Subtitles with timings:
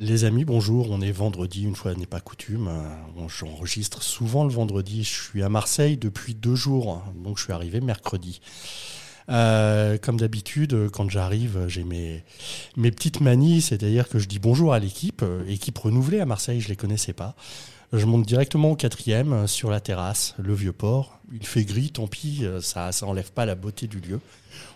[0.00, 0.90] Les amis, bonjour.
[0.90, 2.68] On est vendredi, une fois n'est pas coutume.
[3.28, 5.04] J'enregistre souvent le vendredi.
[5.04, 8.40] Je suis à Marseille depuis deux jours, donc je suis arrivé mercredi.
[9.28, 12.24] Euh, comme d'habitude, quand j'arrive, j'ai mes,
[12.76, 16.60] mes petites manies, c'est-à-dire que je dis bonjour à l'équipe, euh, équipe renouvelée à Marseille,
[16.60, 17.36] je les connaissais pas.
[17.96, 21.20] Je monte directement au quatrième, euh, sur la terrasse, le vieux port.
[21.32, 24.18] Il fait gris, tant pis, euh, ça, ça enlève pas la beauté du lieu.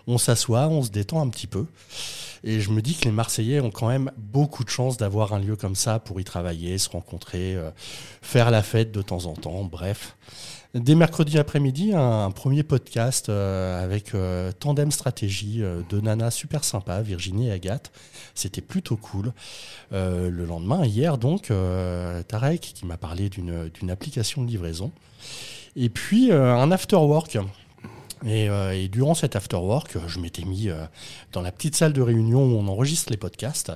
[0.06, 1.66] On s'assoit, on se détend un petit peu.
[2.44, 5.40] Et je me dis que les Marseillais ont quand même beaucoup de chance d'avoir un
[5.40, 7.70] lieu comme ça pour y travailler, se rencontrer, euh,
[8.22, 10.16] faire la fête de temps en temps, bref.
[10.74, 16.62] Dès mercredi après-midi, un, premier podcast euh, avec euh, Tandem Stratégie euh, de Nana super
[16.62, 17.90] sympa, Virginie et Agathe.
[18.34, 19.32] C'était plutôt cool.
[19.90, 21.50] Le lendemain, hier donc,
[22.28, 24.92] Tarek qui m'a parlé d'une application de livraison.
[25.74, 27.38] Et puis un after work.
[28.26, 30.84] Et, euh, et durant cet after work, euh, je m'étais mis euh,
[31.32, 33.72] dans la petite salle de réunion où on enregistre les podcasts.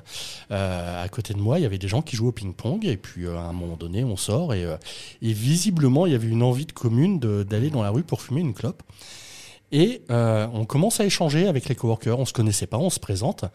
[0.50, 2.84] Euh, à côté de moi, il y avait des gens qui jouaient au ping-pong.
[2.84, 4.54] Et puis, à un moment donné, on sort.
[4.54, 4.66] Et,
[5.20, 8.54] visiblement, il y avait une envie de commune d'aller dans la rue pour fumer une
[8.54, 8.82] clope.
[9.74, 12.18] Et euh, on commence à échanger avec les coworkers.
[12.18, 13.46] On se connaissait pas, on se présente.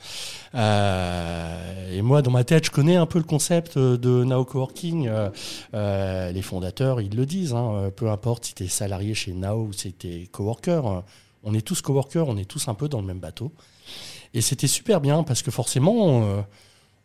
[0.56, 5.08] Euh, et moi, dans ma tête, je connais un peu le concept de Now Coworking.
[5.08, 5.30] Euh,
[5.76, 7.54] euh, les fondateurs, ils le disent.
[7.54, 10.82] hein, euh, peu importe si tu es salarié chez Now ou si tu es coworker.
[10.88, 11.02] euh,
[11.44, 13.52] on est tous coworkers, on est tous un peu dans le même bateau.
[14.34, 16.42] Et c'était super bien parce que forcément, euh,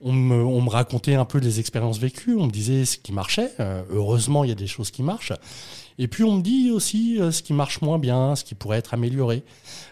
[0.01, 2.35] on, me, on me racontait un peu des expériences vécues.
[2.37, 3.53] On me disait ce qui marchait.
[3.61, 5.33] Euh, heureusement, il y a des choses qui marchent.
[6.03, 8.79] Et puis on me dit aussi euh, ce qui marche moins bien, ce qui pourrait
[8.79, 9.45] être amélioré.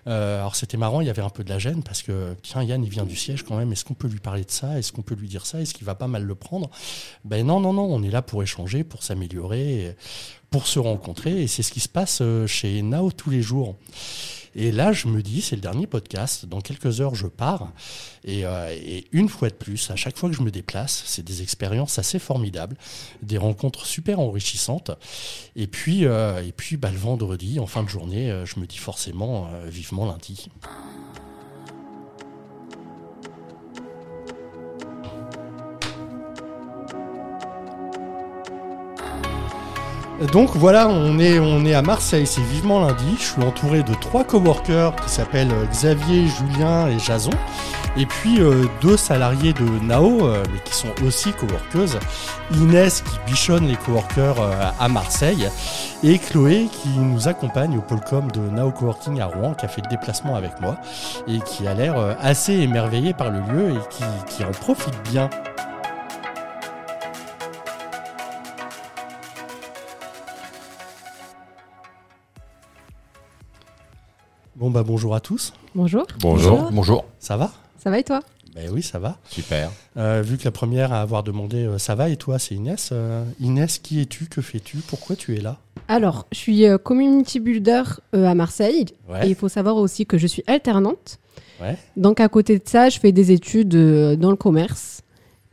[0.09, 2.65] Euh, alors c'était marrant, il y avait un peu de la gêne parce que tiens
[2.65, 3.71] Yann il vient du siège quand même.
[3.71, 4.77] Est-ce qu'on peut lui parler de ça?
[4.77, 5.61] Est-ce qu'on peut lui dire ça?
[5.61, 6.69] Est-ce qu'il va pas mal le prendre?
[7.25, 9.95] Ben non non non, on est là pour échanger, pour s'améliorer,
[10.51, 13.77] pour se rencontrer et c'est ce qui se passe euh, chez Nao tous les jours.
[14.57, 16.45] Et là, je me dis, c'est le dernier podcast.
[16.45, 17.73] Dans quelques heures, je pars.
[18.25, 21.25] Et, euh, et une fois de plus, à chaque fois que je me déplace, c'est
[21.25, 22.77] des expériences assez formidables,
[23.23, 24.91] des rencontres super enrichissantes.
[25.55, 28.79] Et puis, euh, et puis bah, le vendredi, en fin de journée, je me dis
[28.79, 30.49] forcément vivement lundi.
[40.27, 43.17] Donc voilà, on est, on est à Marseille, c'est vivement lundi.
[43.19, 47.31] Je suis entouré de trois coworkers qui s'appellent euh, Xavier, Julien et Jason.
[47.97, 51.99] Et puis euh, deux salariés de Nao, euh, mais qui sont aussi coworkeuses.
[52.55, 54.37] Inès qui bichonne les coworkers
[54.79, 55.49] à Marseille.
[56.03, 59.83] Et Chloé qui nous accompagne au Polcom de Nao Coworking à Rouen, qui a fait
[59.83, 60.77] le déplacement avec moi.
[61.29, 65.31] Et qui a l'air assez émerveillée par le lieu et qui en profite bien.
[74.61, 76.05] Bon bah bonjour à tous, Bonjour.
[76.21, 76.71] Bonjour.
[76.71, 77.07] Bonjour.
[77.19, 77.51] ça va?
[77.83, 78.21] Ça va et toi?
[78.55, 79.17] Ben oui, ça va.
[79.31, 79.71] Super.
[79.97, 82.91] Euh, vu que la première à avoir demandé euh, ça va et toi, c'est Inès.
[82.93, 84.27] Euh, Inès, qui es-tu?
[84.27, 84.77] Que fais-tu?
[84.87, 85.57] Pourquoi tu es là?
[85.89, 87.85] Alors, je suis euh, community builder
[88.15, 88.85] euh, à Marseille.
[89.09, 89.27] Ouais.
[89.27, 91.19] Et il faut savoir aussi que je suis alternante.
[91.63, 91.79] Ouais.
[91.97, 95.01] Donc, à côté de ça, je fais des études euh, dans le commerce.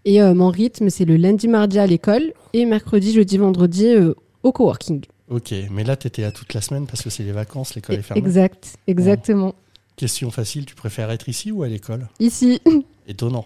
[0.03, 4.15] Et euh, mon rythme, c'est le lundi, mardi à l'école et mercredi, jeudi, vendredi euh,
[4.43, 5.05] au coworking.
[5.29, 7.97] Ok, mais là, tu étais là toute la semaine parce que c'est les vacances, l'école
[7.97, 8.21] est fermée.
[8.23, 9.53] Exact, exactement.
[9.97, 12.07] Question facile, tu préfères être ici ou à l'école?
[12.19, 12.61] Ici,
[13.07, 13.45] Étonnant.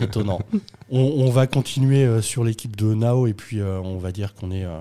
[0.00, 0.40] Étonnant.
[0.90, 4.34] On, on va continuer euh, sur l'équipe de Nao et puis euh, on va dire
[4.34, 4.80] qu'on est euh,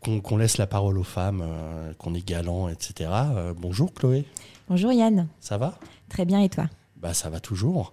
[0.00, 3.10] qu'on laisse la parole aux femmes, euh, qu'on est galant, etc.
[3.10, 4.24] Euh, bonjour Chloé,
[4.68, 5.78] Bonjour Yann, ça va?
[6.08, 6.66] Très bien et toi?
[7.00, 7.92] Bah ça va toujours.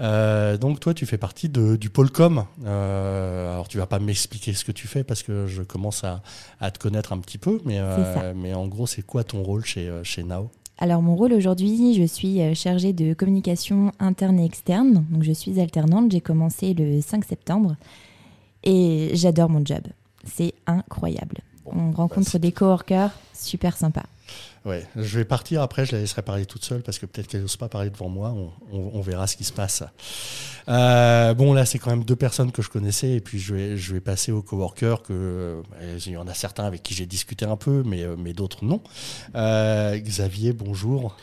[0.00, 2.46] Euh, donc toi tu fais partie de, du Polcom.
[2.64, 6.22] Euh, alors tu vas pas m'expliquer ce que tu fais parce que je commence à,
[6.60, 9.64] à te connaître un petit peu, mais, euh, mais en gros c'est quoi ton rôle
[9.64, 10.50] chez, chez Nao?
[10.78, 15.04] Alors mon rôle aujourd'hui, je suis chargée de communication interne et externe.
[15.10, 17.76] Donc je suis alternante, j'ai commencé le 5 septembre
[18.62, 19.82] et j'adore mon job.
[20.24, 21.38] C'est incroyable.
[21.66, 24.06] On rencontre bah, des coworkers super sympas.
[24.64, 27.42] Ouais, je vais partir après, je la laisserai parler toute seule parce que peut-être qu'elle
[27.42, 28.30] n'ose pas parler devant moi.
[28.30, 29.84] On, on- on verra ce qui se passe.
[30.68, 33.76] Euh, bon, là, c'est quand même deux personnes que je connaissais et puis je vais,
[33.76, 35.62] je vais passer aux coworkers que euh,
[36.04, 38.64] il y en a certains avec qui j'ai discuté un peu, mais, euh, mais d'autres
[38.64, 38.80] non.
[39.36, 41.16] Euh, Xavier, bonjour.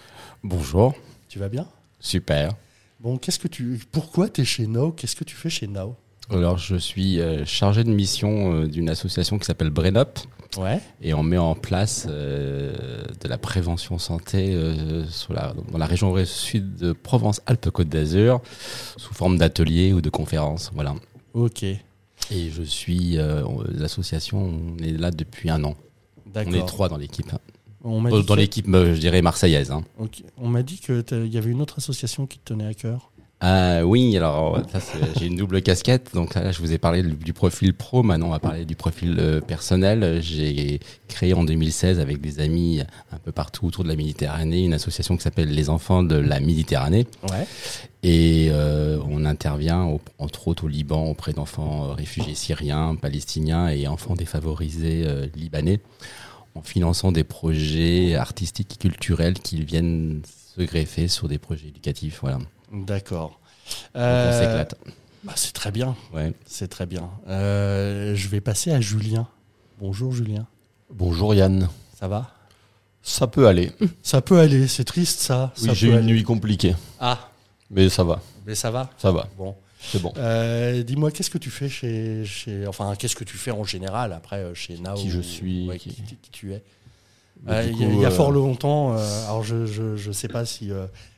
[0.43, 0.93] Bonjour.
[1.27, 1.67] Tu vas bien?
[1.99, 2.53] Super.
[3.01, 5.95] Bon, qu'est-ce que tu, pourquoi tu es chez Now Qu'est-ce que tu fais chez Now
[6.29, 10.19] Alors, je suis euh, chargé de mission euh, d'une association qui s'appelle Brenop
[10.57, 10.79] Ouais.
[11.01, 14.55] et on met en place euh, de la prévention santé
[15.09, 18.39] sur la, dans la région sud de Provence-Alpes-Côte d'Azur
[18.97, 20.69] sous forme d'ateliers ou de conférences.
[20.75, 20.93] Voilà.
[21.33, 21.63] Ok.
[21.63, 21.79] Et
[22.51, 23.17] je suis
[23.73, 24.37] l'association,
[24.77, 25.75] on est là depuis un an.
[26.31, 26.53] D'accord.
[26.53, 27.31] On est trois dans l'équipe.
[27.83, 29.71] On Dans, que- l'équipe, je dirais, marseillaise.
[29.71, 29.83] hein.
[30.37, 32.75] On m'a dit que t'as- il y avait une autre association qui te tenait à
[32.75, 33.09] cœur.
[33.45, 34.61] Ah oui, alors
[35.19, 36.11] j'ai une double casquette.
[36.13, 38.01] Donc là, je vous ai parlé du, profil pro.
[38.01, 40.21] Maintenant, on va parler du profil euh, personnel.
[40.21, 40.79] J'ai
[41.09, 42.79] créé en 2016 avec des amis
[43.11, 46.39] un peu partout autour de la Méditerranée une association qui s'appelle Les Enfants de la
[46.39, 47.05] Méditerranée.
[47.31, 47.45] Ouais.
[48.01, 53.67] Et euh, on intervient au- entre autres au Liban auprès d'enfants euh, réfugiés syriens, palestiniens
[53.67, 55.81] et enfants défavorisés euh, libanais
[56.55, 60.21] en finançant des projets artistiques et culturels qui viennent
[60.55, 62.19] se greffer sur des projets éducatifs.
[62.21, 62.39] Voilà.
[62.73, 63.39] D'accord.
[63.95, 64.75] on Euh, s'éclate.
[65.23, 65.95] bah, c'est très bien.
[66.13, 66.33] Ouais.
[66.45, 67.09] C'est très bien.
[67.27, 69.27] Euh, je vais passer à Julien.
[69.79, 70.47] Bonjour Julien.
[70.89, 71.69] Bonjour Yann.
[71.99, 72.31] Ça va?
[73.03, 73.71] Ça peut aller.
[74.01, 74.67] Ça peut aller.
[74.67, 75.53] C'est triste ça.
[75.59, 76.07] Oui, Ça j'ai une aller.
[76.07, 77.29] nuit compliquée, Ah,
[77.69, 78.89] mais ça va, mais ça va?
[78.97, 79.55] ça va, Bon.
[79.81, 80.13] c'est bon.
[80.17, 84.13] Euh, Dis-moi, qu'est-ce que tu fais chez, chez enfin, qu'est-ce que tu fais en général
[84.13, 86.63] après chez Nao Qui je suis, ouais, qui- qui, qui tu es?
[87.49, 90.71] Euh, du Il y, a- y fort longtemps, euh, alors je je sais pas si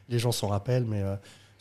[0.09, 1.03] les gens s'en rappellent, mais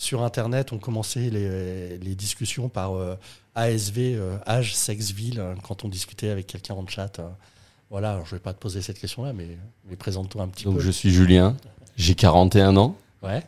[0.05, 3.17] sur Internet, on commençait les, les discussions par euh,
[3.55, 7.19] ASV, euh, âge, sexe, ville, hein, quand on discutait avec quelqu'un en chat.
[7.19, 7.23] euh.
[7.91, 9.49] voilà, alors je vais pas te poser cette question-là, mais,
[9.89, 10.81] mais présente-toi un petit Donc peu.
[10.81, 11.57] je suis Julien,
[11.97, 13.43] j'ai 41 ans, Ouais,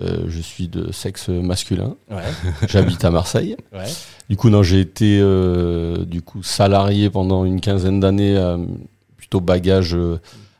[0.00, 2.22] euh, je suis de sexe masculin, ouais,
[2.68, 3.56] j'habite à Marseille.
[3.72, 3.88] ouais.
[4.30, 8.56] Du coup, non, j'ai été euh, du coup salarié pendant une quinzaine d'années, euh,
[9.16, 10.18] plutôt bagage euh,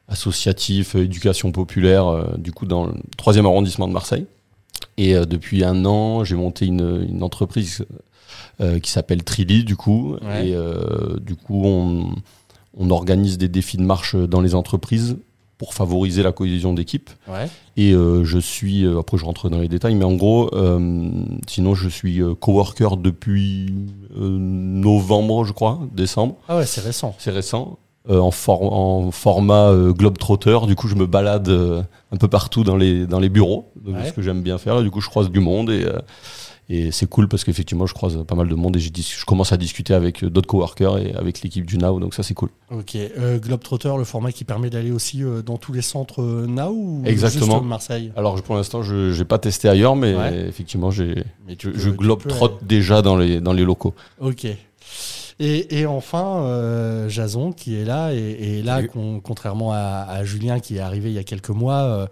[0.08, 4.26] associatif, euh, éducation populaire, euh, du coup dans le troisième arrondissement de Marseille.
[4.98, 7.84] Et euh, depuis un an, j'ai monté une, une entreprise
[8.60, 10.16] euh, qui s'appelle Trili, du coup.
[10.22, 10.48] Ouais.
[10.48, 12.14] Et euh, du coup, on,
[12.76, 15.16] on organise des défis de marche dans les entreprises
[15.58, 17.10] pour favoriser la cohésion d'équipe.
[17.28, 17.48] ouais.
[17.76, 20.50] Et je suis, après je rentre dans les détails, mais en gros,
[21.46, 23.72] sinon je suis coworker depuis
[24.16, 26.36] novembre, je crois, décembre.
[26.48, 27.14] Ah ouais, c'est récent.
[27.18, 27.78] C'est récent.
[28.10, 32.26] Euh, en, for- en format euh, Globetrotter, du coup je me balade euh, un peu
[32.26, 34.08] partout dans les, dans les bureaux, Ouais.
[34.08, 35.86] ce que j'aime bien faire, et du coup je croise du monde et,
[36.68, 39.52] et c'est cool parce qu'effectivement je croise pas mal de monde et dis- je commence
[39.52, 42.48] à discuter avec d'autres coworkers et avec l'équipe du Now, donc ça c'est cool.
[42.76, 42.96] Ok.
[42.96, 46.70] Euh, Globetrotter, le format qui permet d'aller aussi euh, dans tous les centres euh, Now
[46.72, 47.58] ou Exactement.
[47.58, 48.10] juste Marseille?
[48.16, 50.46] Alors je- pour l'instant je n'ai pas testé ailleurs, mais Ouais.
[50.48, 53.64] effectivement j'ai Mais tu je, je tu globe peux trotte déjà dans les, dans les
[53.64, 53.94] locaux.
[54.20, 54.46] Ok.
[55.40, 58.18] Et, et enfin, euh, Jason qui est là, et,
[58.58, 61.80] et là, con- contrairement à, à Julien qui est arrivé il y a quelques mois,
[61.82, 62.06] euh,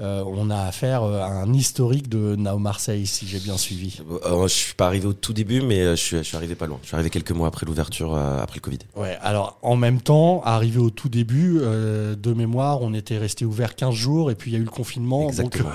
[0.00, 3.98] euh, on a affaire à un historique de Nao Marseille, si j'ai bien suivi.
[4.42, 6.78] Je suis pas arrivé au tout début, mais je suis, je suis arrivé pas loin.
[6.82, 8.78] Je suis arrivé quelques mois après l'ouverture, après le Covid.
[8.96, 13.74] Ouais, alors en même temps, arrivé au tout début, de mémoire, on était resté ouvert
[13.76, 15.28] 15 jours, et puis il y a eu le confinement.
[15.28, 15.70] Exactement.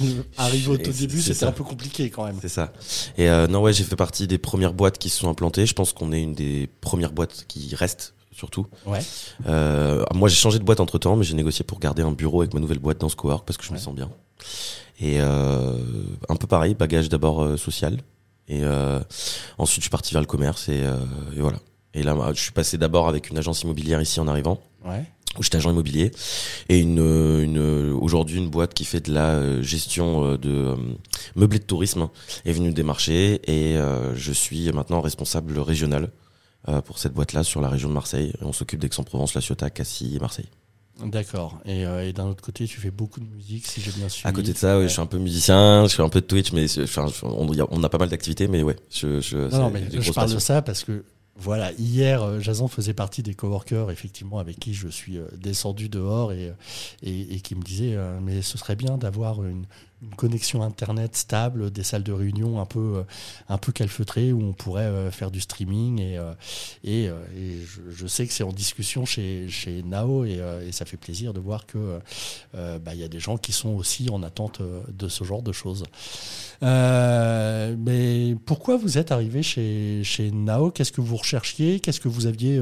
[0.00, 2.36] Donc, arrivé au tout début, c'était un peu compliqué quand même.
[2.40, 2.72] C'est ça.
[3.18, 5.66] Et non, ouais, j'ai fait partie des premières boîtes qui se sont implantées.
[5.66, 8.66] Je pense qu'on est une des premières boîtes qui restent, surtout.
[8.86, 9.00] Ouais.
[9.46, 12.40] Euh, moi, j'ai changé de boîte entre temps, mais j'ai négocié pour garder un bureau
[12.40, 14.10] avec ma nouvelle boîte dans ce cowork parce que je me sens bien.
[15.00, 15.76] Et euh,
[16.28, 17.98] un peu pareil, bagage d'abord euh, social.
[18.46, 18.62] Et
[19.56, 20.82] ensuite, je suis parti vers le commerce et,
[21.34, 21.58] et voilà.
[21.94, 24.60] Et là, je suis passé d'abord avec une agence immobilière ici en arrivant.
[24.84, 25.04] Ouais.
[25.38, 26.10] Où j'étais agent immobilier
[26.68, 27.58] et une, une
[27.92, 30.76] aujourd'hui une boîte qui fait de la euh, gestion euh, de euh,
[31.36, 32.08] meublés de tourisme
[32.44, 36.10] est venue démarcher et euh, je suis maintenant responsable régional
[36.68, 39.70] euh, pour cette boîte là sur la région de Marseille on s'occupe d'Aix-en-Provence, La Ciotat,
[39.70, 40.48] Cassis et Marseille.
[41.04, 41.58] D'accord.
[41.64, 44.28] Et, euh, et d'un autre côté, tu fais beaucoup de musique, si j'ai bien suivi.
[44.28, 46.26] À côté de ça, ouais, je suis un peu musicien, je fais un peu de
[46.26, 49.82] Twitch mais enfin, on, a, pas mal d'activités mais ouais, je, je, Non, non, mais
[49.90, 50.38] je parle de passions.
[50.38, 51.04] ça parce que
[51.36, 55.88] voilà, hier, euh, Jason faisait partie des coworkers, effectivement, avec qui je suis euh, descendu
[55.88, 56.52] dehors et, euh,
[57.02, 59.66] et, qui me disait, mais ce serait bien d'avoir une,
[60.04, 63.02] une connexion internet stable, des salles de réunion un peu, euh,
[63.48, 66.32] un peu calfeutrées où on pourrait euh, faire du streaming et, euh,
[66.84, 67.10] et,
[67.90, 70.40] je, sais que c'est en discussion chez, chez Nao et,
[70.72, 74.22] ça fait plaisir de voir euh, bah, y a des gens qui sont aussi en
[74.22, 75.84] attente de ce genre de choses.
[76.62, 80.70] Mais pourquoi vous êtes arrivé chez, chez Nao?
[80.70, 81.80] Qu'est-ce que vous recherchiez?
[81.80, 82.60] Qu'est-ce que vous aviez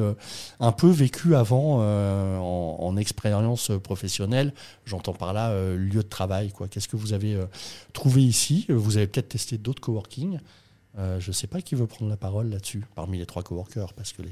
[0.60, 4.52] un peu vécu avant en, en expérience professionnelle?
[4.84, 6.52] J'entends par là lieu de travail.
[6.70, 7.46] Qu'est-ce que vous avez euh,
[7.92, 10.38] trouvé ici Vous avez peut-être testé d'autres coworking.
[10.98, 13.94] Euh, je ne sais pas qui veut prendre la parole là-dessus, parmi les trois coworkers,
[13.94, 14.30] parce que les...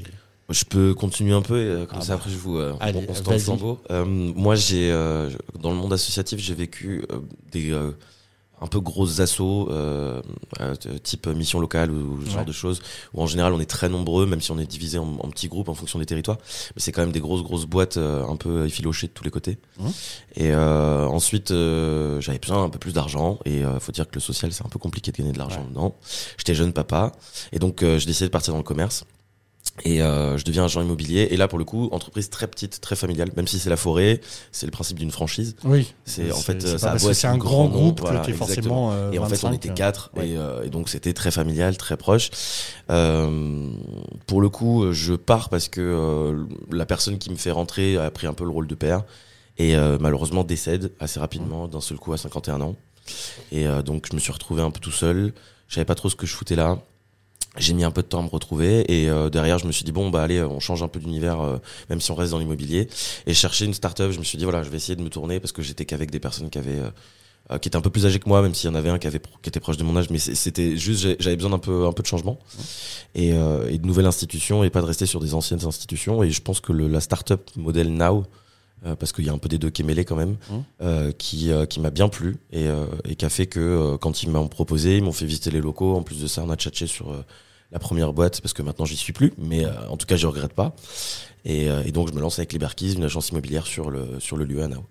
[0.51, 2.19] Je peux continuer un peu et euh, comme Ah ça bah.
[2.19, 3.79] après je vous euh, Allez, on, se le flambeau.
[3.91, 5.31] Euh, moi j'ai euh,
[5.61, 7.05] dans le monde associatif j'ai vécu
[7.53, 7.73] des
[8.63, 10.21] un peu grosses assauts euh,
[10.61, 12.35] euh, type mission locale ou ce Ouais.
[12.35, 12.81] genre de choses
[13.15, 15.49] où en général on est très nombreux même si on est divisé en, en petits
[15.49, 16.39] groupes en fonction des territoires
[16.77, 19.31] mais c'est quand même des grosses grosses boîtes euh, un peu effilochées de tous les
[19.31, 19.89] côtés Mhm.
[20.37, 24.15] et euh, ensuite euh, j'avais besoin un peu plus d'argent et euh, faut dire que
[24.15, 25.69] le social c'est un peu compliqué de gagner de l'argent Ouais.
[25.71, 25.95] dedans
[26.37, 27.13] j'étais jeune papa
[27.53, 29.05] et donc euh, j'ai décidé de partir dans le commerce
[29.85, 31.29] Et euh, je deviens agent immobilier.
[31.31, 33.31] Et là, pour le coup, entreprise très petite, très familiale.
[33.37, 34.21] Même si c'est la forêt,
[34.53, 35.57] c'est le principe d'une franchise.
[35.65, 35.95] Oui.
[36.05, 37.69] C'est en fait, c'est ça pas a parce beau que être c'est un grand grand
[37.69, 38.47] groupe nom, voilà, exactement.
[38.47, 38.93] forcément.
[38.93, 40.29] euh, Et en fait, on 25, était euh, quatre, ouais.
[40.31, 42.31] et, euh, et donc c'était très familial, très proche.
[42.91, 43.71] Euh,
[44.27, 48.11] pour le coup, je pars parce que euh, la personne qui me fait rentrer a
[48.11, 49.05] pris un peu le rôle de père
[49.59, 52.77] et euh, malheureusement décède assez rapidement d'un seul coup à 51 ans.
[53.53, 55.33] Et euh, donc je me suis retrouvé un peu tout seul.
[55.69, 56.79] Je savais pas trop ce que je foutais là.
[57.57, 59.85] J'ai mis un peu de temps à me retrouver et euh, derrière je me suis
[59.85, 62.39] dit bon bah allez on change un peu d'univers euh, même si on reste dans
[62.39, 62.89] l'immobilier.
[63.27, 65.41] Et chercher une start-up je me suis dit voilà je vais essayer de me tourner
[65.41, 66.91] parce que j'étais qu'avec des personnes qui avaient euh,
[67.51, 68.99] euh, qui étaient un peu plus âgées que moi même s'il y en avait un
[68.99, 70.11] qui avait qui était proche de mon âge.
[70.11, 72.39] Mais c'était juste j'avais besoin d'un peu un peu de changement.
[73.17, 76.23] Et, euh, et de nouvelles institutions et pas de rester sur des anciennes institutions.
[76.23, 78.25] Et je pense que le, la start-up modèle Now
[78.87, 80.65] euh, parce qu'il y a un peu des deux qui est mêlé quand même, Mhm.
[80.83, 83.97] euh, qui, euh, qui m'a bien plu et, euh, et qui a fait que euh,
[83.99, 85.97] quand ils m'ont proposé, ils m'ont fait visiter les locaux.
[85.97, 87.25] En plus de ça, on a tchatché sur euh,
[87.73, 90.27] la première boîte parce que maintenant j'y suis plus, mais euh, en tout cas je
[90.27, 90.75] regrette pas.
[91.45, 94.37] Et, euh, et donc je me lance avec Liberkeys, une agence immobilière sur le sur
[94.37, 94.85] le lieu à Nao.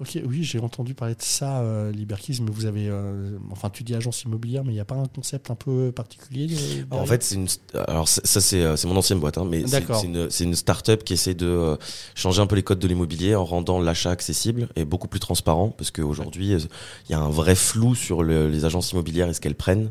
[0.00, 1.92] Ok, oui, j'ai entendu parler de ça, euh,
[2.40, 2.88] mais vous avez.
[2.88, 5.92] euh, enfin, tu dis agence immobilière, mais il n'y a pas un concept un peu
[5.92, 7.46] particulier euh, en fait, c'est une.
[7.86, 9.62] Alors ça, c'est euh, c'est mon ancienne boîte, hein, mais
[10.00, 11.76] c'est une c'est une start-up qui essaie de euh,
[12.14, 15.68] changer un peu les codes de l'immobilier en rendant l'achat accessible et beaucoup plus transparent,
[15.68, 19.40] parce qu'aujourd'hui, il y a un vrai flou sur le- les agences immobilières et ce
[19.42, 19.90] qu'elles prennent.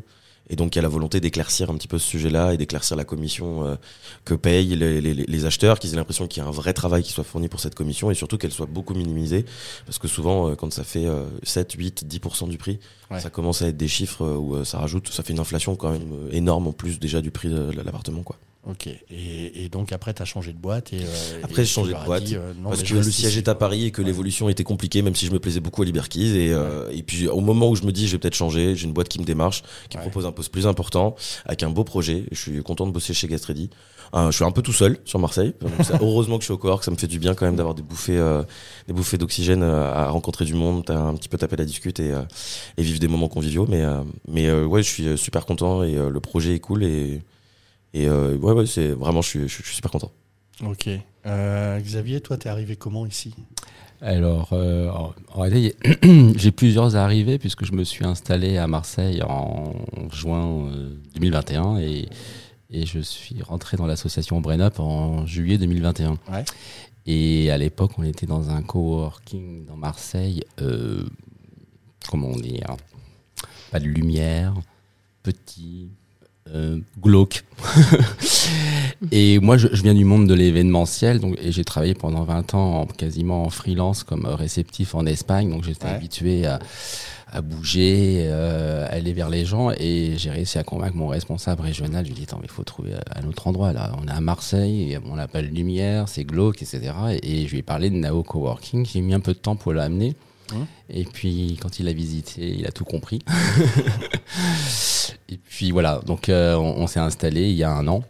[0.50, 2.96] Et donc, il y a la volonté d'éclaircir un petit peu ce sujet-là et d'éclaircir
[2.96, 3.76] la commission euh,
[4.24, 7.02] que payent les, les, les acheteurs, qu'ils aient l'impression qu'il y a un vrai travail
[7.02, 9.44] qui soit fourni pour cette commission et surtout qu'elle soit beaucoup minimisée.
[9.86, 12.78] Parce que souvent, euh, quand ça fait euh, 7, 8, 10% du prix,
[13.10, 13.18] Ouais.
[13.18, 15.90] ça commence à être des chiffres euh, où ça rajoute, ça fait une inflation quand
[15.90, 18.22] même énorme en plus déjà du prix de l'appartement.
[18.22, 18.36] quoi.
[18.68, 20.92] Ok, et, et donc après, tu as changé de boîte.
[20.92, 23.38] Et, euh, Après, j'ai changé de as boîte, dit, euh, non, Parce que le siège
[23.38, 23.54] est à.
[23.54, 26.36] Paris et que l'évolution était compliquée, même si je me plaisais beaucoup à Liberkeys.
[26.38, 28.84] Et, euh, et puis au moment où je me dis je vais peut-être changer, j'ai
[28.86, 30.02] une boîte qui me démarche, qui Ouais.
[30.02, 32.24] propose un poste plus important, avec un beau projet.
[32.32, 33.70] Je suis content de bosser chez Gastready.
[34.14, 35.54] Euh, je suis un peu tout seul sur Marseille.
[35.62, 37.56] Donc, ça- heureusement que je suis au cowork, ça me fait du bien quand même
[37.56, 38.42] d'avoir des bouffées, euh,
[38.88, 42.12] des bouffées d'oxygène à rencontrer du monde, à un petit peu taper la discute et,
[42.12, 42.22] euh,
[42.76, 43.66] et vivre des moments conviviaux.
[43.70, 47.22] Mais, euh, mais ouais, je suis super content et euh, le projet est cool et,
[47.94, 50.12] et euh, ouais, ouais, c'est vraiment, je suis, je suis super content.
[50.64, 50.88] Ok.
[51.26, 53.34] Euh, Xavier, toi, t'es arrivé comment ici?
[54.02, 55.76] Alors, euh, en, réalité,
[56.36, 59.74] j'ai plusieurs arrivées puisque je me suis installé à Marseille en
[60.10, 62.08] juin euh, 2021 et,
[62.70, 66.12] et je suis rentré dans l'association Brain Up en juillet 2021.
[66.32, 66.44] Ouais.
[67.06, 71.04] Et à l'époque, on était dans un coworking dans Marseille, euh,
[72.08, 72.76] comment dire,
[73.70, 74.54] pas de lumière,
[75.22, 75.90] petit,
[77.00, 77.44] glauque.
[79.12, 82.54] et moi, je, je viens du monde de l'événementiel, donc et j'ai travaillé pendant 20
[82.54, 85.92] ans en- quasiment en freelance comme euh, réceptif en Espagne, donc j'étais Ouais.
[85.92, 86.58] habitué à,
[87.32, 92.04] à bouger, euh, aller vers les gens, et j'ai réussi à convaincre mon responsable régional.
[92.04, 93.92] Je lui ai dit attends, mais il faut trouver un autre endroit là.
[94.02, 96.92] On est à Marseille, on n'a pas de lumière, c'est glauque, etc.
[97.22, 98.84] Et, et je lui ai parlé de Nao Coworking.
[98.86, 100.14] J'ai mis un peu de temps pour l'amener.
[100.52, 100.66] Hum.
[100.88, 103.20] Et puis, quand il a visité, il a tout compris.
[105.28, 108.02] et puis voilà, donc euh, on, on s'est installé il y a un an.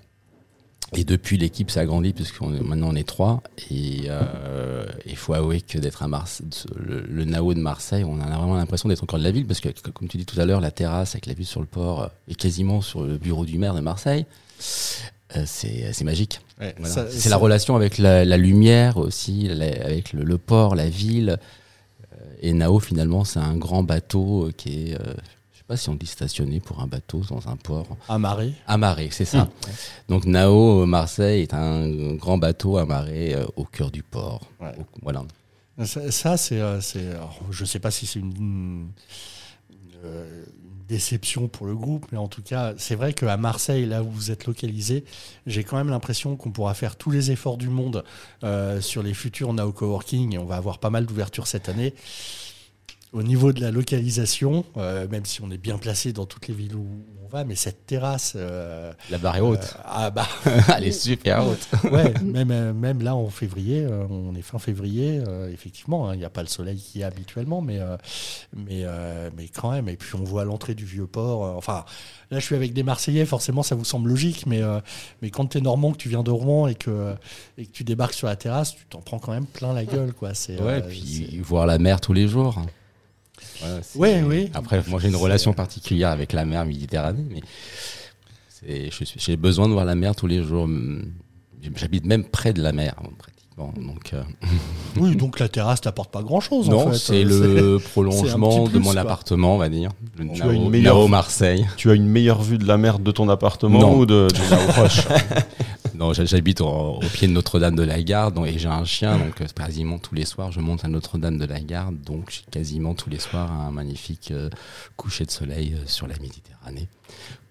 [0.97, 3.45] Et depuis, l'équipe s'est agrandie, puisque maintenant on est trois.
[3.71, 8.21] Et euh, il faut avouer que d'être à Marseille, le, le Nao de Marseille, on
[8.21, 10.45] a vraiment l'impression d'être encore de la ville, parce que, comme tu dis tout à
[10.47, 13.47] l'heure, la terrasse avec la vue sur le port euh, est quasiment sur le bureau
[13.47, 14.27] du maire de Marseille.
[15.37, 16.41] Euh, c'est magique.
[16.61, 16.93] Ouais, Voilà.
[16.93, 20.89] ça- C'est la relation avec la, la lumière aussi, la- avec le, le port, la
[20.89, 21.39] ville.
[22.41, 25.15] Et Nao, finalement, c'est un grand bateau euh, qui est, euh,
[25.53, 27.87] je sais pas si on dit stationné pour un bateau dans un port.
[28.09, 28.53] Amarré.
[28.67, 29.45] Amarré, c'est ça.
[29.45, 29.51] Mmh.
[30.09, 34.41] Donc Nao, euh, Marseille, est un grand bateau amarré euh, au cœur du port.
[34.61, 34.73] Ouais.
[34.79, 35.23] Au- voilà.
[35.85, 36.81] Ça, ça, c'est, euh,
[37.51, 38.89] je sais pas si c'est une
[40.91, 44.31] déception pour le groupe, mais en tout cas, c'est vrai qu'à Marseille, là où vous
[44.31, 45.05] êtes localisé,
[45.47, 48.05] j'ai quand même l'impression qu'on pourra faire tous les efforts du monde
[48.45, 51.95] euh, sur les futurs Now Coworking et on va avoir pas mal d'ouvertures cette année.
[53.13, 56.55] Au niveau de la localisation, euh, même si on est bien placé dans toutes les
[56.55, 56.87] villes où
[57.31, 59.59] va, mais cette terrasse, euh, La barre est haute.
[59.79, 60.27] euh, ah bah
[60.77, 61.67] Elle est super haute.
[61.91, 65.23] ouais, même, euh, même là en février, on est fin février,
[65.53, 67.79] effectivement, hein, il n'y a pas le soleil qu'il y a habituellement, mais,
[68.55, 68.85] mais,
[69.37, 69.89] mais quand même.
[69.89, 71.57] Et puis on voit l'entrée du vieux port.
[71.57, 71.85] enfin,
[72.31, 74.61] là je suis avec des Marseillais, forcément ça vous semble logique, mais,
[75.23, 77.15] mais quand tu es normand, que tu viens de Rouen et que,
[77.59, 80.13] et que tu débarques sur la terrasse, tu t'en prends quand même plein la gueule.
[80.13, 80.35] Quoi.
[80.35, 82.61] C'est, Ouais, euh, puis voir la mer tous les jours.
[83.63, 84.51] Ouais, Ouais, oui.
[84.55, 87.41] Après, moi j'ai une relation particulière avec la mer Méditerranée, mais
[89.17, 90.69] j'ai besoin de voir la mer tous les jours.
[91.77, 93.73] J'habite même près de la mer, pratiquement.
[93.77, 94.23] Donc, euh,
[94.97, 96.69] Oui, donc la terrasse t'apporte pas grand-chose.
[96.71, 96.97] en non, fait.
[96.99, 99.01] c'est le prolongement de mon quoi.
[99.03, 99.91] appartement, on va dire.
[100.19, 101.67] Le Tu Nao, as une meilleure- Nao Marseille.
[101.77, 103.99] Tu as une meilleure vue de la mer de ton appartement Non.
[103.99, 105.07] ou de, de là où proche
[106.01, 108.85] Non, j'ha- j'habite au, au pied de Notre-Dame de la Garde donc- et j'ai un
[108.87, 112.31] chien, donc euh, quasiment tous les soirs, je monte à Notre-Dame de la Garde, donc
[112.31, 114.49] j'ai quasiment tous les soirs un magnifique euh,
[114.97, 116.89] coucher de soleil euh, sur la Méditerranée.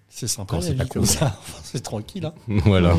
[0.08, 1.06] C'est sympa, c'est pas comme cool.
[1.10, 1.40] ça.
[1.62, 2.24] c'est tranquille.
[2.26, 2.34] Hein.
[2.64, 2.96] voilà.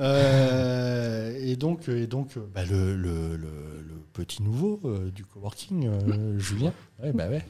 [0.00, 3.46] Euh, et donc, et donc bah, le, le, le,
[3.86, 6.72] le petit nouveau euh, du coworking, euh, Julien.
[7.02, 7.44] Ouais, bah ouais.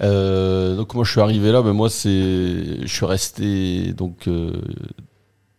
[0.00, 2.08] Euh, donc moi je suis arrivé là, ben moi c'est,
[2.80, 4.52] je suis resté donc euh,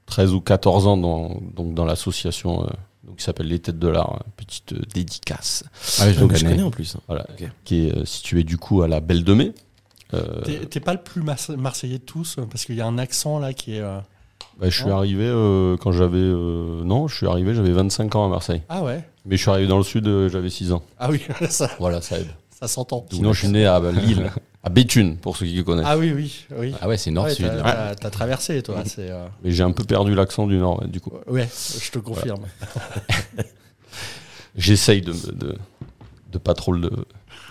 [0.09, 2.67] 13 ou 14 ans dans donc dans l'association euh,
[3.05, 5.63] donc qui s'appelle les Têtes de l'Art, hein, petite euh, dédicace,
[5.99, 6.61] Ah oui, je Donc, le je connais.
[6.63, 6.95] en plus.
[6.95, 7.01] hein.
[7.07, 7.25] voilà,
[7.65, 9.53] qui est euh, située du coup à la Belle de Mai.
[10.13, 12.97] Euh, T'es pas le plus Marse- marseillais de tous, euh, parce qu'il y a un
[12.97, 13.79] accent là qui est.
[13.81, 13.99] euh,
[14.59, 18.25] bah, je suis arrivé euh, quand j'avais euh, non, je suis arrivé, j'avais 25 ans
[18.25, 20.81] à Marseille, Ah ouais mais je suis arrivé dans le sud, euh, j'avais 6 ans.
[20.97, 22.27] Ah oui, ça, Voilà, ça aide.
[22.59, 23.05] Ça s'entend.
[23.11, 24.31] Sinon je suis né à Lille,
[24.63, 25.85] à Béthune pour ceux qui connaissent.
[25.87, 26.73] Ah oui, oui, oui.
[26.81, 27.45] Ah ouais, c'est nord-sud.
[27.47, 27.63] t'as- là.
[27.63, 28.83] t'as t'as traversé, toi.
[28.85, 29.09] C'est.
[29.09, 31.11] euh, Mais j'ai un peu perdu l'accent du nord, du coup.
[31.27, 31.47] Ouais,
[31.81, 32.41] je te confirme.
[34.55, 35.55] J'essaye de, de,
[36.31, 36.89] de pas trop le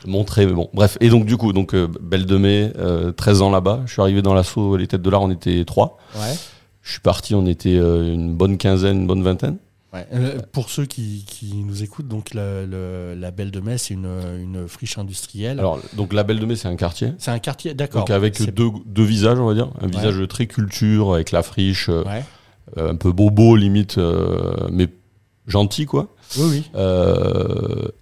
[0.07, 0.69] montrer, mais bon.
[0.75, 3.83] Bref, et donc du coup, donc euh, Belle de Mai, euh, 13 ans là-bas.
[3.87, 5.99] Je suis arrivé dans l'assaut Les Têtes de l'Art, on était trois.
[6.17, 6.35] Ouais.
[6.83, 9.57] Je suis parti, on était euh, une bonne quinzaine, une bonne vingtaine.
[9.95, 10.07] Ouais.
[10.13, 14.11] Euh, pour ceux qui, qui nous écoutent, donc le- la Belle de Mai, c'est une,
[14.39, 15.59] une friche industrielle.
[15.59, 17.13] Alors, donc la Belle de Mai, c'est un quartier.
[17.19, 18.03] c'est un quartier, d'accord.
[18.03, 19.71] Donc avec deux, deux visages, on va dire.
[19.81, 19.91] Un Ouais.
[19.93, 22.23] visage très culture, avec la friche, euh, Ouais.
[22.77, 23.99] euh, un peu bobo limite,
[24.71, 24.89] mais
[25.47, 26.15] gentil quoi.
[26.37, 26.81] Oui, oui.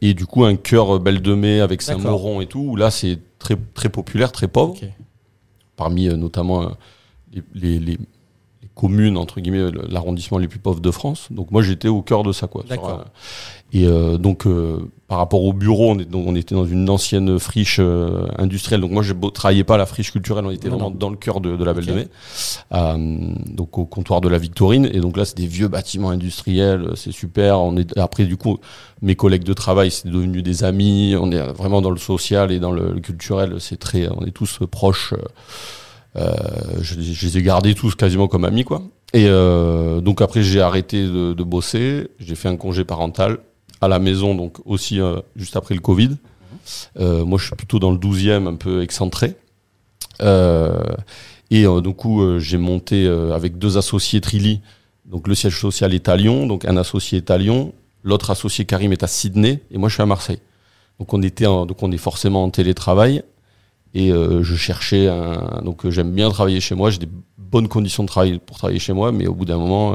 [0.00, 1.82] Et du coup, un cœur Belle de Mai avec.
[1.82, 4.74] Saint-Mauron et tout, où là c'est très, très populaire, très pauvre.
[5.76, 6.72] Parmi notamment
[7.32, 7.98] les, les- les- les
[8.76, 11.28] communes, entre guillemets, le- l'arrondissement les plus pauvres de France.
[11.30, 12.46] Donc moi j'étais au cœur de ça.
[12.46, 12.62] quoi.
[12.68, 13.00] D'accord.
[13.00, 13.04] Euh,
[13.72, 14.78] et euh, donc euh,
[15.08, 18.80] par rapport au bureau, on, est, donc, on était dans une ancienne friche euh, industrielle.
[18.82, 20.96] Donc moi je ne travaillais pas à la friche culturelle, on était Non, vraiment non.
[20.96, 21.90] dans le cœur de, de la Belle Ok.
[21.90, 22.08] de Mai.
[22.74, 24.88] Euh, donc au comptoir de la Victorine.
[24.92, 27.60] Et donc là c'est des vieux bâtiments industriels, c'est super.
[27.60, 28.58] On est, après du coup,
[29.02, 31.16] mes collègues de travail, c'est devenu des amis.
[31.18, 33.56] On est vraiment dans le social et dans le, le culturel.
[33.58, 35.14] C'est très, on est tous proches.
[36.16, 36.34] Euh,
[36.80, 38.82] je, je les ai gardés tous quasiment comme amis, quoi.
[39.12, 42.08] Et euh, donc après, j'ai arrêté de, de bosser.
[42.18, 43.38] J'ai fait un congé parental
[43.80, 46.16] à la maison, donc aussi euh, juste après le Covid.
[46.98, 49.36] Moi, je suis plutôt dans le 12e, un peu excentré.
[50.20, 54.62] Et du coup, j'ai monté avec deux associés Trilly.
[55.04, 58.64] Donc le siège social est à Lyon, donc un associé est à Lyon, l'autre associé
[58.64, 60.40] Karim est à Sydney, et moi je suis à Marseille.
[60.98, 63.22] Donc on était, donc on est forcément en télétravail.
[63.98, 65.62] Et euh, je cherchais un.
[65.64, 66.90] Donc euh, j'aime bien travailler chez moi.
[66.90, 69.94] J'ai des bonnes conditions de travail pour travailler chez moi, mais au bout d'un moment,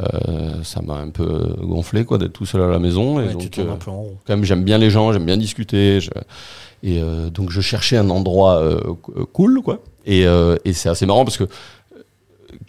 [0.00, 3.18] euh, ça m'a un peu gonflé quoi d'être tout seul à la maison.
[3.20, 4.16] Et Ouais, donc, tournes euh, un peu en rond.
[4.26, 6.00] quand même, j'aime bien les gens, j'aime bien discuter.
[6.00, 6.10] je-
[6.84, 8.62] Et euh, donc je cherchais un endroit
[9.02, 9.80] co- cool, quoi.
[10.06, 10.24] Et,
[10.64, 11.44] et c'est assez marrant parce que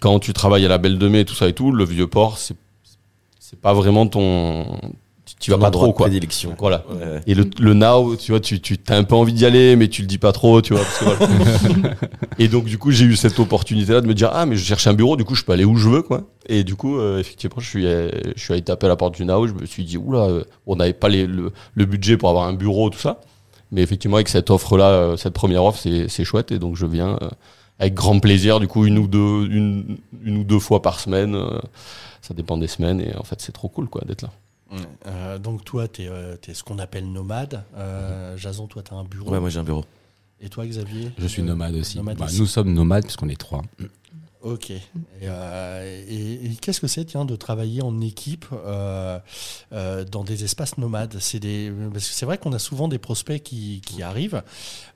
[0.01, 2.37] quand tu travailles à la Belle de Mai, tout ça et tout, le vieux port,
[2.37, 2.55] c'est
[3.39, 4.65] c'est pas vraiment ton.
[5.39, 6.07] Tu, vas pas trop, quoi.
[6.07, 6.53] prédilection.
[6.59, 6.83] Voilà.
[6.89, 7.21] Ouais.
[7.25, 9.87] Et le, le now, tu vois, tu, tu as un peu envie d'y aller, mais
[9.87, 10.83] tu le dis pas trop, tu vois.
[10.83, 11.95] parce que voilà.
[12.39, 14.85] et donc, du coup, j'ai eu cette opportunité-là de me dire, ah, mais je cherche
[14.87, 16.23] un bureau, du coup, je peux aller où je veux, quoi.
[16.49, 19.15] Et du coup, euh, effectivement, je suis, euh, je suis allé taper à la porte
[19.15, 22.17] du now, je me suis dit, oula, euh, on n'avait pas les- le, le budget
[22.17, 23.21] pour avoir un bureau, tout ça.
[23.71, 26.51] Mais effectivement, avec cette offre-là, euh, cette première offre, c'est c'est chouette.
[26.51, 27.29] Et donc, je viens euh,
[27.77, 31.35] avec grand plaisir, du coup, une ou deux, une, une ou deux fois par semaine.
[31.35, 31.59] euh,
[32.21, 32.99] ça dépend des semaines.
[32.99, 34.31] Et en fait, c'est trop cool, quoi, d'être là.
[35.07, 37.63] Euh, donc toi, tu es, ce qu'on appelle nomade.
[37.75, 39.31] Euh, Jason, toi, tu as un bureau.
[39.31, 39.85] Ouais, moi j'ai un bureau.
[40.41, 41.97] Et toi, Xavier Je suis Euh, nomade aussi.
[41.97, 42.39] nomade Bah, aussi.
[42.39, 43.61] nous sommes nomades puisqu'on est trois.
[44.41, 44.69] Ok.
[44.69, 44.79] Et,
[45.23, 49.19] euh, et- et qu'est-ce que c'est, tiens, de travailler en équipe euh,
[49.73, 51.17] euh, dans des espaces nomades?
[51.19, 54.41] C'est des parce que c'est vrai qu'on a souvent des prospects qui, qui arrivent.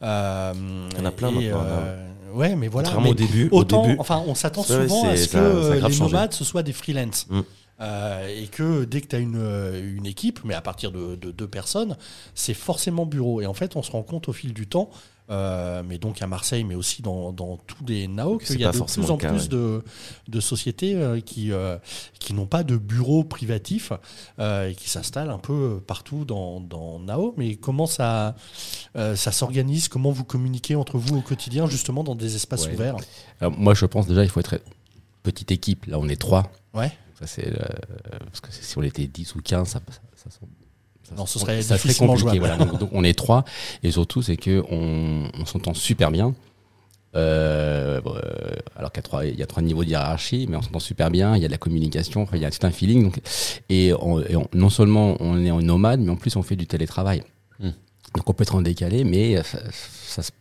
[0.02, 0.54] Euh,
[0.94, 2.90] Il y en a plein et, maintenant, euh, ouais, mais voilà.
[3.02, 3.50] Mais au début.
[3.52, 6.00] au autant, début, enfin, on s'attend souvent à ce que euh, les changé.
[6.14, 7.28] nomades ce soient des freelance.
[7.30, 7.42] Mm.
[7.84, 11.16] Euh, et que dès que tu as une, euh, une équipe, mais à partir de,
[11.16, 11.98] de deux personnes,
[12.34, 13.42] c'est forcément bureau.
[13.42, 14.90] Et en fait, on se rend compte au fil du temps,
[15.30, 18.72] euh, mais donc à Marseille, mais aussi dans, dans tous les NAO, qu'il y a
[18.72, 19.48] de plus en cas, plus ouais.
[19.50, 19.84] de,
[20.30, 21.52] de sociétés euh, qui,
[22.20, 23.92] qui n'ont pas de bureau privatif
[24.40, 27.34] et qui s'installent un peu partout dans, dans NAO.
[27.38, 28.36] Mais comment ça,
[28.96, 29.90] ça s'organise?
[29.90, 32.76] Comment vous communiquez entre vous au quotidien, justement, dans des espaces Ouais.
[32.76, 32.96] ouverts?
[33.42, 34.62] Alors, moi, je pense déjà il faut être
[35.24, 35.86] petite équipe.
[35.88, 36.52] Là, on est trois.
[36.74, 36.92] Ouais.
[37.26, 37.58] C'est, euh,
[38.26, 41.62] parce que si on était 10 ou 15, ça, ça, ça, ça- Non, ce serait
[41.62, 42.40] ça difficilement compliqué.
[42.40, 42.58] Voilà.
[42.58, 43.44] Donc, donc, on est trois.
[43.84, 46.34] Et surtout, c'est que on, on s'entend super bien.
[47.16, 48.22] Euh, euh,
[48.76, 50.80] alors qu'il y a trois, il y a trois niveaux de hiérarchie, mais on s'entend
[50.80, 51.36] super bien.
[51.36, 53.04] Il y a de la communication, il y a tout un feeling.
[53.04, 53.20] Donc,
[53.70, 56.56] et, on- et on- non seulement on est en nomade, mais en plus on fait
[56.56, 57.22] du télétravail.
[57.60, 57.70] Hmm.
[58.16, 60.32] Donc on peut être en décalé, mais ça, ça, se,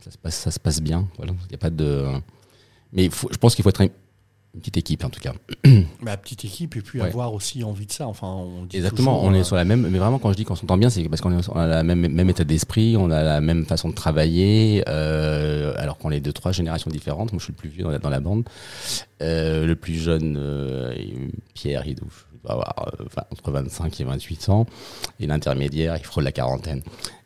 [0.00, 1.08] ça se passe, ça se passe bien.
[1.16, 1.32] Voilà.
[1.48, 2.04] Il y a pas de.
[2.92, 3.82] Mais faut, je pense qu'il faut être
[4.56, 5.34] une petite équipe en tout cas.
[6.00, 7.08] Ma petite équipe et puis Ouais.
[7.08, 8.06] avoir aussi envie de ça.
[8.08, 10.36] Enfin, on dit Exactement, toujours, on est euh, sur la même, mais vraiment quand je
[10.36, 13.22] dis qu'on s'entend bien, c'est parce qu'on a la même, même état d'esprit, on a
[13.22, 17.32] la même façon de travailler, euh, alors qu'on est de trois générations différentes.
[17.32, 18.44] Moi, je suis le plus vieux dans la, dans la bande.
[19.22, 20.94] Euh, le plus jeune, euh,
[21.54, 22.08] Pierre, il doit
[22.48, 22.74] avoir
[23.30, 24.66] entre 25 et 28 ans,
[25.20, 26.82] et l'intermédiaire, il frôle la quarantaine.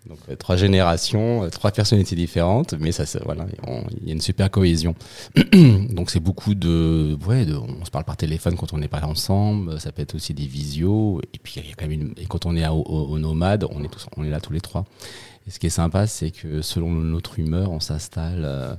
[0.06, 3.46] Donc euh, trois générations, euh, trois personnalités différentes, mais ça, voilà,
[4.00, 4.94] il y a une super cohésion.
[5.90, 9.78] Donc c'est beaucoup de, ouais, on se parle par téléphone quand on n'est pas ensemble.
[9.80, 11.20] Ça peut être aussi des visios.
[11.34, 13.66] Et puis il y a quand même une, et quand on est au, au nomade,
[13.70, 14.86] on est tous, on est là tous les trois.
[15.46, 18.78] Et ce qui est sympa, c'est que selon notre humeur, on s'installe.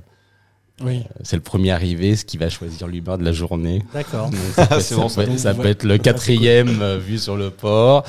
[0.82, 3.82] Euh, Oui, c'est le premier arrivé, ce qui va choisir l'humeur de la journée.
[3.94, 4.30] d'accord.
[4.30, 5.38] Donc, ça peut, C'est bon, ça peut- ça.
[5.38, 8.04] ça peut être le quatrième euh, vu sur le port.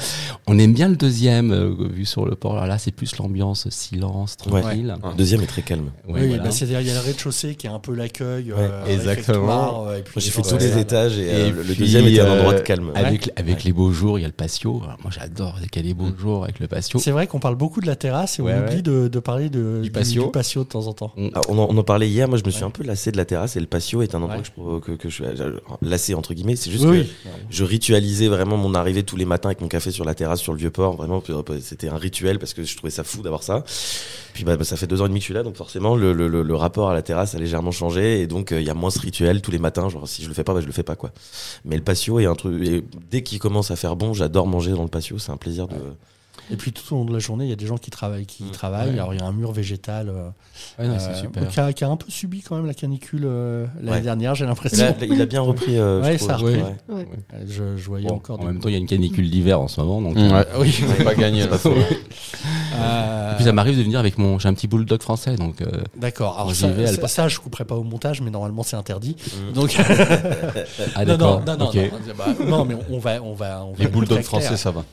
[0.48, 2.54] On aime bien le deuxième euh, vu sur le port.
[2.54, 4.96] Alors là, c'est plus l'ambiance silence, tranquille.
[5.04, 5.92] Le deuxième est très calme.
[6.08, 6.44] Ouais, oui, voilà.
[6.44, 8.52] bah, c'est-à-dire il y a le rez-de-chaussée qui est un peu l'accueil.
[8.52, 9.88] Ouais, euh, exactement.
[9.88, 12.32] euh, j'ai fait tous les étages et, euh, Et le- le puis, deuxième était un
[12.34, 12.92] endroit de euh, calme.
[12.96, 14.82] Avec, avec les beaux jours, il y a le patio.
[14.84, 17.00] Alors, moi, j'adore qu'il y a les beaux jours avec le patio.
[17.00, 18.72] C'est vrai qu'on parle beaucoup de la terrasse et Ouais, on ouais.
[18.72, 20.26] oublie de, de parler de, Du patio.
[20.26, 21.14] du patio de temps en temps.
[21.34, 23.17] Ah, on, en, on en parlait hier, moi je me suis Un peu lassé de
[23.17, 24.43] la terrasse et le patio est un endroit Ouais.
[24.43, 26.56] que, je, que, que je suis euh, lassé entre guillemets.
[26.56, 29.91] C'est juste Oui, que je ritualisais vraiment mon arrivée tous les matins avec mon café
[29.91, 30.95] sur la terrasse sur le vieux port.
[30.95, 33.63] Vraiment, euh, c'était un rituel parce que je trouvais ça fou d'avoir ça.
[34.34, 35.95] Puis bah, bah, ça fait deux ans et demi que je suis là, donc forcément
[35.95, 38.65] le, le, le- le rapport à la terrasse a légèrement changé et donc euh, il
[38.65, 39.89] y a moins ce rituel tous les matins.
[39.89, 41.12] Genre si je le fais pas, bah, je le fais pas quoi.
[41.65, 42.62] Mais le patio est un truc.
[42.67, 45.19] Et dès qu'il commence à faire bon, j'adore manger dans le patio.
[45.19, 45.76] C'est un plaisir de.
[46.51, 48.25] Et puis tout au long de la journée, il y a des gens qui travaillent.
[48.25, 48.51] Qui Mm.
[48.51, 48.89] travaillent.
[48.89, 48.99] Ouais.
[48.99, 50.29] Alors il y a un mur végétal euh,
[50.77, 51.47] Ouais, non, c'est euh, super.
[51.47, 54.01] qui, a, qui a un peu subi quand même la canicule euh, l'année Ouais.
[54.01, 54.86] dernière, j'ai Il l'impression.
[54.86, 55.77] a, il a bien repris.
[55.77, 56.56] euh, Ouais, ça a repris.
[56.56, 56.95] Ouais.
[56.95, 57.08] Ouais.
[57.47, 58.39] Je, je voyais Bon, encore.
[58.41, 60.01] en même temps, il y a une canicule d'hiver en ce moment.
[60.01, 60.45] Donc, Ouais.
[60.60, 60.71] oui.
[60.97, 61.58] C'est pas gagné là.
[62.75, 64.39] Euh, Et puis, ça m'arrive de venir avec mon.
[64.39, 65.36] J'ai un petit bulldog français.
[65.36, 66.39] Donc, euh, D'accord.
[66.39, 69.15] Alors ça, vais, ça, ça, je couperai pas au montage, mais normalement c'est interdit.
[69.53, 69.77] Donc
[70.95, 71.71] ah, non, non, non, non, non,
[72.17, 74.84] bah, non, mais on va, on va, on va Les bulldogs français, ça va.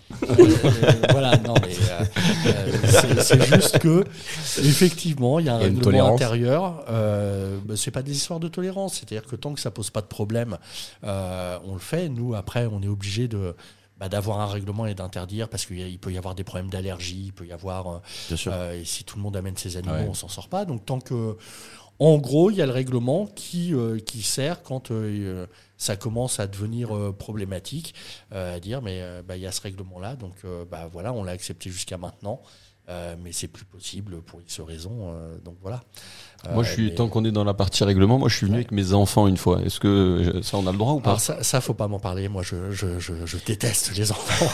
[1.10, 2.04] Voilà, non, mais euh,
[2.46, 4.04] euh, c'est- juste que
[4.58, 6.14] effectivement, il y a un y a règlement tolérance.
[6.20, 6.84] intérieur.
[6.88, 10.00] Euh, bah, c'est pas des histoires de tolérance, c'est-à-dire que tant que ça pose pas
[10.00, 10.58] de problème,
[11.04, 12.08] euh, on le fait.
[12.08, 13.54] Nous, après, on est obligé de
[13.98, 17.32] bah, d'avoir un règlement et d'interdire parce qu'il peut y avoir des problèmes d'allergie, il
[17.34, 18.54] peut y avoir Bien sûr.
[18.72, 20.06] et si tout le monde amène ses animaux, Ouais.
[20.08, 20.64] on s'en sort pas.
[20.64, 21.36] Donc tant que,
[22.00, 26.46] en gros, il y a le règlement qui euh, sert quand euh, ça commence à
[26.46, 27.94] devenir euh, problématique,
[28.32, 30.88] euh, à dire mais euh, bah, il y a ce règlement là, donc euh, bah
[30.90, 32.40] voilà, on l'a accepté jusqu'à maintenant.
[32.90, 35.80] Euh, mais c'est plus possible pour X raisons, euh, donc voilà.
[36.54, 38.46] Moi, Euh, je suis, mais- tant qu'on est dans la partie règlement, moi, je suis
[38.46, 38.60] venu Ouais.
[38.62, 39.60] avec mes enfants une fois.
[39.62, 41.86] Est-ce que euh, ça, on a le droit ou pas Alors ça, ça, faut pas
[41.86, 42.28] m'en parler.
[42.30, 44.46] Moi, je, je, je, je déteste les enfants.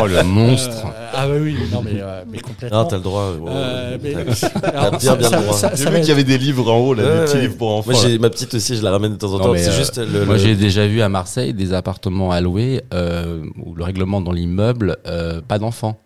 [0.00, 0.86] Oh, le monstre.
[0.86, 2.84] Euh, ah oui, oui, non, mais, euh, mais complètement.
[2.84, 3.22] Non, t'as le droit.
[3.48, 5.70] Euh, mais- t'as- bien, bien ça- le droit.
[5.74, 7.40] J'ai vu qu'il y avait des livres en haut, là, Ouais, des petits ouais.
[7.42, 7.90] livres pour enfants.
[7.90, 9.52] Moi, j'ai ma petite aussi, je la ramène de temps en temps.
[9.56, 10.24] C'est euh, juste le.
[10.24, 14.20] Moi, le- j'ai déjà vu à Marseille des appartements à louer euh, où le règlement
[14.20, 15.98] dans l'immeuble, euh, pas d'enfants.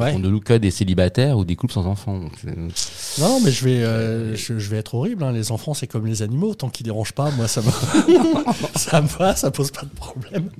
[0.00, 0.12] Ouais.
[0.14, 2.20] On ne loue que des célibataires ou des couples sans enfants.
[3.18, 5.22] Non, mais je vais, euh, je, je vais être horrible.
[5.22, 5.32] hein.
[5.32, 6.54] Les enfants, c'est comme les animaux.
[6.54, 7.70] Tant qu'ils dérangent pas, moi, ça me,
[8.76, 10.50] ça me va, ça pose pas de problème.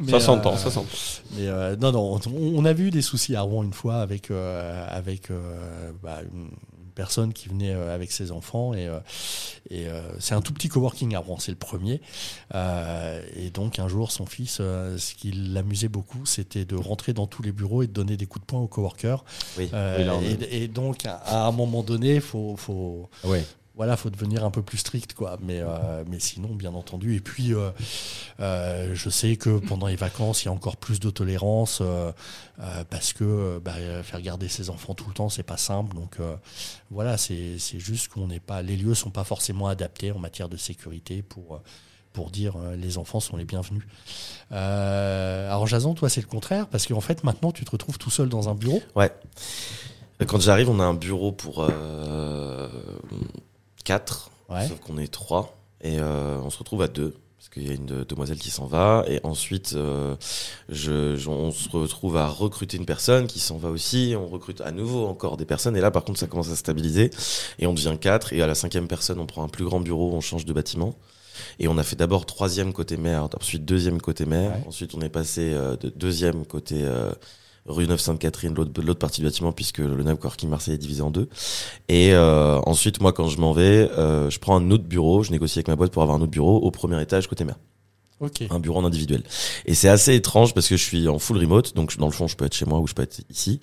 [0.00, 0.86] Mais, Ça s'entend, euh, ça s'entend.
[1.36, 4.30] Mais euh, non, non, on, on a vu des soucis à Rouen une fois avec
[4.30, 6.48] euh, avec euh, bah, une,
[6.96, 8.98] une personne qui venait euh, avec ses enfants et, euh,
[9.70, 12.00] et euh, c'est un tout petit coworking à Rouen, c'est le premier.
[13.36, 17.42] Et donc un jour, son fils, ce qui l'amusait beaucoup, c'était de rentrer dans tous
[17.42, 19.24] les bureaux et de donner des coups de poing aux coworkers.
[19.58, 19.70] Oui.
[19.72, 23.44] Et, et donc à un moment donné, faut faut Ouais.
[23.76, 25.36] Voilà, faut devenir un peu plus strict, quoi.
[25.42, 27.14] Mais, euh, sinon, bien entendu.
[27.14, 27.70] Et puis, euh,
[28.40, 31.82] euh, je sais que pendant les vacances, il y a encore plus de tolérance
[32.90, 35.94] parce que bah, faire garder ses enfants tout le temps, c'est pas simple.
[35.94, 36.16] Donc,
[36.90, 40.56] voilà, c'est juste qu'on n'est pas, les lieux sont pas forcément adaptés en matière de
[40.56, 41.60] sécurité pour.
[42.32, 43.84] dire les enfants sont les bienvenus.
[44.50, 48.30] Alors Jason, toi c'est le contraire parce qu'en fait maintenant tu te retrouves tout seul
[48.30, 48.80] dans un bureau?
[48.94, 49.12] Ouais.
[50.26, 51.68] Quand j'arrive, on a un bureau pour
[53.86, 54.66] 4, Ouais.
[54.68, 55.56] sauf qu'on est 3.
[55.82, 58.50] Et euh, on se retrouve à 2, parce qu'il y a une de- demoiselle qui
[58.50, 59.04] s'en va.
[59.08, 60.16] Et ensuite, euh,
[60.68, 64.14] je, je- on se retrouve à recruter une personne qui s'en va aussi.
[64.18, 65.76] On recrute à nouveau encore des personnes.
[65.76, 67.10] Et là, par contre, ça commence à stabiliser.
[67.58, 68.32] Et on devient 4.
[68.32, 70.94] Et à la cinquième personne, on prend un plus grand bureau, on change de bâtiment.
[71.58, 74.52] Et on a fait d'abord troisième côté mer, ensuite deuxième côté mer.
[74.52, 74.64] Ouais.
[74.66, 76.82] Ensuite, on est passé euh, de deuxième côté
[77.66, 81.28] rue Neuve-Sainte-Catherine, l'autre partie du bâtiment, puisque le Neuve Coworking Marseille est divisé en deux.
[81.88, 85.32] Et euh, ensuite, moi, quand je m'en vais, euh, je prends un autre bureau, je
[85.32, 87.56] négocie avec ma boîte pour avoir un autre bureau au premier étage côté mer.
[88.20, 88.44] Ok.
[88.48, 89.22] un bureau en individuel.
[89.66, 92.26] Et c'est assez étrange parce que je suis en full remote, donc dans le fond,
[92.26, 93.60] je peux être chez moi ou je peux être ici.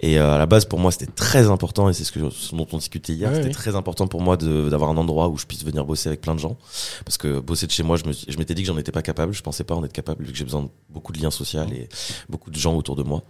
[0.00, 2.54] Et euh, à la base, pour moi, c'était très important, et c'est ce, que, ce
[2.54, 5.36] dont on discutait hier, Ouais, c'était très important pour moi de- d'avoir un endroit où
[5.36, 6.56] je puisse venir bosser avec plein de gens.
[7.04, 9.42] Parce que bosser de chez moi, je m'étais dit que j'en étais pas capable, je
[9.42, 11.88] pensais pas en être capable, vu que j'ai besoin de beaucoup de liens sociaux et
[12.28, 13.24] beaucoup de gens autour de moi.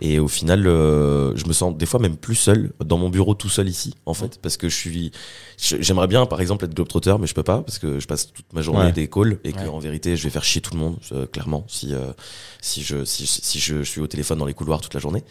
[0.00, 3.34] Et au final, euh, je me sens des fois même plus seul dans mon bureau
[3.34, 5.12] tout seul ici, en fait, parce que je suis,
[5.58, 8.50] j'aimerais bien, par exemple, être globetrotter, mais je peux pas parce que je passe toute
[8.54, 8.92] ma journée Ouais.
[8.92, 9.68] des calls et que Ouais.
[9.68, 12.12] en vérité, je vais faire chier tout le monde, euh, clairement, si euh,
[12.60, 15.24] si je suis au téléphone dans les couloirs toute la journée.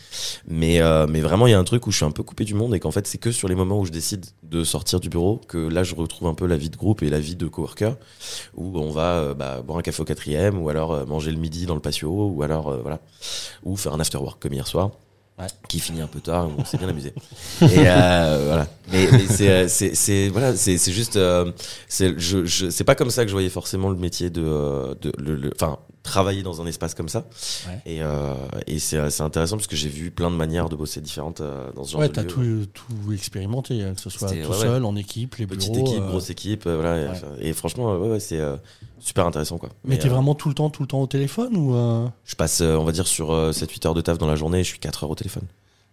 [0.48, 2.46] Mais euh, mais vraiment, il y a un truc où je suis un peu coupé
[2.46, 5.00] du monde et qu'en fait, c'est que sur les moments où je décide de sortir
[5.00, 7.36] du bureau que là, je retrouve un peu la vie de groupe et la vie
[7.36, 7.96] de coworker,
[8.56, 11.76] où on va bah, boire un café au quatrième, ou alors manger le midi dans
[11.76, 13.00] le patio, ou alors voilà,
[13.64, 14.92] ou faire un after work comme hier soir.
[15.40, 15.48] Ouais.
[15.68, 17.12] qui finit un peu tard, on s'est bien amusé.
[17.62, 18.68] Et euh, voilà.
[18.92, 21.52] Mais, mais c'est, euh, c'est, c'est, voilà, c'est, c'est juste, euh,
[21.88, 24.94] c'est, je, je, c'est pas comme ça que je voyais forcément le métier de, euh,
[25.02, 27.26] de, le- enfin, travailler dans un espace comme ça.
[27.68, 27.82] Ouais.
[27.86, 28.34] Et, euh,
[28.68, 31.72] et c'est, c'est intéressant parce que j'ai vu plein de manières de bosser différentes euh,
[31.76, 32.28] dans ce genre Ouais, de t'as lieu.
[32.28, 34.54] tout, tout expérimenté, hein, que ce soit tout ouais, ouais.
[34.58, 35.88] seul, en équipe, les Petite bureaux.
[35.88, 37.02] équipe, euh, grosse équipe, euh, voilà.
[37.02, 37.48] et- ouais.
[37.50, 38.58] Et, franchement, ouais, ouais, c'est euh,
[39.00, 39.70] super intéressant, quoi.
[39.86, 42.36] Mais t'es euh, vraiment tout le temps, tout le temps au téléphone ou euh, Je
[42.36, 44.70] passe, on va dire, sur euh, 7-8 heures de taf dans la journée et je
[44.70, 45.44] suis 4 heures au téléphone.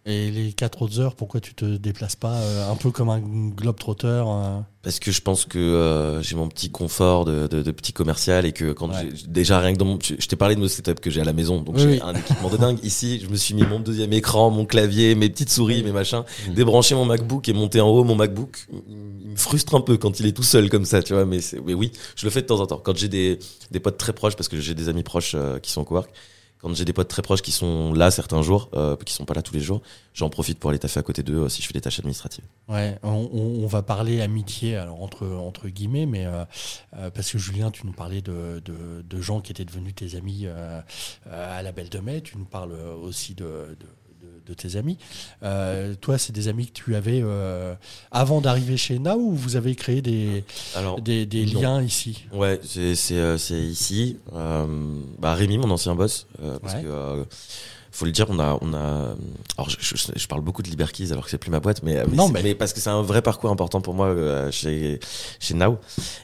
[0.07, 3.21] Et les quatre autres heures, pourquoi tu te déplaces pas euh, un peu comme un
[3.21, 7.71] globe-trotter euh, Parce que je pense que euh, j'ai mon petit confort de, de, de
[7.71, 9.11] petit commercial et que quand Ouais.
[9.15, 11.21] j'ai déjà rien que dans mon, je je t'ai parlé de mon setup que j'ai
[11.21, 12.01] à la maison, donc Oui, j'ai oui.
[12.03, 12.79] un équipement de dingue.
[12.83, 16.25] Ici, je me suis mis mon deuxième écran, mon clavier, mes petites souris, mes machins,
[16.55, 18.67] débrancher mon MacBook et monter en haut mon MacBook.
[18.89, 21.27] Il me frustre un peu quand il est tout seul comme ça, tu vois.
[21.27, 22.81] Mais, mais oui, je le fais de temps en temps.
[22.83, 23.39] Quand j'ai des,
[23.71, 26.11] des potes très proches, parce que j'ai des amis proches euh, qui sont au cowork.
[26.61, 29.35] Quand j'ai des potes très proches qui sont là certains jours, euh, qui sont pas
[29.35, 29.81] là tous les jours,
[30.12, 32.44] j'en profite pour aller taffer à côté d'eux euh, si je fais des tâches administratives.
[32.68, 36.44] Ouais, on, va parler amitié entre guillemets, mais euh,
[36.96, 38.62] euh, parce que Julien, tu nous parlais de,
[39.20, 40.46] gens qui étaient devenus tes amis
[41.31, 42.20] à la Belle de Mai.
[42.23, 43.77] Tu nous parles aussi de,
[44.51, 44.99] de- tes amis.
[45.43, 47.75] Euh, toi, c'est des amis que tu avais euh,
[48.11, 51.61] avant d'arriver chez Now ou vous avez créé des Alors, des, des non.
[51.61, 52.25] liens ici?
[52.33, 54.19] Ouais, c'est euh, ici.
[54.33, 56.27] Bah Rémi, mon ancien boss,
[56.63, 56.83] parce Ouais.
[56.83, 57.25] que
[57.93, 59.17] faut le dire, on a on a.
[59.59, 62.05] Alors je, je, je parle beaucoup de Liberkeys alors que c'est plus ma boîte, mais
[62.07, 65.01] mais, Non, mais- mais parce que c'est un vrai parcours important pour moi euh, chez
[65.41, 65.79] chez Now.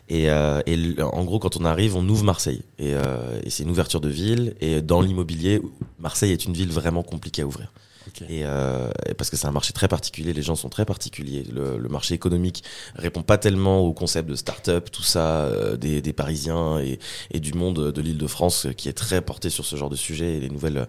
[0.09, 0.61] Et, euh,
[1.03, 4.09] en gros, quand on arrive, on ouvre Marseille et, euh, et c'est une ouverture de
[4.09, 4.55] ville.
[4.61, 5.61] Et dans l'immobilier,
[5.99, 7.73] Marseille est une ville vraiment compliquée à ouvrir.
[8.29, 11.45] Et, euh, et parce que c'est un marché très particulier, les gens sont très particuliers.
[11.53, 12.62] Le, le marché économique
[12.95, 16.99] répond pas tellement au concept de start-up, tout ça, euh, des, des Parisiens et,
[17.31, 20.37] et du monde de l'Île-de-France euh, qui est très porté sur ce genre de sujet
[20.37, 20.87] et les nouvelles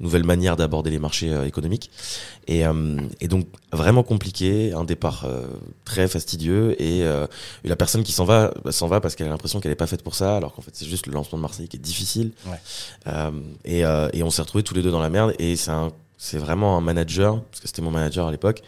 [0.00, 1.90] nouvelles manières d'aborder les marchés euh, économiques.
[2.48, 5.46] Et, euh, et donc vraiment compliqué, un départ euh,
[5.84, 7.26] très fastidieux et, euh,
[7.64, 9.86] la personne qui s'en va bah, s'en va parce qu'elle a l'impression qu'elle est pas
[9.86, 12.32] faite pour ça, alors qu'en fait c'est juste le lancement de Marseille qui est difficile.
[12.46, 12.60] Ouais.
[13.06, 13.30] Euh,
[13.64, 15.92] et, euh, et on s'est retrouvés tous les deux dans la merde et c'est un
[16.24, 18.62] c'est vraiment un manager, parce que c'était mon manager à l'époque,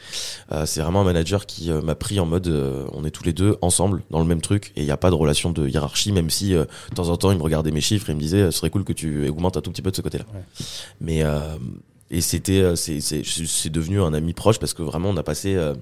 [0.51, 3.23] euh, c'est vraiment un manager qui euh, m'a pris en mode euh, on est tous
[3.23, 5.69] les deux ensemble dans le même truc et il n'y a pas de relation de
[5.69, 8.17] hiérarchie, même si euh, de temps en temps il me regardait mes chiffres et il
[8.17, 10.25] me disait ce serait cool que tu augmentes un tout petit peu de ce côté-là.
[10.35, 10.67] Ouais.
[11.01, 11.57] Mais euh,
[12.11, 15.23] et c'était euh, c'est c'est c'est devenu un ami proche parce que vraiment on a
[15.23, 15.75] passé euh,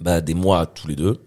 [0.00, 1.20] bah, des mois tous les deux,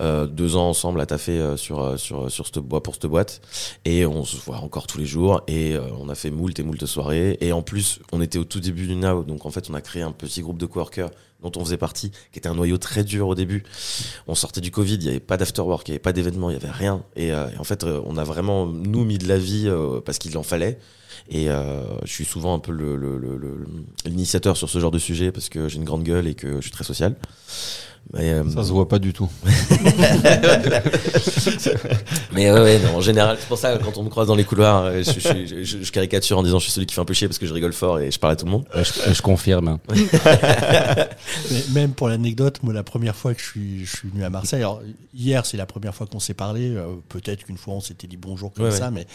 [0.00, 3.06] euh, deux ans ensemble à taffer euh, sur euh, sur sur cette boîte pour cette
[3.06, 3.40] boîte.
[3.84, 5.42] Et on se voit encore tous les jours.
[5.46, 7.38] Et euh, on a fait moult et moult soirées.
[7.40, 9.80] Et en plus on était au tout début du Now donc en fait on a
[9.80, 11.10] créé un petit groupe de coworkers
[11.42, 13.64] dont on faisait partie qui était un noyau très dur au début
[14.26, 16.54] on sortait du Covid il y avait pas d'afterwork il y avait pas d'événement il
[16.54, 19.26] y avait rien et, euh, et en fait euh, on a vraiment nous mis de
[19.28, 20.78] la vie euh, parce qu'il en fallait
[21.28, 23.64] et euh, je suis souvent un peu le, le, le- le-
[24.06, 26.62] l'initiateur sur ce genre de sujet parce que j'ai une grande gueule et que je
[26.62, 27.14] suis très social
[28.12, 29.30] mais, Ça se voit pas du tout.
[32.32, 34.42] mais ouais, ouais, non, en général, c'est pour ça quand on me croise dans les
[34.44, 37.14] couloirs, je, je- je- je caricature en disant je suis celui qui fait un peu
[37.14, 38.64] chier parce que je rigole fort et je parle à tout le monde.
[38.74, 39.78] Je confirme.
[41.50, 44.30] Mais même pour l'anecdote, moi, la première fois que je suis, je suis venu à
[44.30, 44.80] Marseille, alors
[45.14, 46.70] hier, c'est la première fois qu'on s'est parlé.
[46.74, 49.06] euh, Peut-être qu'une fois, on s'était dit bonjour comme Ouais, ça, mais,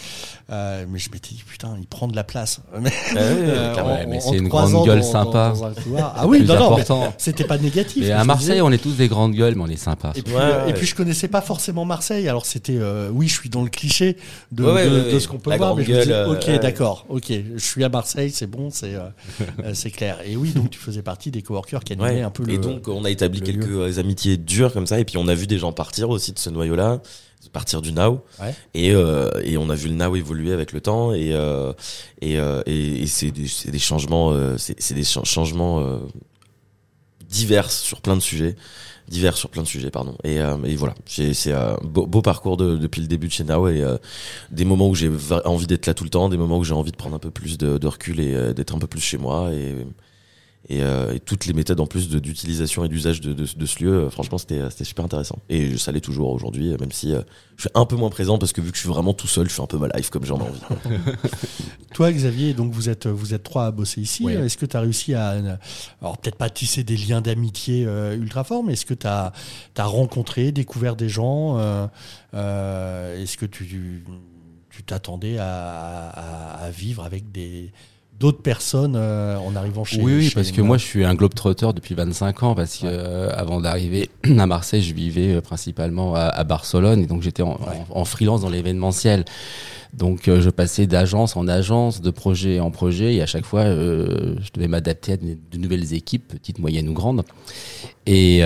[0.51, 2.59] euh, mais je m'étais dit, putain, il prend de la place.
[2.79, 5.49] Mais, Euh, mais en- c'est une grande gueule dans- sympa.
[5.49, 6.13] dans un couloir.
[6.15, 8.03] Ah oui, non, non, c'était pas négatif.
[8.03, 8.61] Mais à Marseille, disais.
[8.61, 10.11] on est tous des grandes gueules, mais on est sympas.
[10.15, 10.69] Et puis, Ouais, euh, ouais.
[10.71, 13.69] et puis je connaissais pas forcément Marseille, alors c'était euh, oui, je suis dans le
[13.69, 14.17] cliché
[14.51, 15.19] de, Ouais, ouais, de, ouais, de ouais.
[15.19, 17.83] ce qu'on peut La voir, mais je me dis, euh, ok, d'accord, ok, je suis
[17.83, 19.01] à Marseille, c'est bon, c'est euh,
[19.63, 20.19] euh, c'est clair.
[20.25, 22.21] Et oui, donc tu faisais partie des coworkers qui animaient Ouais.
[22.21, 22.53] un peu le.
[22.53, 25.35] Et donc on a établi quelques euh, amitiés dures comme ça et puis on a
[25.35, 27.01] vu des gens partir aussi de ce noyau-là,
[27.53, 28.23] partir du Now.
[28.41, 28.53] Ouais.
[28.73, 31.71] Et, euh, et on a vu le Now évoluer avec le temps et euh,
[32.21, 32.33] et,
[32.65, 35.99] et, et c'est des, changements, c'est des cha- changements
[37.29, 38.55] diverses sur plein de sujets,
[39.09, 40.15] divers sur plein de sujets, pardon.
[40.23, 43.43] Et, euh, et voilà, c'est un beau, beau parcours de- depuis le début de chez
[43.43, 43.97] Now et euh,
[44.51, 45.11] des moments où j'ai
[45.45, 47.31] envie d'être là tout le temps, des moments où j'ai envie de prendre un peu
[47.31, 49.75] plus de, de recul et d'être un peu plus chez moi et
[50.69, 53.81] et, euh, et toutes les méthodes en plus d'utilisation et d'usage de, de, de ce
[53.83, 55.39] lieu, euh, franchement, c'était c'était super intéressant.
[55.47, 57.21] Et ça l'est toujours aujourd'hui, euh, même si euh,
[57.55, 59.47] je suis un peu moins présent parce que vu que je suis vraiment tout seul,
[59.47, 60.59] je fais un peu ma life comme j'en ai envie.
[61.93, 64.23] Toi, Xavier, donc vous êtes, vous êtes trois à bosser ici.
[64.25, 64.33] Ouais.
[64.33, 65.29] Est-ce que tu as réussi à,
[66.01, 69.31] alors peut-être pas tisser des liens d'amitié euh, ultra forts, mais est-ce que tu as,
[69.77, 71.87] rencontré, découvert des gens euh,
[72.33, 74.03] euh, Est-ce que tu
[74.69, 77.71] tu t'attendais à, à- à vivre avec des
[78.19, 81.13] d'autres personnes euh, en arrivant chez oui, oui, chez parce que moi je suis un
[81.13, 82.91] globe-trotteur depuis 25 ans, parce que Ouais.
[82.93, 87.43] euh, avant d'arriver à Marseille, je vivais euh, principalement à, à Barcelone, et donc j'étais
[87.43, 87.83] en, Ouais.
[87.91, 89.23] en, en freelance dans l'événementiel.
[89.93, 94.51] Donc je passais d'agence en agence, de projet en projet, et à chaque fois je
[94.53, 97.23] devais m'adapter à de, de nouvelles équipes, petites, moyennes ou grandes.
[98.05, 98.41] Et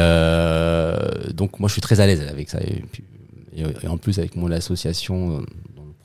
[1.33, 2.59] donc moi je suis très à l'aise avec ça.
[2.61, 3.03] Et, puis-
[3.57, 5.43] et- et en plus avec mon association,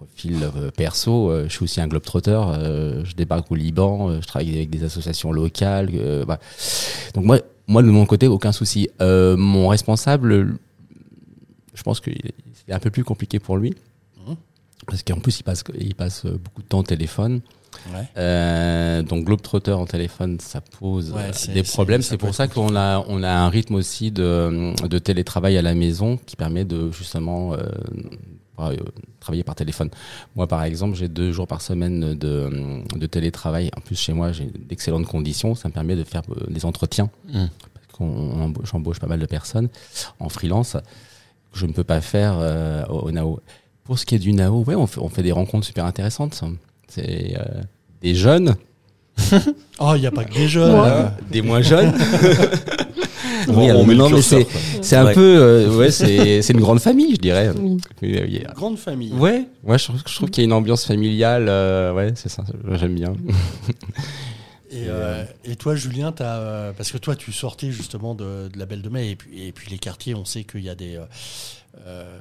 [0.07, 2.41] profil euh, perso, euh, je suis aussi un globe-trotter.
[2.49, 5.91] euh, je débarque au Liban, je travaille avec des associations locales.
[6.25, 6.41] voilà.
[7.15, 8.89] Donc moi, moi de mon côté, aucun souci.
[9.01, 10.57] Mon responsable,
[11.75, 12.11] je pense que
[12.67, 13.75] c'est un peu plus compliqué pour lui.
[14.27, 14.37] Mhm.
[14.87, 17.41] Parce qu'en plus, il passe, il passe beaucoup de temps au téléphone.
[17.93, 18.09] Ouais.
[18.17, 22.01] Euh, donc Globetrotter en téléphone, ça pose Ouais, des problèmes.
[22.03, 25.75] C'est pour ça qu'on a, on a un rythme aussi de, de télétravail à la
[25.75, 27.59] maison qui permet de justement euh,
[28.61, 28.77] euh,
[29.21, 29.91] travailler par téléphone.
[30.35, 32.51] Moi, par exemple, j'ai deux jours par semaine de,
[32.97, 33.71] de télétravail.
[33.77, 35.55] En plus, chez moi, j'ai d'excellentes conditions.
[35.55, 37.11] Ça me permet de faire euh, des entretiens.
[37.33, 37.45] Mm.
[37.99, 39.69] Embauche- j'embauche pas mal de personnes
[40.21, 40.77] en freelance
[41.53, 43.41] que je ne peux pas faire euh, au, au NAO.
[43.85, 46.43] Pour ce qui est du NAO, ouais, on fait, on fait des rencontres super intéressantes.
[46.89, 47.63] C'est euh,
[48.03, 48.55] des jeunes,
[49.79, 51.11] Oh, il n'y a pas que des jeunes.
[51.31, 51.95] Des moins jeunes.
[53.49, 54.41] On- Oui, on met le non, mais curseur,
[54.83, 57.51] c'est un peu, euh, ouais, c'est c'est une grande famille, je dirais.
[57.59, 57.77] Oui.
[58.03, 58.43] Oui, oui, oui.
[58.55, 59.13] Grande famille.
[59.13, 61.47] Ouais, ouais, je trouve, je trouve qu'il y a une ambiance familiale.
[61.49, 63.13] euh, ouais, c'est ça, j'aime bien.
[64.71, 68.59] Et, euh, et toi, Julien, t'as, euh, parce que toi, tu sortais justement de, de
[68.59, 70.75] la Belle de Mai, et puis, et puis les quartiers, on sait qu'il y a
[70.75, 70.99] des.
[71.87, 72.19] euh,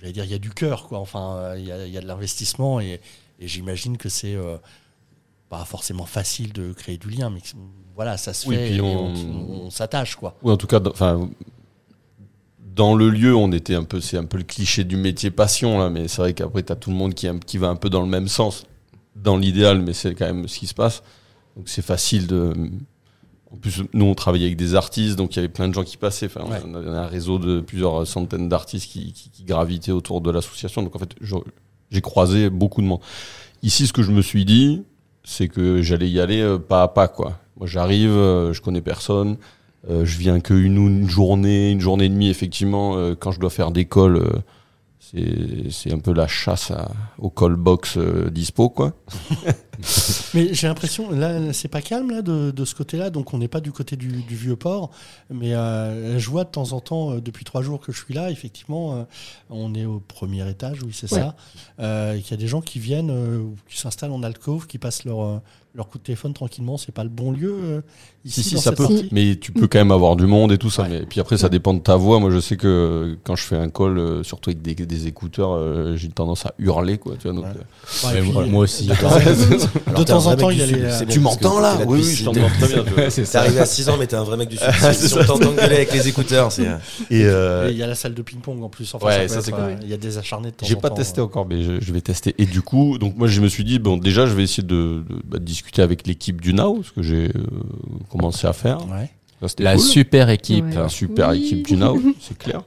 [0.00, 0.98] J'allais dire, il y a du cœur, quoi.
[1.00, 3.00] Enfin, il y a, il y a de l'investissement, et,
[3.40, 4.56] et j'imagine que c'est euh,
[5.50, 7.40] pas forcément facile de créer du lien, mais
[7.94, 10.36] voilà, ça se Oui, fait, puis et on- on, on s'attache, quoi.
[10.42, 11.28] Oui, en tout cas, dans- enfin,
[12.74, 15.78] dans le lieu, on était un peu, c'est un peu le cliché du métier passion
[15.78, 18.00] là, mais c'est vrai qu'après t'as tout le monde qui, qui va un peu dans
[18.00, 18.64] le même sens,
[19.14, 21.02] dans l'idéal, mais c'est quand même ce qui se passe.
[21.56, 22.52] Donc c'est facile de.
[23.52, 25.84] En plus, nous on travaillait avec des artistes, donc il y avait plein de gens
[25.84, 26.26] qui passaient.
[26.26, 26.58] Enfin, Ouais.
[26.66, 30.82] on avait un réseau de plusieurs centaines d'artistes qui, qui, qui gravitaient autour de l'association.
[30.82, 31.14] Donc en fait,
[31.92, 32.98] j'ai croisé beaucoup de monde.
[33.62, 34.82] Ici, ce que je me suis dit,
[35.24, 37.38] c'est que j'allais y aller euh, pas à pas, quoi.
[37.56, 39.36] Moi, j'arrive, euh, je connais personne.
[39.90, 43.70] Euh, je viens que une, journée, une journée et demie, effectivement, quand je dois faire
[44.18, 44.42] euh,
[45.14, 48.94] c'est c'est un peu la chasse à- au call box euh, dispo, quoi.
[50.34, 53.48] Mais j'ai l'impression, là, c'est pas calme là de, de ce côté-là, donc on n'est
[53.48, 54.90] pas du côté du, du vieux port.
[55.30, 58.14] Mais euh, je vois de temps en temps, euh, depuis trois jours que je suis
[58.14, 59.02] là, effectivement, euh,
[59.50, 61.20] on est au premier étage, oui, c'est Ouais.
[61.20, 61.36] ça.
[61.80, 65.04] Euh, qu'il y a des gens qui viennent, euh, qui s'installent en alcôve, qui passent
[65.04, 65.38] leur, euh,
[65.74, 66.76] leur coup de téléphone tranquillement.
[66.76, 67.80] C'est pas le bon lieu euh,
[68.24, 68.84] ici Si, si, dans ça cette peut.
[68.86, 70.82] partie Mais tu peux quand même avoir du monde et tout ça.
[70.82, 70.88] Ouais.
[70.88, 72.20] Mais puis après, ça dépend de ta voix.
[72.20, 75.52] Moi, je sais que quand je fais un call, euh, surtout avec des, des écouteurs,
[75.54, 77.16] euh, j'ai tendance à hurler, quoi.
[77.18, 77.50] Tu vois, donc, Ouais.
[77.58, 78.86] euh, Ouais, et puis, moi, euh, moi aussi.
[79.96, 81.06] de temps en temps, il y a les.
[81.06, 82.84] Tu m'entends là oui, oui, je t'entends très bien.
[83.08, 84.66] T'es arrivé à 6 ans, mais t'es un vrai mec du sud.
[84.92, 86.66] si on t'entend gueuler avec les écouteurs, c'est.
[87.10, 88.94] Et, euh, Et il y a la salle de ping-pong en plus.
[89.02, 89.76] Ouais, ça c'est euh.
[89.82, 91.24] Il y a des acharnés de temps J'ai pas testé euh.
[91.24, 92.34] encore, mais je, vais tester.
[92.38, 95.02] Et du coup, donc moi je me suis dit bon, déjà je vais essayer de,
[95.28, 97.42] de- discuter avec l'équipe du Now, ce que j'ai euh,
[98.10, 98.78] commencé à faire.
[98.88, 99.10] Ouais.
[99.40, 99.84] Ça, c'était La cool.
[99.84, 100.64] super équipe.
[100.66, 100.74] Ouais.
[100.74, 101.38] La super Oui.
[101.44, 102.62] équipe du Now, c'est clair.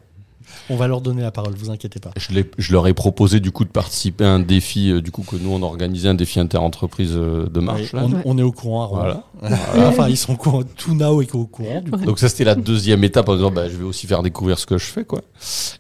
[0.70, 2.12] On va leur donner la parole, vous inquiétez pas.
[2.18, 5.38] Je, leur ai proposé du coup de participer à un défi, euh, du coup que
[5.38, 7.94] nous on organisait un défi interentreprise euh, de marche.
[7.94, 8.22] Oui, on, Ouais.
[8.26, 9.24] on est au courant à Rouen.
[9.40, 9.60] Voilà.
[9.88, 10.64] enfin, ils sont au courant.
[10.76, 11.82] Tout Now est au courant.
[11.82, 11.98] Du coup.
[12.04, 14.66] Donc ça c'était la deuxième étape en disant bah, je vais aussi faire découvrir ce
[14.66, 15.22] que je fais quoi.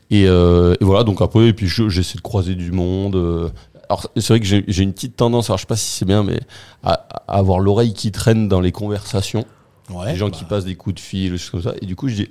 [0.09, 3.51] Et, euh, et voilà donc après et puis je- j'essaie de croiser du monde.
[3.89, 3.93] Euh.
[3.93, 6.23] Alors c'est vrai que j'ai une petite tendance alors je sais pas si c'est bien
[6.23, 6.39] mais
[6.83, 6.93] à,
[7.27, 9.45] à avoir l'oreille qui traîne dans les conversations.
[9.89, 11.73] Ouais, les gens bah, qui passent des coups de fil, des choses comme ça.
[11.81, 12.29] Et du coup, je dis,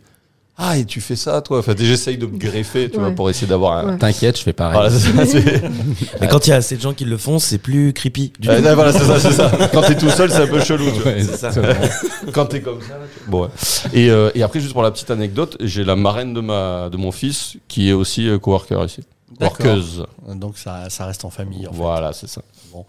[0.59, 1.59] ah, et tu fais ça, toi?
[1.61, 3.93] Enfin, j'essaye de me greffer, tu vois, pour essayer d'avoir un.
[3.93, 3.99] Ouais.
[3.99, 4.75] T'inquiète, je fais pareil.
[4.75, 5.69] Voilà, c'est ça.
[6.21, 8.33] Mais quand il y a assez de gens qui le font, c'est plus creepy.
[8.39, 9.51] Du ouais, voilà, c'est ça, c'est ça.
[9.73, 11.13] Quand t'es tout seul, c'est un peu chelou, tu vois.
[11.13, 11.51] Ouais, c'est ça.
[12.33, 13.49] Quand t'es comme ça, là, tu- Bon, ouais.
[13.95, 16.97] Et, euh, et après, juste pour la petite anecdote, j'ai la marraine de, ma, de
[16.99, 19.01] mon fils qui est aussi euh, coworker ici.
[19.41, 20.07] Workeuse.
[20.35, 21.67] Donc ça, ça reste en famille.
[21.67, 21.73] En.
[21.73, 22.43] Voilà, c'est ça.
[22.73, 22.87] Bon.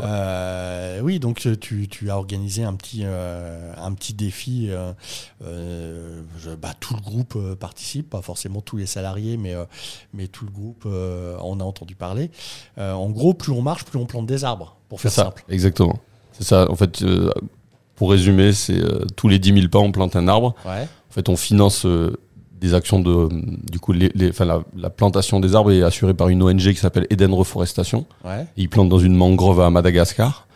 [0.00, 4.66] Euh, oui, donc euh, tu, tu as organisé un petit, euh, un petit défi.
[4.70, 4.92] euh,
[5.44, 9.64] euh, je- bah, tout le groupe euh, participe, pas forcément tous les salariés, mais, euh,
[10.12, 12.30] mais tout le groupe euh, en a entendu parler.
[12.78, 15.44] Euh, en gros, plus on marche, plus on plante des arbres, pour faire ça, simple.
[15.48, 15.98] exactement.
[16.32, 16.70] C'est ça.
[16.70, 17.32] En fait, euh,
[17.96, 20.54] pour résumer, c'est euh, tous les 10 000 pas, on plante un arbre.
[20.64, 20.82] Ouais.
[20.82, 22.16] En fait, on finance euh,
[22.60, 23.28] des actions de.
[23.70, 26.58] Du coup, les, les- enfin, la, la plantation des arbres est assurée par une ONG
[26.60, 28.06] qui s'appelle Eden Reforestation.
[28.24, 28.46] Ouais.
[28.56, 30.46] Ils plantent dans une mangrove à Madagascar.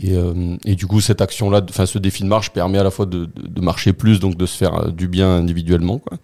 [0.00, 2.90] Et, euh, et du coup, cette action-là, enfin, ce défi de marche permet à la
[2.92, 6.18] fois de, de- de marcher plus, donc de se faire euh, du bien individuellement, quoi,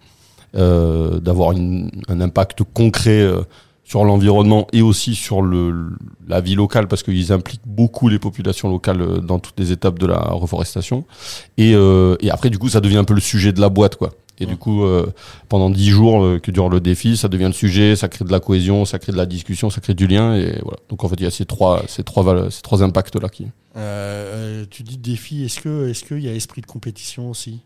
[0.55, 3.41] euh, d'avoir un impact concret euh,
[3.83, 5.89] sur l'environnement et aussi sur le,
[6.27, 9.99] la vie locale, parce qu'ils impliquent beaucoup les populations locales euh, dans toutes les étapes
[9.99, 11.03] de la reforestation.
[11.57, 13.97] Et, euh, et après, du coup, ça devient un peu le sujet de la boîte,
[13.97, 14.11] quoi.
[14.39, 15.05] Et du coup, euh,
[15.49, 18.31] pendant dix jours euh, que dure le défi, ça devient le sujet, ça crée de
[18.31, 20.77] la cohésion, ça crée de la discussion, ça crée du lien, et voilà.
[20.89, 23.45] Donc en fait, il y a ces trois, ces trois, ces trois impacts là qui.
[23.77, 27.59] Euh, euh, tu dis défi, est-ce que est-ce qu'il y a esprit de compétition aussi?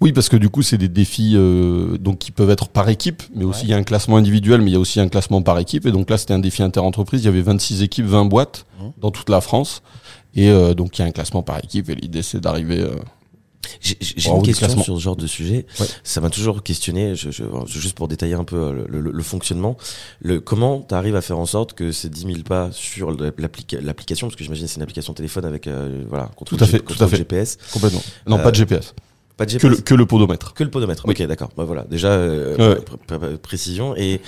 [0.00, 3.22] Oui, parce que du coup, c'est des défis euh, donc qui peuvent être par équipe,
[3.34, 5.42] mais aussi il y a un classement individuel, mais il y a aussi un classement
[5.42, 5.84] par équipe.
[5.86, 7.22] Et donc là, c'était un défi interentreprise.
[7.22, 8.92] Il y avait 26 équipes, 20 boîtes Mhm.
[9.00, 9.82] dans toute la France.
[10.34, 11.90] Et euh, donc il y a un classement par équipe.
[11.90, 12.80] Et l'idée, c'est d'arriver.
[12.80, 12.96] euh,
[13.80, 15.66] J'ai une question sur ce genre de sujet.
[15.80, 15.86] Ouais.
[16.04, 19.22] Ça m'a toujours questionné, je, je- juste pour détailler un peu euh, le, le- le
[19.22, 19.76] fonctionnement.
[20.20, 23.80] Le, comment tu arrives à faire en sorte que ces 10 000 pas sur l'applica-
[23.80, 26.78] l'application, parce que j'imagine c'est une application téléphone avec euh, voilà, contrôle Tout à fait,
[26.80, 27.16] tout à fait.
[27.16, 27.58] GPS.
[27.72, 28.02] complètement.
[28.26, 28.94] Non, Euh, pas de GPS.
[29.36, 30.54] Pas de GPS Que le, que le podomètre.
[30.54, 31.04] Que le podomètre.
[31.06, 31.14] Oui.
[31.18, 31.50] Ok, d'accord.
[31.56, 31.84] Bah voilà.
[31.90, 32.80] Déjà, euh, Ouais.
[32.80, 33.94] pr- pr- pr- précision.
[33.96, 34.20] Et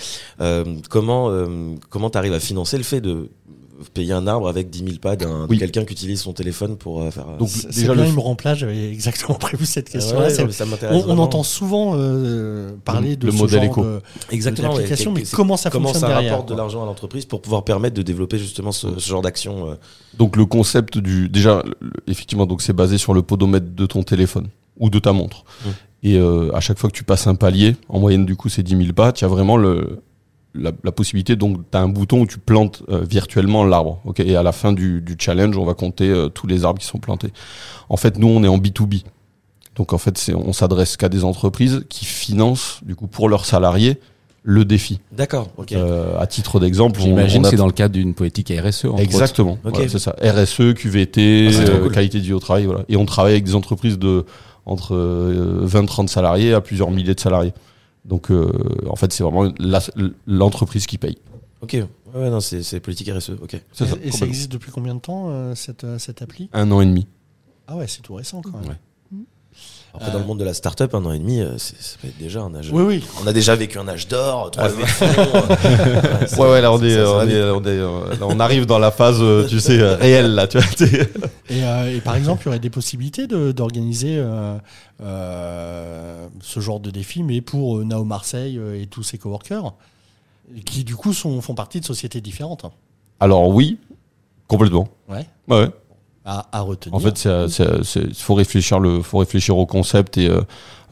[0.43, 3.30] euh, comment euh, comment t'arrives à financer le fait de
[3.95, 5.59] payer un arbre avec 10 000 pas d'un Oui.
[5.59, 7.26] quelqu'un qui utilise son téléphone pour euh, faire.
[7.29, 10.29] euh, Donc, C'est déjà, bien, le- il me remplace, j'avais exactement prévu cette ouais, question-là.
[10.66, 13.85] M'intéresse on, on entend souvent euh, parler Le- de le ce modèle genre éco.
[13.85, 14.01] de-
[14.31, 17.24] exactement ouais, d'application, mais comment ça comment fonctionne ça derrière, rapporte de l'argent à l'entreprise
[17.24, 19.70] pour pouvoir permettre de développer justement ce, ce genre d'action.
[19.70, 19.74] euh.
[20.16, 21.62] Donc le concept du déjà
[22.07, 24.49] effectivement donc c'est basé sur le podomètre de ton téléphone
[24.79, 25.45] ou de ta montre.
[25.64, 25.68] Mm.
[26.05, 28.62] Et euh, à chaque fois que tu passes un palier, en moyenne du coup c'est
[28.62, 30.01] 10 000 pas, tu as vraiment le
[30.61, 34.01] la, la possibilité donc tu as un bouton où tu plantes euh, virtuellement l'arbre.
[34.05, 34.21] OK?
[34.21, 36.87] Et à la fin du, du challenge, on va compter euh, tous les arbres qui
[36.87, 37.33] sont plantés.
[37.89, 39.03] En fait, nous on est en B2B.
[39.77, 43.99] Donc en fait, on s'adresse qu'à des entreprises qui financent du coup pour leurs salariés
[44.43, 45.01] le défi.
[45.13, 45.51] D'accord.
[45.59, 45.73] Ok.
[45.73, 48.87] Euh, à titre d'exemple, on- J'imagine que c'est dans le cadre d'une politique RSE.
[48.99, 49.59] Exactement.
[49.63, 50.17] Voilà, c'est ça.
[50.23, 51.93] RSE, QVT, Ah, euh, cool.
[51.93, 52.81] qualité de vie au travail, voilà.
[52.89, 54.25] Et on travaille avec des entreprises de
[54.65, 54.95] entre
[55.65, 57.53] 20-30 salariés à plusieurs milliers de salariés.
[58.05, 58.51] Donc, euh,
[58.89, 59.53] en fait, c'est vraiment
[60.27, 61.19] l'entreprise qui paye.
[61.61, 61.77] Ok.
[62.15, 63.31] Ouais, non, c'est politique RSE.
[63.43, 63.61] Ok.
[63.73, 66.49] Ça, Et ça existe depuis combien de temps, euh, cette, euh, cette appli?
[66.53, 67.07] Un an et demi.
[67.67, 68.71] Ah ouais, c'est tout récent quand même.
[68.71, 68.81] Ouais.
[69.95, 72.09] Après, dans le monde de la start-up, un an et demi, euh, c'est- ça peut
[72.09, 72.68] être déjà un âge.
[72.72, 73.05] Oui, oui.
[73.22, 76.84] On a déjà vécu un âge d'or, trois fonds, euh, Ouais, ouais, là, on, ça-
[76.86, 77.34] est, ça- ça va on, vite.
[77.36, 77.78] est, on, est,
[78.18, 80.66] là, on arrive dans la phase, euh, tu sais, réelle, là, tu vois.
[80.68, 81.11] t'sais.
[81.51, 84.57] Et, euh, et par exemple, il y aurait des possibilités de- d'organiser euh,
[85.01, 89.72] euh, ce genre de défi, mais pour euh, Nao Marseille et tous ses coworkers,
[90.64, 92.64] qui du coup sont, font partie de sociétés différentes.
[93.20, 93.78] Alors, oui,
[94.47, 94.89] complètement.
[95.09, 95.26] Ouais.
[95.49, 95.70] Ouais, ouais.
[96.31, 96.95] À, à retenir.
[96.95, 100.43] En fait, c'est- faut réfléchir le, faut réfléchir au concept et euh,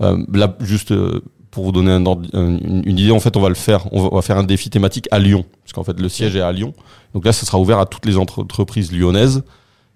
[0.01, 1.20] euh, là, juste euh,
[1.51, 3.87] pour vous donner une, une idée, en fait, on va le faire.
[3.93, 6.53] On va, faire un défi thématique à Lyon, parce qu'en fait, le siège est à
[6.53, 6.72] Lyon.
[7.14, 9.43] Donc là, ça sera ouvert à toutes les entre- entreprises lyonnaises.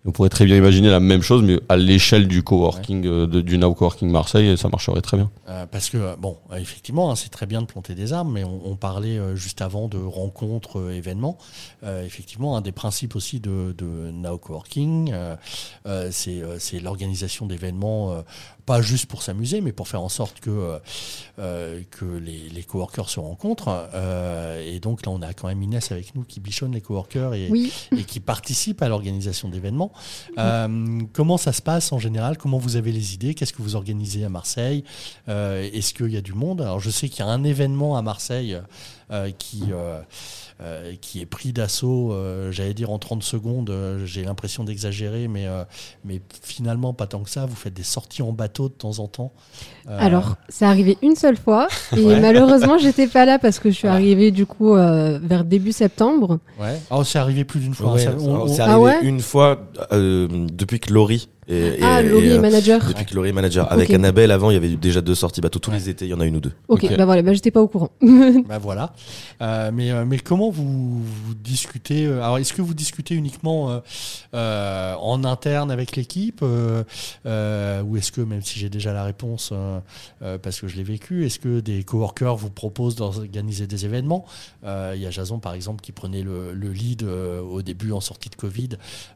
[0.07, 3.42] On pourrait très bien imaginer la même chose, mais à l'échelle du coworking, euh, de-
[3.42, 5.30] du Now Coworking Marseille, ça marcherait très bien.
[5.51, 8.42] Euh, parce que, euh, bon, effectivement, hein, c'est très bien de planter des arbres, mais
[8.42, 11.36] on, on parlait euh, juste avant de rencontres, euh, événements.
[12.05, 15.12] Effectivement, un des principes aussi de, de Now Coworking,
[16.11, 18.22] c'est l'organisation d'événements,
[18.71, 20.79] pas juste pour s'amuser, mais pour faire en sorte que, euh,
[21.41, 23.89] euh, que les, les coworkers se rencontrent.
[23.95, 27.35] Euh, et donc là, on a quand même Inès avec nous qui bichonne les coworkers
[27.35, 27.73] et, Oui.
[27.99, 29.91] et qui participe à l'organisation d'événements.
[31.12, 32.39] Comment ça se passe en général?
[32.39, 33.35] Comment vous avez les idées?
[33.35, 34.85] Qu'est-ce que vous organisez à Marseille?
[35.27, 36.61] Est-ce qu'il y a du monde?
[36.61, 38.57] Alors je sais qu'il y a un événement à Marseille
[39.39, 39.64] qui,
[40.63, 45.27] euh, qui est pris d'assaut, euh, j'allais dire en 30 secondes, euh, j'ai l'impression d'exagérer,
[45.27, 45.65] mais, euh,
[46.05, 47.47] mais finalement pas tant que ça.
[47.47, 49.33] Vous faites des sorties en bateau de temps en temps.
[49.89, 52.21] Euh, Alors, c'est arrivé une seule fois et Ouais.
[52.21, 53.95] malheureusement, j'étais pas là parce que je suis Ah.
[53.95, 56.39] arrivée du coup euh, vers début septembre.
[56.61, 56.79] ouais.
[56.91, 57.95] Oh, c'est arrivé plus d'une fois.
[57.95, 58.99] Ouais, Ça- on- alors, on- c'est Ah arrivé ouais?
[59.03, 59.59] une fois
[59.93, 62.86] euh, depuis que Laurie Et, Ah, et- Laurie et, est euh, manager.
[62.86, 63.70] Depuis que Laurie est manager.
[63.72, 63.95] Avec Ok.
[63.95, 65.59] Annabelle, avant, il y avait déjà deux sorties bateau.
[65.59, 66.53] Tous les étés, il y en a une ou deux.
[66.68, 66.97] Ok, Ok.
[66.97, 67.91] bah voilà, bah j'étais pas au courant.
[68.49, 68.93] Bah voilà.
[69.43, 73.80] Euh, mais, euh, mais comment vous, vous discutez Alors, est-ce que vous discutez uniquement
[74.34, 76.84] euh, en interne avec l'équipe euh,
[77.26, 79.53] euh, Ou est-ce que, même si j'ai déjà la réponse,
[80.43, 84.24] parce que je l'ai vécu, est-ce que des coworkers vous proposent d'organiser des événements?
[84.64, 87.93] Euh, Il y a Jason, par exemple, qui prenait le, le lead euh, au début
[87.93, 88.70] en sortie de Covid.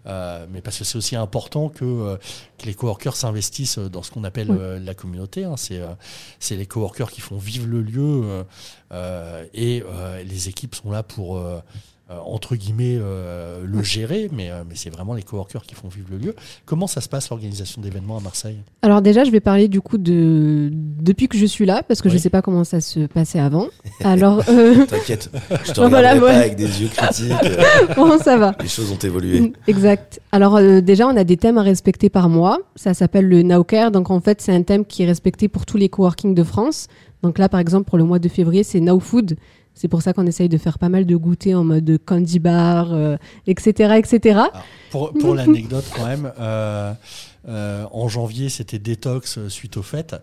[0.06, 2.18] Euh, mais parce que c'est aussi important que, euh,
[2.58, 4.56] que les coworkers s'investissent dans ce qu'on appelle Oui.
[4.60, 5.44] euh, la communauté.
[5.44, 5.56] hein.
[5.56, 5.88] C'est euh,
[6.56, 8.02] les coworkers qui font vivre le lieu.
[8.24, 8.42] euh,
[8.92, 11.60] euh, et euh, les équipes sont là pour, euh, euh,
[12.24, 16.06] entre guillemets, euh, le gérer, mais, euh, mais c'est vraiment les coworkers qui font vivre
[16.10, 16.34] le lieu.
[16.66, 18.58] Comment ça se passe l'organisation d'événements à Marseille?
[18.82, 22.08] Alors déjà, je vais parler du coup de depuis que je suis là, parce que
[22.08, 22.20] je Oui.
[22.20, 23.66] sais pas comment ça se passait avant.
[24.04, 25.30] Alors, euh, T'inquiète,
[25.64, 26.20] je te Voilà, ouais.
[26.20, 27.32] pas avec des yeux critiques.
[27.44, 28.54] euh, bon, ça va.
[28.60, 29.52] les choses ont évolué.
[29.66, 30.20] Exact.
[30.32, 32.58] Alors euh, déjà, on a des thèmes à respecter par mois.
[32.76, 33.90] Ça s'appelle le Now Care.
[33.90, 36.88] Donc en fait, c'est un thème qui est respecté pour tous les coworking de France.
[37.22, 39.36] Donc là, par exemple, pour le mois de février, c'est Now Food.
[39.74, 42.92] C'est pour ça qu'on essaye de faire pas mal de goûters en mode candy bar,
[42.92, 43.16] euh,
[43.46, 44.38] etc., etc.
[44.38, 44.52] Alors,
[44.90, 46.92] Pour, pour l'anecdote, quand même, euh,
[47.48, 50.14] euh, en janvier, c'était détox suite aux fêtes.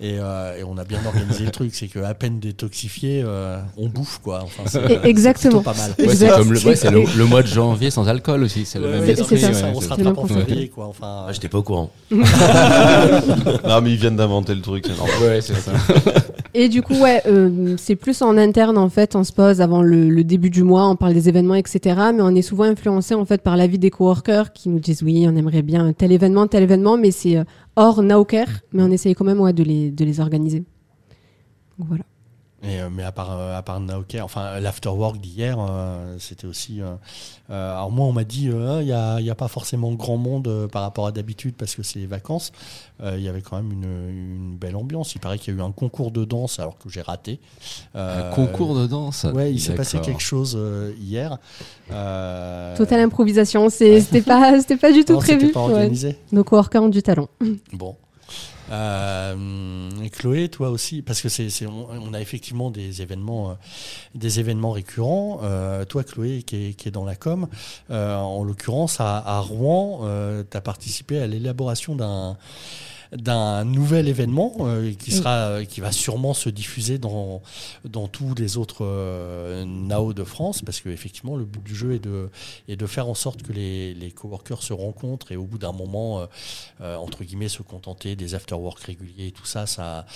[0.00, 1.74] Et, euh, et on a bien organisé le truc.
[1.74, 4.42] C'est qu'à peine détoxifié, euh, on bouffe, quoi.
[4.42, 4.64] Enfin,
[5.04, 5.62] exactement.
[5.62, 5.94] pas mal.
[5.98, 8.66] Ouais, c'est le, ouais, le, le mois de janvier sans alcool aussi.
[8.66, 9.38] C'est le Ouais, même esprit.
[9.38, 9.68] ça.
[9.74, 10.86] on se rattrape le en février, quoi.
[10.88, 11.90] Enfin, Ah, J'étais pas au courant.
[12.10, 14.86] Non, mais ils viennent d'inventer le truc.
[15.22, 15.72] Ouais, c'est ça.
[16.58, 19.14] Et du coup, ouais, euh, c'est plus en interne en fait.
[19.14, 22.00] On se pose avant le, début du mois, on parle des événements, etc.
[22.14, 25.26] Mais on est souvent influencé en fait par l'avis des coworkers qui nous disent oui,
[25.28, 27.44] on aimerait bien tel événement, tel événement, mais c'est euh,
[27.76, 28.48] hors Nowcare.
[28.72, 30.60] Mais on essaye quand même ouais, de les de les organiser.
[31.78, 32.04] Donc, voilà.
[32.68, 36.80] Et, euh, mais à part, euh, à part Naoker, enfin l'afterwork d'hier, euh, c'était aussi.
[36.80, 36.94] euh,
[37.50, 39.92] euh, alors moi, on m'a dit, euh, il n'y a, il y a pas forcément
[39.92, 42.50] grand monde euh, par rapport à d'habitude parce que c'est les vacances.
[43.02, 45.14] Euh, Il y avait quand même une, une belle ambiance.
[45.14, 47.38] Il paraît qu'il y a eu un concours de danse alors que j'ai raté.
[47.94, 49.24] Euh, Un concours de danse?
[49.32, 51.38] Ouais, il s'est passé quelque chose euh, hier.
[51.92, 53.68] Euh, Totale improvisation.
[53.70, 55.52] C'était pas c'était pas du tout non, prévu.
[55.52, 55.72] pas Ouais.
[55.74, 56.16] organisé.
[56.32, 57.28] Nos coworkers ont du talent.
[57.72, 57.96] Bon.
[58.70, 63.54] Euh, Chloé, toi aussi, parce que c'est, on, a effectivement des événements, euh,
[64.14, 65.40] des événements récurrents.
[65.42, 67.48] Euh, toi, Chloé, qui est, qui est dans la com,
[67.90, 70.00] euh, en l'occurrence à, à Rouen,
[70.50, 72.36] tu as participé à l'élaboration d'un
[73.12, 77.42] d'un nouvel événement euh, qui sera euh, qui va sûrement se diffuser dans
[77.84, 81.94] dans tous les autres euh, NAO de France parce que effectivement le but du jeu
[81.94, 82.30] est de
[82.68, 85.72] est de faire en sorte que les les coworkers se rencontrent et au bout d'un
[85.72, 86.26] moment
[86.80, 90.06] entre guillemets se contenter des after-work réguliers et tout ça ça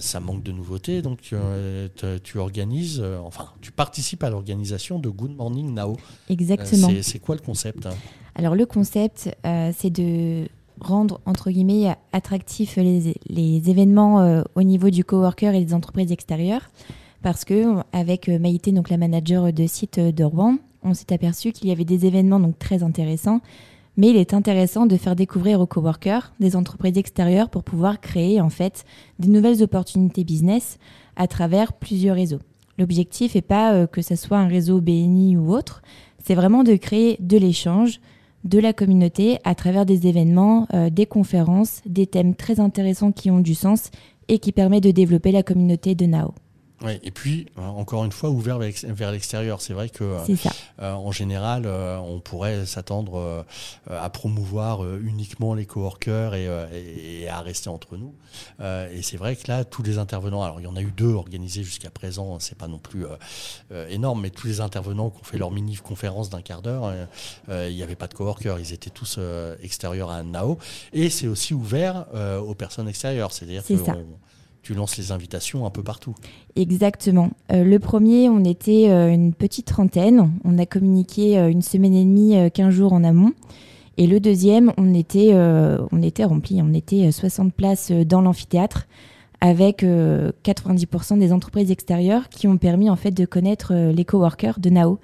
[0.00, 1.02] ça manque de nouveautés.
[1.02, 5.96] Donc tu organises enfin tu participes à l'organisation de Good Morning Nao
[6.28, 6.88] Exactement.
[6.88, 7.88] c'est c'est quoi le concept?
[8.38, 10.46] Alors le concept, euh, c'est de
[10.80, 16.70] rendre entre guillemets attractifs les, événements euh, au niveau du coworker et des entreprises extérieures,
[17.22, 21.12] parce que avec euh, Maïté, donc la manager de site euh, de Rouen, on s'est
[21.12, 23.40] aperçu qu'il y avait des événements donc très intéressants,
[23.96, 28.40] mais il est intéressant de faire découvrir aux coworkers des entreprises extérieures pour pouvoir créer
[28.40, 28.84] en fait
[29.18, 30.78] des nouvelles opportunités business
[31.16, 32.40] à travers plusieurs réseaux.
[32.78, 35.80] L'objectif n'est pas que ce soit un réseau BNI ou autre,
[36.26, 38.00] c'est vraiment de créer de l'échange,
[38.46, 43.30] de la communauté à travers des événements, euh, des conférences, des thèmes très intéressants qui
[43.30, 43.90] ont du sens
[44.28, 46.32] et qui permettent de développer la communauté de Nao.
[46.82, 49.62] Ouais, et puis, euh, encore une fois, ouvert vers, l'extérieur.
[49.62, 50.18] C'est vrai que, euh,
[50.82, 53.42] euh, en général, euh, on pourrait s'attendre euh,
[53.88, 58.14] à promouvoir euh, uniquement les coworkers et, euh, et, et à rester entre nous.
[58.60, 60.92] Euh, et c'est vrai que là, tous les intervenants, alors il y en a eu
[60.94, 63.06] deux organisés jusqu'à présent, c'est pas non plus
[63.88, 66.92] énorme, mais tous les intervenants qui ont fait leur mini-conférence d'un quart d'heure,
[67.48, 70.58] il n'y avait pas de coworkers, ils étaient tous euh, extérieurs à Nao.
[70.92, 74.18] Et c'est aussi ouvert euh, aux personnes extérieures, c'est-à-dire que on-
[74.66, 76.12] tu lances les invitations un peu partout.
[76.56, 77.30] Exactement.
[77.52, 80.32] Euh, le premier, on était euh, une petite trentaine.
[80.42, 83.30] On a communiqué euh, une semaine et demie, euh, 15 jours en amont.
[83.96, 86.60] Et le deuxième, on était, on était rempli.
[86.62, 88.88] On était euh, 60 places dans l'amphithéâtre
[89.40, 94.58] avec euh, 90% des entreprises extérieures qui ont permis en fait de connaître les coworkers
[94.58, 94.98] de Nao.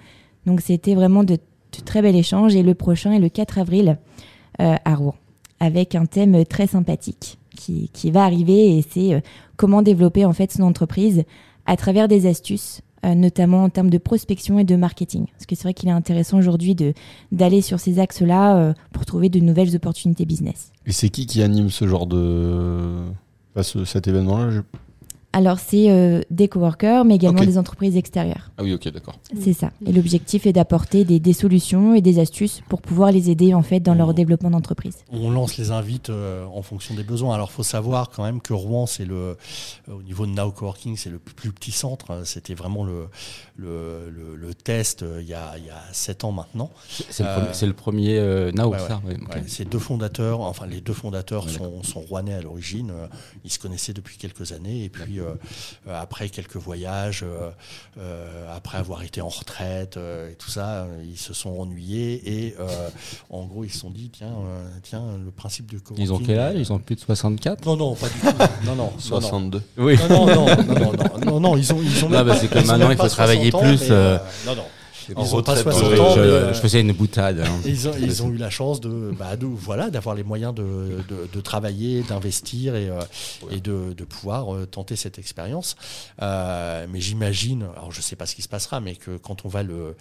[0.44, 2.56] Donc c'était vraiment de, de très bel échange.
[2.56, 3.96] Et le prochain est le 4 avril
[4.58, 5.14] à Rouen
[5.60, 7.38] avec un thème très sympathique
[7.92, 9.20] qui, va arriver et c'est euh,
[9.56, 11.24] comment développer en fait son entreprise
[11.66, 15.26] à travers des astuces, euh, notamment en termes de prospection et de marketing.
[15.32, 16.74] Parce que c'est vrai qu'il est intéressant aujourd'hui
[17.30, 20.72] d'aller sur ces axes-là euh, pour trouver de nouvelles opportunités business.
[20.86, 23.04] Et c'est qui qui anime ce genre de.
[23.54, 24.62] enfin, ce- cet événement-là
[25.34, 28.50] Alors, c'est euh, des coworkers, mais également des entreprises extérieures.
[28.58, 29.18] Ah oui, ok, d'accord.
[29.40, 29.70] C'est ça.
[29.86, 33.62] Et l'objectif est d'apporter des, des solutions et des astuces pour pouvoir les aider en
[33.62, 34.14] fait dans leur Mhm.
[34.14, 34.98] développement d'entreprise.
[35.10, 37.34] On lance les invites euh, en fonction des besoins.
[37.34, 39.36] Alors, faut savoir quand même que Rouen, c'est le, euh,
[39.92, 42.22] au niveau de Now Coworking, c'est le plus petit centre.
[42.26, 43.06] C'était vraiment le,
[43.56, 46.70] le, le- le test euh, il y a, il y a sept ans maintenant.
[47.08, 49.34] C'est le, premier- c'est le premier euh, Now, Ouais, ça ouais, ok.
[49.34, 52.92] Ouais, ces deux fondateurs, enfin les deux fondateurs Ouais, sont, sont rouennais à l'origine.
[53.44, 55.20] Ils se connaissaient depuis quelques années et puis
[55.88, 57.50] après quelques voyages, euh,
[57.98, 62.22] euh, après avoir été en retraite euh, et tout ça, euh, ils se sont ennuyés
[62.46, 62.88] et euh,
[63.30, 66.04] en gros ils se sont dit tiens, euh, tiens le principe du coworking.
[66.06, 66.54] Ils ont quel âge?
[66.56, 68.26] euh, Ils ont plus de 64 Non non pas du tout.
[68.66, 68.92] Non non non, non.
[68.98, 69.62] 62.
[69.78, 69.96] Oui.
[70.08, 72.66] Non, non, non, non, non, non, non, non, ils ont, ils ont bah, c'est ont
[72.66, 74.64] maintenant, il faut travailler 60 ans, plus, mais, euh, non, non.
[75.16, 77.40] En Ils ont pas retraite, 60 Je, ans, je- mais, euh, je faisais une boutade.
[77.40, 77.61] hein.
[77.64, 80.62] Ils ont, ils ont eu la chance de, bah, de voilà, d'avoir les moyens de,
[81.09, 83.00] de, de travailler, d'investir et, euh,
[83.50, 85.76] et de, de pouvoir euh, tenter cette expérience.
[86.20, 89.48] Euh, mais j'imagine, alors je sais pas ce qui se passera, mais que quand on
[89.48, 89.96] va le,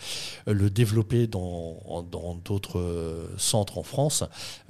[0.47, 2.03] le développer dans
[2.43, 4.23] d'autres euh, centres en France,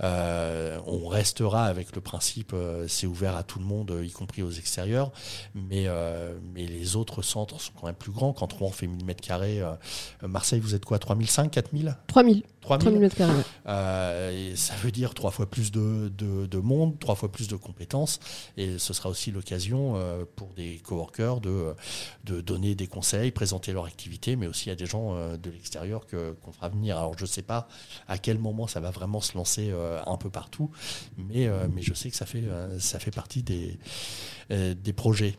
[0.03, 4.41] euh, on restera avec le principe euh, c'est ouvert à tout le monde, y compris
[4.43, 5.11] aux extérieurs.
[5.55, 8.33] Mais euh, mais les autres centres sont quand même plus grands.
[8.33, 9.73] Quand Rouen fait 1000 mètres carrés, euh,
[10.27, 13.33] Marseille, vous êtes quoi 3005, 4000 3000, 3000 3000 mètres carrés.
[13.67, 17.47] euh, et ça veut dire trois fois plus de, de, de monde, trois fois plus
[17.47, 18.19] de compétences.
[18.57, 21.73] Et ce sera aussi l'occasion euh, pour des coworkers de,
[22.25, 26.05] de donner des conseils, présenter leur activité, mais aussi à des gens euh, de l'extérieur
[26.05, 26.97] que- qu'on fera venir.
[26.97, 27.67] Alors je ne sais pas
[28.07, 30.69] à quel moment ça va vraiment se lancer euh, un peu partout,
[31.17, 33.77] mais, euh, mais je sais que ça fait, euh, ça fait partie des,
[34.51, 35.35] euh, des projets.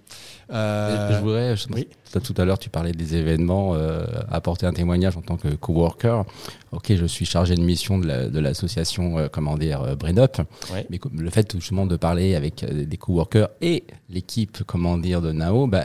[0.53, 1.89] Euh, je voudrais, je- oui.
[2.11, 5.37] tout à- tout à l'heure, tu parlais des événements, euh, apporter un témoignage en tant
[5.37, 6.25] que coworker.
[6.73, 10.39] Ok, je suis chargé de mission de la- l'association, euh, comment dire, euh, Brain Up.
[10.73, 10.87] Ouais.
[10.91, 15.33] Mais le fait justement de parler avec euh, des coworkers et l'équipe, comment dire, de
[15.33, 15.85] Nao, bah,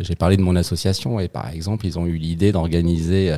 [0.00, 3.34] j'ai parlé de mon association et par exemple, ils ont eu l'idée d'organiser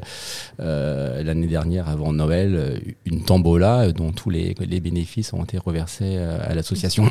[0.61, 6.17] euh, l'année dernière, avant Noël, une tombola dont tous les, les bénéfices ont été reversés
[6.17, 7.11] à l'association.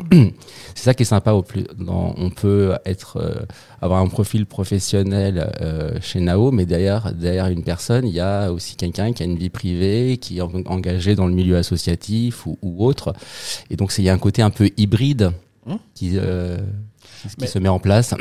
[0.74, 1.32] C'est ça qui est sympa.
[1.32, 3.34] Au plus, dans, on peut être, euh,
[3.82, 8.52] avoir un profil professionnel euh, chez Nao, mais derrière, derrière une personne, il y a
[8.52, 12.46] aussi quelqu'un qui a une vie privée, qui est en- engagé dans le milieu associatif
[12.46, 13.14] ou, ou autre.
[13.70, 15.30] Et donc, c'est- il y a un côté un peu hybride
[15.66, 15.78] Hum.
[15.94, 16.58] qui, euh,
[17.22, 18.14] qui- qui Mais- se met en place.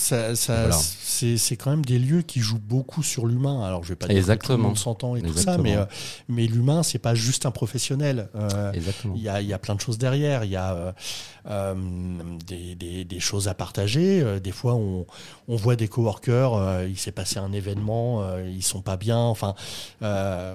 [0.00, 0.76] Ça, ça- Voilà.
[0.76, 3.64] c'est, quand même des lieux qui jouent beaucoup sur l'humain.
[3.64, 4.68] Alors, je vais pas dire que tout le Exactement.
[4.68, 5.62] monde s'entend et tout ça, Exactement.
[5.64, 5.84] mais, euh,
[6.28, 8.28] mais l'humain, c'est pas juste un professionnel.
[8.36, 9.14] Euh, Exactement.
[9.16, 10.44] il y, a, y a plein de choses derrière.
[10.44, 10.92] Il y a euh,
[11.50, 11.74] euh,
[12.46, 14.20] des, des- des choses à partager.
[14.22, 15.04] Euh, des fois, on,
[15.48, 19.18] on voit des coworkers, il s'est passé un événement, ils sont pas bien.
[19.18, 19.56] Enfin,
[20.02, 20.54] euh,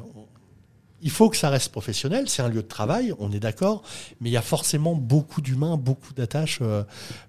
[1.04, 2.30] il faut que ça reste professionnel.
[2.30, 3.84] C'est un lieu de travail, on est d'accord.
[4.22, 6.84] Mais il y a forcément beaucoup d'humains, beaucoup d'attaches, euh,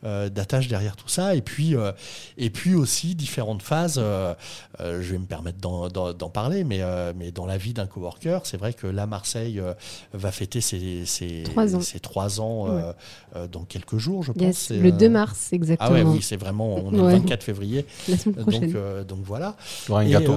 [0.05, 1.35] euh, d'attaches derrière tout ça.
[1.35, 1.93] Et puis, euh,
[2.39, 3.97] et puis aussi différentes phases.
[3.99, 4.35] euh,
[4.81, 8.41] euh, je vais me permettre d'en, parler, mais, euh, mais dans la vie d'un coworker,
[8.45, 9.75] c'est vrai que là, Marseille euh,
[10.12, 11.81] va fêter ses, ses, Trois ans.
[11.81, 12.93] ses trois ans euh,
[13.37, 14.43] euh, dans quelques jours, je pense.
[14.43, 15.91] Yes, le euh, 2 mars, exactement.
[15.91, 16.75] Ah ouais, oui, c'est vraiment.
[16.77, 17.12] On est Ouais.
[17.14, 17.85] le 24 février.
[18.09, 18.72] La semaine Donc, prochaine.
[18.77, 19.57] euh, donc voilà.
[19.89, 20.33] Il y aura un Et, gâteau.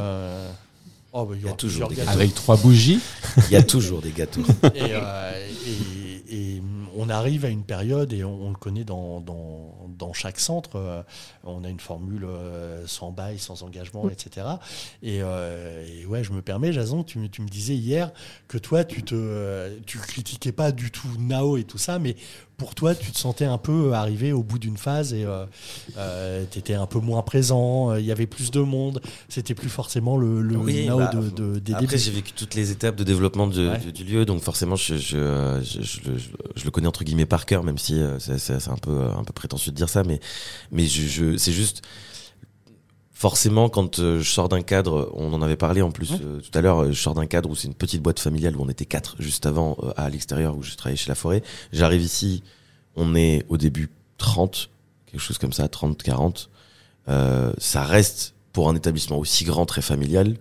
[1.14, 2.10] Oh, bah, il y, Il y a toujours des gâteaux.
[2.12, 3.00] Avec trois bougies.
[3.48, 4.42] Il y a toujours des gâteaux.
[4.76, 6.62] et, euh, et- et
[6.98, 10.72] on arrive à une période, et on, on le connaît dans, dans, dans chaque centre,
[10.76, 11.02] euh,
[11.46, 14.46] on a une formule euh, sans bail, sans engagement, etc.
[15.02, 18.12] Et, euh, et ouais, je me permets, Jason, tu, me- tu me disais hier
[18.50, 22.18] que toi, tu te euh, tu critiquais pas du tout Nao et tout ça, mais
[22.58, 25.26] pour toi, tu te sentais un peu arrivé au bout d'une phase et
[26.52, 29.00] tu étais un peu moins présent, euh, il y avait plus de monde,
[29.30, 32.00] c'était plus forcément le, le Oui, bah, de, de- des Après, débuts.
[32.00, 33.78] j'ai vécu toutes les étapes de développement de- Ouais.
[33.78, 35.82] du, du lieu, donc forcément, je, je, euh, je,
[36.56, 39.24] je le- connais entre guillemets par cœur, même si euh, c'est un peu, euh, un
[39.24, 40.20] peu prétentieux de dire ça, mais,
[40.72, 41.82] mais je, je, c'est juste.
[43.20, 46.20] Forcément, quand euh, je sors d'un cadre, on en avait parlé en plus Ouais.
[46.24, 48.56] euh, tout à l'heure, euh, je sors d'un cadre où c'est une petite boîte familiale
[48.56, 51.42] où on était quatre juste avant euh, à l'extérieur où je travaillais chez La Forêt.
[51.74, 52.44] J'arrive ici,
[52.96, 53.90] on est au début
[54.20, 54.70] 30,
[55.08, 56.52] quelque chose comme ça, 30, 40.
[57.10, 60.36] Euh, ça reste pour un établissement aussi grand, très familial.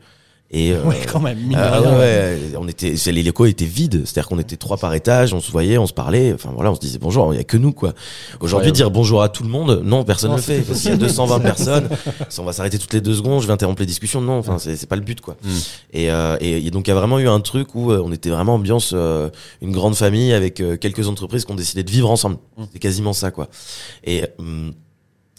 [0.52, 1.38] Et euh, Ouais, quand même.
[1.38, 1.82] mine de rien.
[1.82, 4.02] ouais, ouais, on était, c'est- les locaux étaient vides.
[4.04, 6.32] C'est-à-dire qu'on était trois par étage, on se voyait, on se parlait.
[6.32, 7.34] Enfin voilà, on se disait bonjour.
[7.34, 7.94] Il y a que nous quoi.
[8.40, 10.60] Aujourd'hui, dire bonjour à tout le monde, non, personne ne le fait.
[10.60, 11.88] Parce qu'il y a 220 personnes,
[12.28, 14.20] si on va s'arrêter toutes les deux secondes, je vais interrompre les discussions.
[14.20, 15.36] Non, enfin c'est pas le but quoi.
[15.42, 15.48] Mm.
[15.94, 18.12] Et, euh, et, et donc il y a vraiment eu un truc où euh, on
[18.12, 19.28] était vraiment ambiance euh,
[19.62, 22.36] une grande famille avec euh, quelques entreprises qui ont décidé de vivre ensemble.
[22.56, 22.62] Mm.
[22.72, 23.48] C'est quasiment ça quoi.
[24.04, 24.72] Et hum,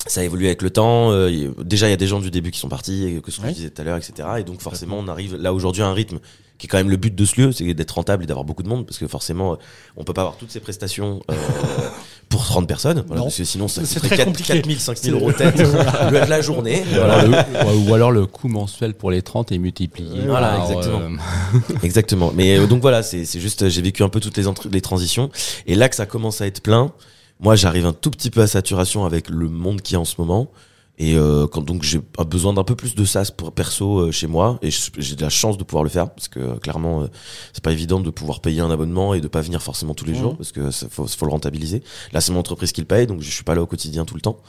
[0.06, 1.12] ça a évolué avec le temps.
[1.12, 3.44] euh, déjà, il y a des gens du début qui sont partis, que ce que
[3.44, 3.50] Ouais.
[3.50, 4.28] je disais tout à l'heure, etc.
[4.40, 6.20] Et donc, forcément, on arrive là aujourd'hui à un rythme
[6.58, 8.64] qui est quand même le but de ce lieu, c'est d'être rentable et d'avoir beaucoup
[8.64, 9.58] de monde, parce que forcément, euh,
[9.96, 11.36] on peut pas avoir toutes ces prestations euh,
[12.30, 14.54] pour pour 30 personnes, voilà, parce que sinon ça C'est coûterait très 4, compliqué.
[14.54, 15.56] 4000, 5000 euros tête
[16.12, 16.84] le- la journée.
[16.94, 20.22] Ou alors, le, ouais, ou alors le coût mensuel pour les 30 est multiplié.
[20.26, 21.00] Voilà, par, exactement.
[21.02, 22.32] euh, Exactement.
[22.36, 25.30] Mais euh, donc voilà, c'est juste, euh, j'ai vécu un peu toutes les transitions.
[25.68, 26.92] Et là que ça commence à être plein,
[27.40, 30.16] moi j'arrive un tout petit peu à saturation avec le monde qui est en ce
[30.20, 30.52] moment.
[31.00, 34.26] Et euh, quand donc j'ai besoin d'un peu plus de sas pour perso euh, chez
[34.26, 37.08] moi, et j'ai de la chance de pouvoir le faire parce que euh, clairement euh,
[37.54, 40.16] c'est pas évident de pouvoir payer un abonnement et de pas venir forcément tous les
[40.16, 41.84] jours parce que ça, faut, faut le rentabiliser.
[42.14, 44.16] Là c'est mon entreprise qui le paye, donc je suis pas là au quotidien tout
[44.16, 44.40] le temps.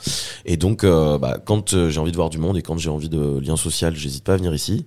[0.47, 3.11] Et donc euh, bah, quand j'ai envie de voir du monde et quand j'ai envie
[3.11, 4.87] de lien social, j'hésite pas à venir ici.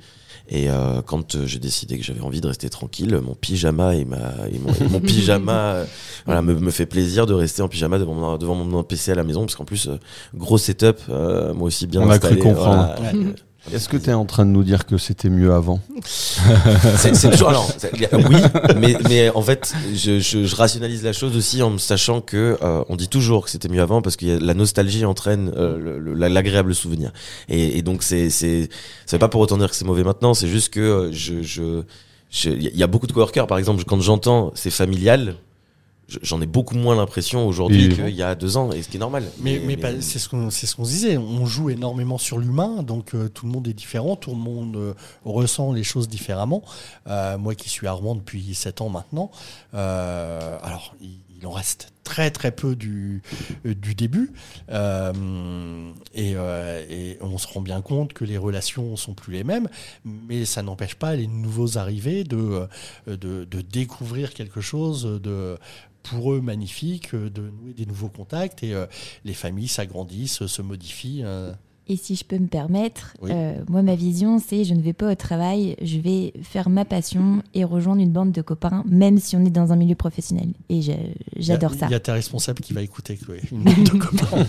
[0.54, 4.04] Et euh, quand euh, j'ai décidé que j'avais envie de rester tranquille, mon pyjama et,
[4.04, 4.18] ma,
[4.52, 5.86] et mon, et mon pyjama euh,
[6.26, 9.16] voilà, me, me fait plaisir de rester en pyjama devant mon, devant mon PC à
[9.16, 9.96] la maison parce qu'en plus, euh,
[10.36, 12.42] gros setup, euh, moi aussi bien On a cru installé.
[12.42, 12.96] comprendre.
[12.98, 13.14] voilà.
[13.14, 13.34] Ouais.
[13.72, 15.80] Est-ce que tu es en train de nous dire que c'était mieux avant
[16.96, 17.70] C'est toujours alors
[18.30, 18.42] oui,
[18.78, 22.84] mais mais en fait, je, je, je rationalise la chose aussi en sachant que euh,
[22.90, 26.28] on dit toujours que c'était mieux avant parce que la nostalgie entraîne euh, le- le-
[26.28, 27.12] l'agréable souvenir.
[27.50, 28.48] Et, et donc c'est ça
[29.12, 30.34] veut pas pour autant dire que c'est mauvais maintenant.
[30.34, 31.84] C'est juste que euh, je je
[32.32, 35.36] je- il il y a beaucoup de coworkers par exemple quand j'entends c'est familial.
[36.12, 37.96] Je- J'en ai beaucoup moins l'impression aujourd'hui Oui.
[37.96, 39.24] qu'il y a deux ans, et ce qui est normal.
[39.40, 41.18] Mais, mais c'est ce qu'on c'est ce qu'on se disait.
[41.18, 44.76] On joue énormément sur l'humain, donc euh, tout le monde est différent, tout le monde
[44.76, 44.94] euh,
[45.26, 46.64] ressent les choses différemment.
[47.08, 49.32] Euh, moi qui suis Armand depuis 7 ans maintenant,
[49.74, 53.24] euh, alors il, il en reste très très peu du,
[53.66, 54.32] du début,
[54.70, 59.44] euh, et, euh, et on se rend bien compte que les relations sont plus les
[59.44, 59.68] mêmes,
[60.06, 62.68] mais ça n'empêche pas les nouveaux arrivés de,
[63.08, 65.58] de, de découvrir quelque chose de
[66.04, 68.86] pour eux magnifique, euh, de nouer des nouveaux contacts et euh,
[69.26, 71.24] les familles s'agrandissent, se modifient.
[71.92, 73.32] Et si je peux me permettre, Oui.
[73.34, 76.86] euh, moi ma vision c'est je ne vais pas au travail, je vais faire ma
[76.86, 80.48] passion et rejoindre une bande de copains, même si on est dans un milieu professionnel.
[80.70, 80.80] Et
[81.38, 81.88] j'adore ça.
[81.88, 83.42] Il y a ta responsable qui va écouter, Chloé.
[83.52, 84.46] Une bande de copains.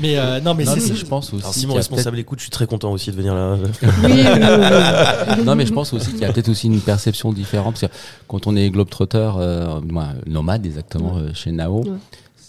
[0.00, 0.94] mais euh, non, mais non, c'est mais ça.
[0.94, 3.34] je pense aussi Alors si mon responsable écoute, je suis très content aussi de venir
[3.34, 3.56] là.
[3.60, 4.24] Oui, oui, oui, oui.
[4.24, 7.78] peut-être- Non, mais je pense aussi qu'il y a peut-être aussi une perception différente.
[7.78, 11.90] Parce que quand on est globetrotter, euh, moi, nomade exactement, euh, chez Nao, Ouais.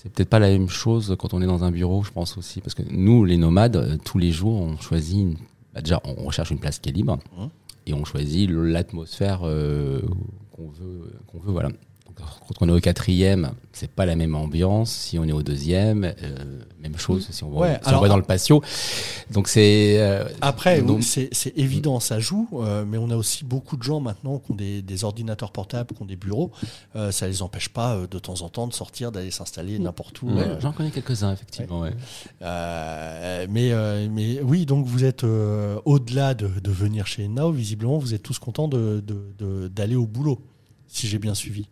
[0.01, 2.61] C'est peut-être pas la même chose quand on est dans un bureau, je pense aussi.
[2.61, 5.17] Parce que nous, les nomades, euh, tous les jours, on choisit.
[5.19, 5.33] Une...
[5.73, 7.49] bah, déjà, on recherche une place qui est libre Mhm.
[7.87, 10.01] et on choisit l'atmosphère euh,
[10.53, 11.51] qu'on veut, qu'on veut.
[11.51, 11.69] Voilà.
[12.47, 14.91] Quand on est au quatrième, c'est pas la même ambiance.
[14.91, 16.13] Si on est au deuxième, euh,
[16.81, 17.27] même chose.
[17.31, 18.61] Si on va, Ouais, on va dans le patio,
[19.31, 23.77] donc c'est euh, Après, donc- c'est évident, ça joue, euh, mais on a aussi beaucoup
[23.77, 26.51] de gens maintenant qui ont des, des ordinateurs portables, qui ont des bureaux.
[27.11, 30.29] Ça les empêche pas de temps en temps de sortir, d'aller s'installer n'importe où.
[30.29, 31.81] Ouais, J'en connais quelques-uns, effectivement.
[31.81, 31.93] ouais.
[32.41, 33.71] Mais,
[34.09, 38.39] mais oui, donc vous êtes au-delà de, de venir chez Now, visiblement, vous êtes tous
[38.39, 40.41] contents d'aller de, de, d'aller au boulot,
[40.87, 41.67] si j'ai bien suivi.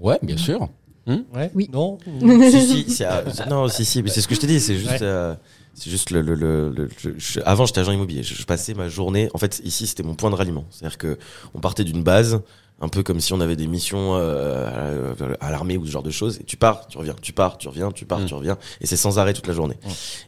[0.00, 0.68] Ouais, bien sûr.
[1.06, 1.68] Ouais Oui.
[1.72, 1.98] Non
[2.50, 4.60] si, si, c'est, euh, c'est- non, si, si, mais c'est ce que je t'ai dit,
[4.60, 4.98] c'est juste, Ouais.
[5.02, 5.34] euh,
[5.74, 6.88] c'est juste le, le, le, le-
[7.18, 10.14] je- avant j'étais agent immobilier, je, je passais ma journée, en fait, ici c'était mon
[10.14, 11.18] point de ralliement, c'est-à-dire que
[11.54, 12.40] on partait d'une base,
[12.80, 16.10] un peu comme si on avait des missions euh, à, l'armée ou ce genre de
[16.12, 18.26] choses, et tu pars, tu reviens, tu pars, tu reviens, tu pars, Mm.
[18.26, 19.76] tu reviens, et c'est sans arrêt toute la journée.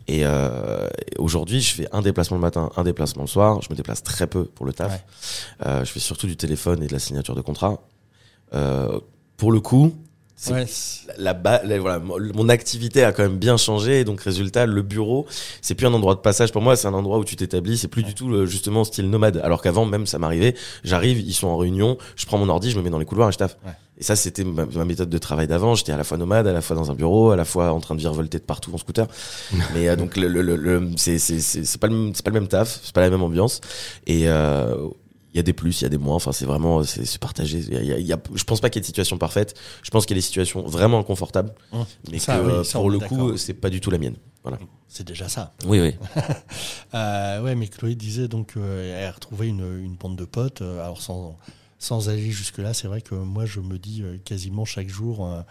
[0.08, 3.68] Et, euh, et aujourd'hui, je fais un déplacement le matin, un déplacement le soir, je
[3.70, 5.00] me déplace très peu pour le taf, Ouais.
[5.66, 7.78] Euh, je fais surtout du téléphone et de la signature de contrat.
[8.54, 8.98] Euh,
[9.42, 9.92] pour le coup,
[10.36, 10.66] c'est Ouais,
[11.18, 11.32] la,
[11.64, 13.98] la- voilà, mon activité a quand même bien changé.
[13.98, 15.26] et Donc, résultat, le bureau,
[15.60, 17.76] c'est plus un endroit de passage pour moi, c'est un endroit où tu t'établis.
[17.76, 19.40] C'est plus du tout euh, justement style nomade.
[19.42, 20.54] Alors qu'avant, même, ça m'arrivait.
[20.84, 23.30] J'arrive, ils sont en réunion, je prends mon ordi, je me mets dans les couloirs
[23.30, 23.56] et je taffe.
[23.66, 23.72] Ouais.
[23.98, 25.74] Et ça, c'était ma, ma méthode de travail d'avant.
[25.74, 27.80] J'étais à la fois nomade, à la fois dans un bureau, à la fois en
[27.80, 29.08] train de virevolter de partout en scooter.
[29.74, 32.24] Mais euh, donc, le, le, le, le- c'est c'est c'est c'est pas le même- c'est
[32.24, 33.60] pas le même taf, c'est pas la même ambiance.
[34.06, 34.76] Et euh,
[35.34, 36.14] il y a des plus, il y a des moins.
[36.16, 37.58] Enfin, c'est vraiment, c'est partagé.
[37.58, 38.82] Il y a- il y a- il y a- je pense pas qu'il y ait
[38.82, 39.54] de situation parfaite.
[39.82, 41.84] Je pense qu'il y a des situations vraiment inconfortables, Hum.
[42.10, 44.16] mais Ça, que oui, euh, ça, pour le coup, c'est pas du tout la mienne.
[44.44, 44.58] Voilà.
[44.88, 45.54] c'est déjà ça.
[45.66, 45.94] Oui, oui.
[46.94, 50.60] Euh, ouais, mais Chloé disait donc euh, elle a retrouvé une, une bande de potes.
[50.62, 51.38] euh, alors sans
[51.82, 55.26] sans aller jusque là, c'est vrai que moi je me dis euh, quasiment chaque jour,
[55.26, 55.42] euh,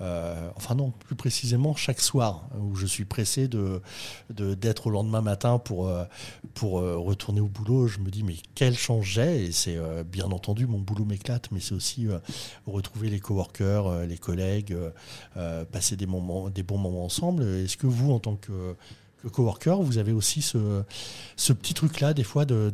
[0.00, 3.82] euh, enfin non, plus précisément chaque soir où je suis pressé de
[4.30, 5.88] de- d'être au lendemain matin pour
[6.54, 7.88] retourner au boulot.
[7.88, 9.46] Je me dis mais quelle chance j'ai?
[9.46, 12.06] Et c'est bien entendu mon boulot m'éclate, mais c'est aussi
[12.66, 14.76] retrouver les coworkers, les collègues,
[15.72, 17.42] passer des moments, des bons moments ensemble.
[17.42, 18.76] Est-ce que vous en tant que
[19.22, 20.82] que coworker, vous avez aussi ce,
[21.52, 22.70] petit truc-là, des fois, de,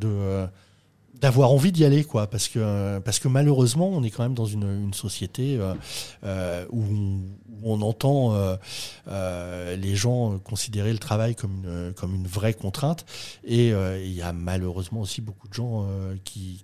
[1.20, 2.28] d'avoir envie d'y aller, quoi.
[2.28, 5.74] Parce que, euh, parce que malheureusement, on est quand même dans une, société euh,
[6.24, 6.84] euh, où,
[7.62, 8.34] on, entend
[9.06, 11.64] les gens considérer le travail comme
[12.02, 13.04] une, vraie contrainte.
[13.44, 15.86] Et il y a malheureusement aussi beaucoup de gens
[16.24, 16.62] qui,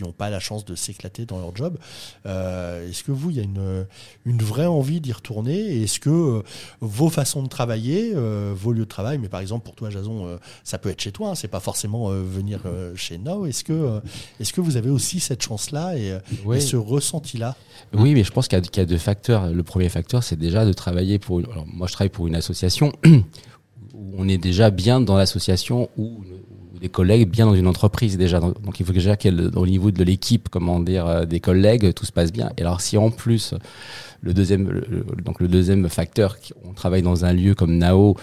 [0.00, 1.78] n'ont pas la chance de s'éclater dans leur job.
[2.24, 5.56] Est-ce que vous, il y a une, vraie envie d'y retourner?
[5.56, 6.42] Et Est-ce que
[6.80, 10.78] vos façons de travailler, vos lieux de travail, mais par exemple pour toi, Jason, ça
[10.78, 12.60] peut être chez toi, hein, c'est pas forcément venir
[12.94, 13.46] chez Now.
[13.46, 14.00] Est-ce que, euh,
[14.40, 17.56] est-ce que vous avez aussi cette chance-là et, euh, et ce ressenti-là?
[17.94, 19.48] Oui, mais je pense qu'il y, a- qu'il y a deux facteurs.
[19.52, 21.40] Le premier facteur, c'est déjà de travailler pour.
[21.40, 22.92] Une, alors, moi, je travaille pour une association
[23.94, 26.20] où on est déjà bien dans l'association ou
[26.80, 28.38] des collègues bien dans une entreprise déjà.
[28.38, 32.04] Donc, il faut déjà qu'elle, au niveau de l'équipe, comment dire, euh, des collègues, tout
[32.04, 32.50] se passe bien.
[32.58, 33.54] Et alors, si en plus
[34.20, 38.16] le deuxième, le- donc le deuxième facteur, on travaille dans un lieu comme Nao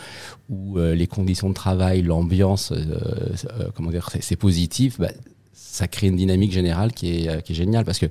[0.50, 2.78] où euh, les conditions de travail, l'ambiance, euh,
[3.60, 5.00] euh, comment dire, c'est, c'est positif.
[5.00, 5.10] Bah,
[5.54, 8.08] ça crée une dynamique générale qui est, euh, qui est géniale parce que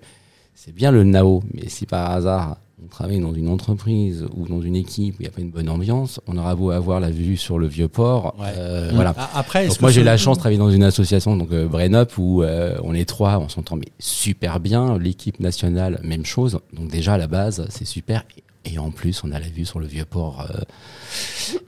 [0.55, 4.61] c'est bien le NAO, mais si par hasard on travaille dans une entreprise ou dans
[4.61, 7.11] une équipe où il n'y a pas une bonne ambiance, on aura beau avoir la
[7.13, 8.35] vue sur le vieux port.
[8.41, 8.47] Ouais.
[8.57, 9.15] euh, Voilà.
[9.17, 11.95] Ah, Après, Donc moi j'ai la chance de travailler dans une association, donc euh, Brain
[11.95, 14.99] Up, où euh, on est trois, on s'entend mais super bien.
[14.99, 16.59] L'équipe nationale, même chose.
[16.73, 18.25] Donc déjà à la base, c'est super.
[18.37, 18.43] Et
[18.79, 20.61] en plus, on a la vue sur le vieux port euh,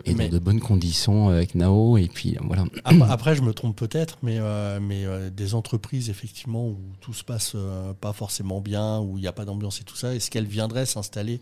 [0.05, 1.97] et Mais- dans de bonnes conditions euh, avec Nao.
[1.99, 2.65] Et puis euh, voilà.
[2.85, 7.13] Après, après, je me trompe peut-être, mais, euh, mais euh, des entreprises, effectivement, où tout
[7.15, 10.15] se passe euh, pas forcément bien, où il n'y a pas d'ambiance et tout ça,
[10.15, 11.41] est-ce qu'elles viendraient s'installer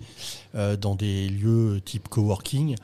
[0.55, 2.77] euh, dans des lieux type coworking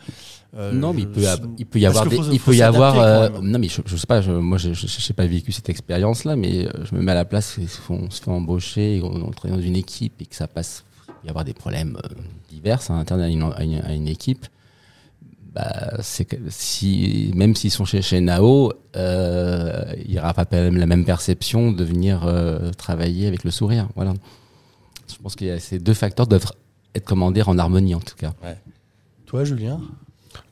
[0.56, 1.24] Euh, non, mais il peut,
[1.58, 2.98] il peut y avoir des, il peut y avoir.
[2.98, 4.20] euh, non, mais je, je sais pas.
[4.22, 7.58] Je, moi, je n'ai pas vécu cette expérience-là, mais je me mets à la place.
[7.90, 10.84] On se fait, embaucher, et on, on travaille dans une équipe et que ça passe.
[11.18, 12.08] Il peut y avoir des problèmes euh,
[12.48, 14.46] divers à l'interne à une, à une- à une équipe.
[15.54, 20.46] Bah, c'est que si même s'ils sont chez, chez Nao, euh, il n'y aura pas
[20.50, 23.88] la même perception de venir euh, travailler avec le sourire.
[23.96, 24.12] Voilà.
[25.10, 26.52] Je pense que ces deux facteurs doivent
[26.94, 28.32] être commandés en harmonie en tout cas.
[29.26, 29.80] Toi, Julien?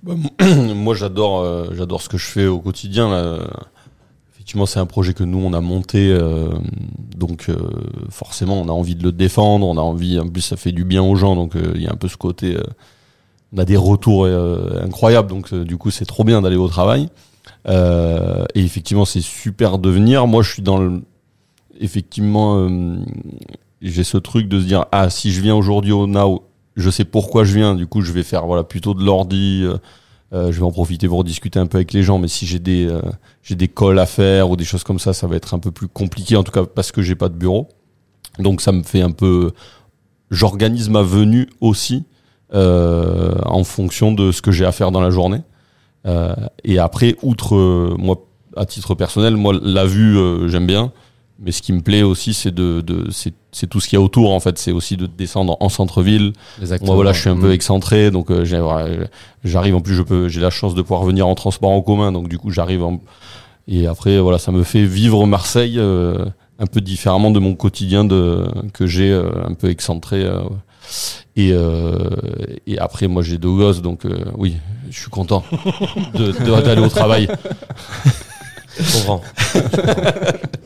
[0.02, 0.14] Bah,
[0.74, 3.10] moi, j'adore, euh, j'adore ce que je fais au quotidien.
[3.10, 3.46] là.
[4.47, 6.51] Effectivement, c'est un projet que nous on a monté, euh,
[7.16, 7.57] donc euh,
[8.11, 9.66] forcément, on a envie de le défendre.
[9.66, 11.88] On a envie, en plus, ça fait du bien aux gens, donc euh, il y
[11.88, 12.57] a un peu ce côté.
[13.53, 17.09] on a des retours incroyables, donc du coup, c'est trop bien d'aller au travail.
[17.66, 20.28] Et effectivement, c'est super de venir.
[20.28, 21.03] Moi, je suis dans le.
[21.80, 22.68] Effectivement,
[23.82, 26.44] j'ai ce truc de se dire ah si je viens aujourd'hui au Now,
[26.76, 27.74] je sais pourquoi je viens.
[27.74, 29.66] Du coup, je vais faire voilà plutôt de l'ordi.
[30.33, 32.18] Euh, je vais en profiter pour discuter un peu avec les gens.
[32.18, 33.01] Mais si j'ai des euh,
[33.43, 35.70] j'ai des calls à faire ou des choses comme ça, ça va être un peu
[35.70, 36.37] plus compliqué.
[36.37, 37.68] En tout cas, parce que j'ai pas de bureau.
[38.39, 39.53] Donc, ça me fait un peu.
[40.31, 42.05] J'organise ma venue aussi
[42.53, 45.43] euh, en fonction de ce que j'ai à faire dans la journée.
[46.07, 50.93] Euh, et après, outre moi, à titre personnel, moi la vue, j'aime bien.
[51.39, 53.34] Mais ce qui me plaît aussi, c'est de, de c'est,
[53.68, 54.32] tout ce qu'il y a autour.
[54.32, 56.32] En fait, c'est aussi de descendre en centre-ville.
[56.61, 56.87] Exactement.
[56.89, 57.53] Moi, voilà, je suis un peu Mm.
[57.53, 58.45] excentré, donc euh,
[59.45, 59.74] j'arrive.
[59.76, 62.28] En plus, je peux, j'ai la chance de pouvoir venir en transport en commun, donc
[62.28, 62.82] du coup, j'arrive.
[62.82, 63.01] En...
[63.68, 66.24] Et après, voilà, ça me fait vivre Marseille euh,
[66.59, 70.24] un peu différemment de mon quotidien de que j'ai euh, un peu excentré.
[70.24, 70.41] euh,
[71.34, 71.99] et, euh,
[72.66, 74.57] et après, moi, j'ai deux gosses, donc euh, oui,
[74.91, 75.45] je suis content
[76.14, 77.28] de, de- d'aller au travail.
[78.79, 79.22] Je comprends.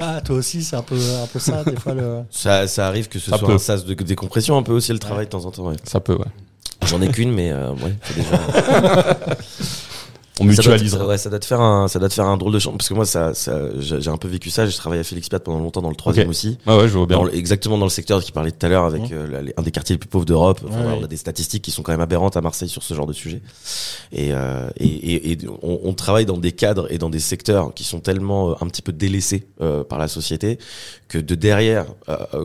[0.02, 1.92] Ah, toi aussi, c'est un peu, un peu ça, des fois.
[1.92, 2.22] Le...
[2.30, 3.54] Ça, ça arrive que ce Ça soit peut.
[3.54, 5.66] un sas de décompression un peu aussi le travail de temps en temps.
[5.68, 5.76] ouais.
[5.84, 6.24] Ça peut, ouais.
[6.86, 8.38] J'en ai qu'une, mais euh, ouais, c'est déjà.
[10.40, 10.92] On Ça doit, mutualise.
[10.96, 12.72] ça, ouais, ça doit te faire un, ça doit te faire un drôle de champ
[12.72, 14.66] parce que moi, ça, ça j'ai un peu vécu ça.
[14.66, 16.56] J'ai travaillé à Félix Piat pendant longtemps dans le troisième aussi.
[16.66, 17.18] Ouais, ouais, je vois bien.
[17.18, 19.70] Dans exactement dans le secteur qui parlait tout à l'heure avec euh, la- un des
[19.70, 20.60] quartiers les plus pauvres d'Europe.
[20.66, 20.96] Enfin, Ouais.
[21.00, 23.12] On a des statistiques qui sont quand même aberrantes à Marseille sur ce genre de
[23.12, 23.42] sujet.
[24.12, 27.74] Et, euh, et, et, et on, on travaille dans des cadres et dans des secteurs
[27.74, 30.58] qui sont tellement euh, un petit peu délaissés euh, par la société
[31.08, 31.86] que de derrière,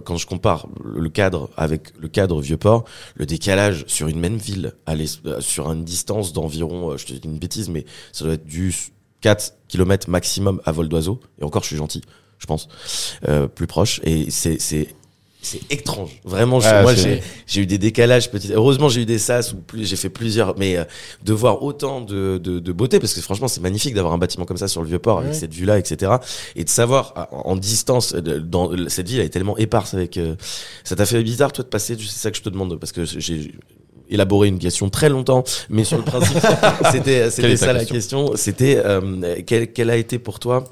[0.06, 2.84] quand je compare le cadre avec le cadre Vieux-Port,
[3.14, 4.96] le décalage sur une même ville, à
[5.40, 8.74] sur une distance d'environ, je te dis une bêtise, mais ça doit être du
[9.22, 11.20] 4 km maximum à vol d'oiseau.
[11.40, 12.02] Et encore, je suis gentil,
[12.40, 12.68] je pense,
[13.28, 14.00] euh, plus proche.
[14.04, 14.94] Et c'est c'est
[15.42, 16.10] c'est étrange.
[16.24, 18.52] Vraiment, je- Ouais, moi j'ai j'ai eu des décalages petits.
[18.52, 20.86] Heureusement, j'ai eu des sas ou plus j'ai fait plusieurs, mais euh,
[21.24, 24.46] de voir autant de, de, de beauté, parce que franchement, c'est magnifique d'avoir un bâtiment
[24.46, 26.14] comme ça sur le vieux port avec cette vue-là, etc.
[26.56, 30.18] Et de savoir en distance, dans cette ville, elle est tellement éparse avec.
[30.18, 30.36] euh,
[30.84, 31.96] ça t'a fait bizarre, toi, de passer?
[32.00, 33.54] C'est ça que je te demande, parce que j'ai
[34.10, 36.38] élaboré une question très longtemps, mais sur le principe,
[36.92, 38.32] c'était ça la question.
[38.36, 40.66] C'était euh, quel, quel a été pour toi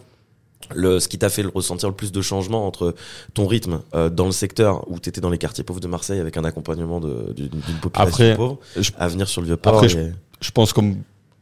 [0.73, 2.95] le, ce qui t'a fait le ressentir le plus de changement entre
[3.34, 6.19] ton rythme euh, dans le secteur où tu étais dans les quartiers pauvres de Marseille
[6.21, 7.49] avec un accompagnement d'une
[7.81, 10.97] population Après, pauvre je- à venir sur le vieux port Après, et- je pense comme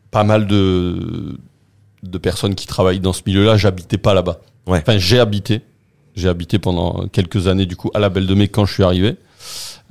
[0.09, 1.37] pas mal de
[2.03, 4.39] de personnes qui travaillent dans ce milieu-là, j'habitais pas là-bas.
[4.65, 4.79] Ouais.
[4.79, 5.61] Enfin, j'ai habité.
[6.15, 8.83] J'ai habité pendant quelques années du coup à la Belle de Mai quand je suis
[8.83, 9.17] arrivé.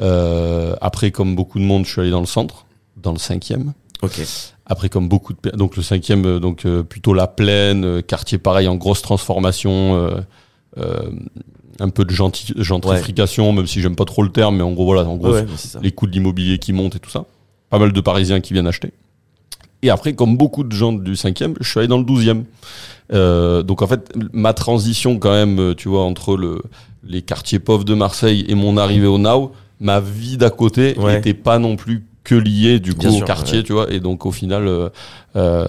[0.00, 3.72] Euh, après, comme beaucoup de monde, je suis allé dans le centre, dans le cinquième.
[4.02, 4.20] Ok.
[4.66, 8.38] Après, comme beaucoup de donc le cinquième, euh, donc euh, plutôt la plaine, euh, quartier
[8.38, 10.10] pareil en grosse transformation,
[11.80, 15.08] un peu de gentrification, même si j'aime pas trop le terme, mais en gros voilà,
[15.08, 15.46] en gros Ouais,
[15.82, 17.24] les coûts de l'immobilier qui montent et tout ça.
[17.68, 18.92] Pas mal de Parisiens qui viennent acheter.
[19.82, 22.44] Et après, comme beaucoup de gens du 5e, je suis allé dans le 12e.
[23.12, 26.62] Euh, donc en fait, ma transition quand même, euh, tu vois, entre le,
[27.02, 31.14] les quartiers pauvres de Marseille et mon arrivée au Now, ma vie d'à côté Ouais.
[31.16, 33.64] n'était pas non plus que liée du coup Bien au sûr, quartier, ouais.
[33.64, 33.90] tu vois.
[33.90, 34.90] Et donc au final, euh,
[35.36, 35.64] euh,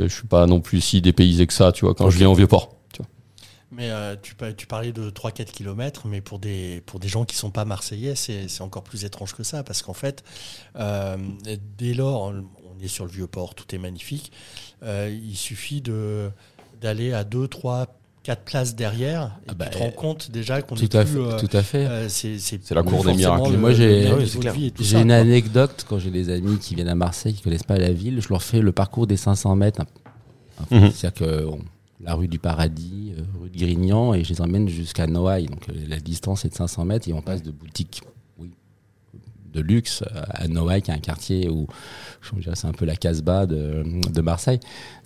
[0.00, 2.34] je suis pas non plus si dépaysé que ça, tu vois, quand je viens au
[2.34, 2.72] Vieux-Port.
[3.72, 7.24] Mais euh, tu, pa- tu parlais de 3-4 km, mais pour des, pour des gens
[7.24, 10.22] qui sont pas marseillais, c'est c'est encore plus étrange que ça, parce qu'en fait,
[10.78, 11.16] euh,
[11.76, 12.32] dès lors,
[12.78, 14.32] on est sur le vieux port, tout est magnifique,
[14.82, 16.30] euh, il suffit de
[16.80, 17.86] d'aller à 2, 3,
[18.22, 21.04] 4 places derrière, et Ah tu bah, te rends compte déjà qu'on Tout est à
[21.04, 21.14] plus...
[21.14, 21.18] fait.
[21.20, 21.86] euh, tout à fait.
[21.86, 23.52] euh, c'est la cour des miracles.
[23.52, 24.30] le- Moi, le j'ai- Oui,
[24.92, 25.14] une quoi.
[25.16, 28.28] anecdote quand j'ai des amis qui viennent à Marseille qui connaissent pas la ville, je
[28.28, 29.82] leur fais le parcours des 500 mètres.
[30.70, 30.90] Mhm.
[30.92, 31.60] C'est-à-dire que on-
[32.02, 35.46] la rue du Paradis, euh, rue de Grignan, et je les emmène jusqu'à Noailles.
[35.46, 38.10] Donc euh, la distance est de 500 mètres et on passe de boutiques oui,
[39.56, 41.66] de luxe à Noailles, qui est un quartier où
[42.54, 44.60] c'est un peu la Casbah de, de Marseille.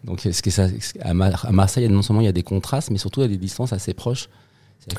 [0.05, 0.66] Donc ce que ça,
[1.01, 1.14] à
[1.53, 3.72] Marseille, non seulement il y a des contrastes, mais surtout il y a des distances
[3.72, 4.28] assez proches.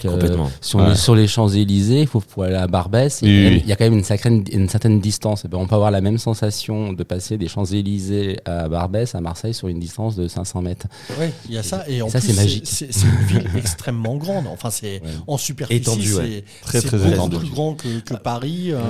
[0.06, 0.92] Euh, si on Ouais.
[0.92, 3.50] est sur les Champs-Élysées, il faut pour aller à Barbès, Oui, il y a quand
[3.50, 3.62] même- oui.
[3.66, 5.44] il y a quand même une, sacrée, une certaine distance.
[5.44, 9.22] Et ben, on peut avoir la même sensation de passer des Champs-Élysées à Barbès, à
[9.22, 10.86] Marseille, sur une distance de 500 mètres.
[11.20, 11.84] Ouais, il y a ça.
[11.88, 12.68] Et en ça, plus, c'est magique.
[12.68, 14.46] C'est c'est une ville extrêmement grande.
[14.48, 15.10] Enfin, c'est Ouais.
[15.28, 16.44] en superficie, Étendue, ouais.
[16.62, 17.38] Très, c'est très beaucoup étendue.
[17.38, 18.72] plus grand que, que Paris.
[18.72, 18.82] euh,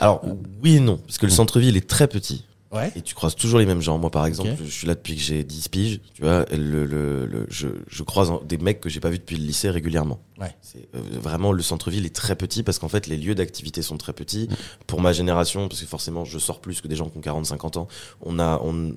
[0.00, 0.22] Alors,
[0.62, 2.44] oui et non, parce que le centre-ville est très petit.
[2.72, 2.92] Ouais.
[2.96, 3.98] Et tu croises toujours les mêmes gens.
[3.98, 6.00] Moi, par exemple, je suis là depuis que j'ai 10 piges.
[6.14, 9.36] Tu vois, le, le, le- je, je croise des mecs que j'ai pas vus depuis
[9.36, 10.20] le lycée régulièrement.
[10.40, 10.54] Ouais.
[10.62, 13.98] C'est euh, vraiment le centre-ville est très petit parce qu'en fait les lieux d'activité sont
[13.98, 14.48] très petits.
[14.86, 17.78] Pour ma génération, parce que forcément je sors plus que des gens qui ont 40-50
[17.78, 17.88] ans.
[18.22, 18.92] On a, on, euh,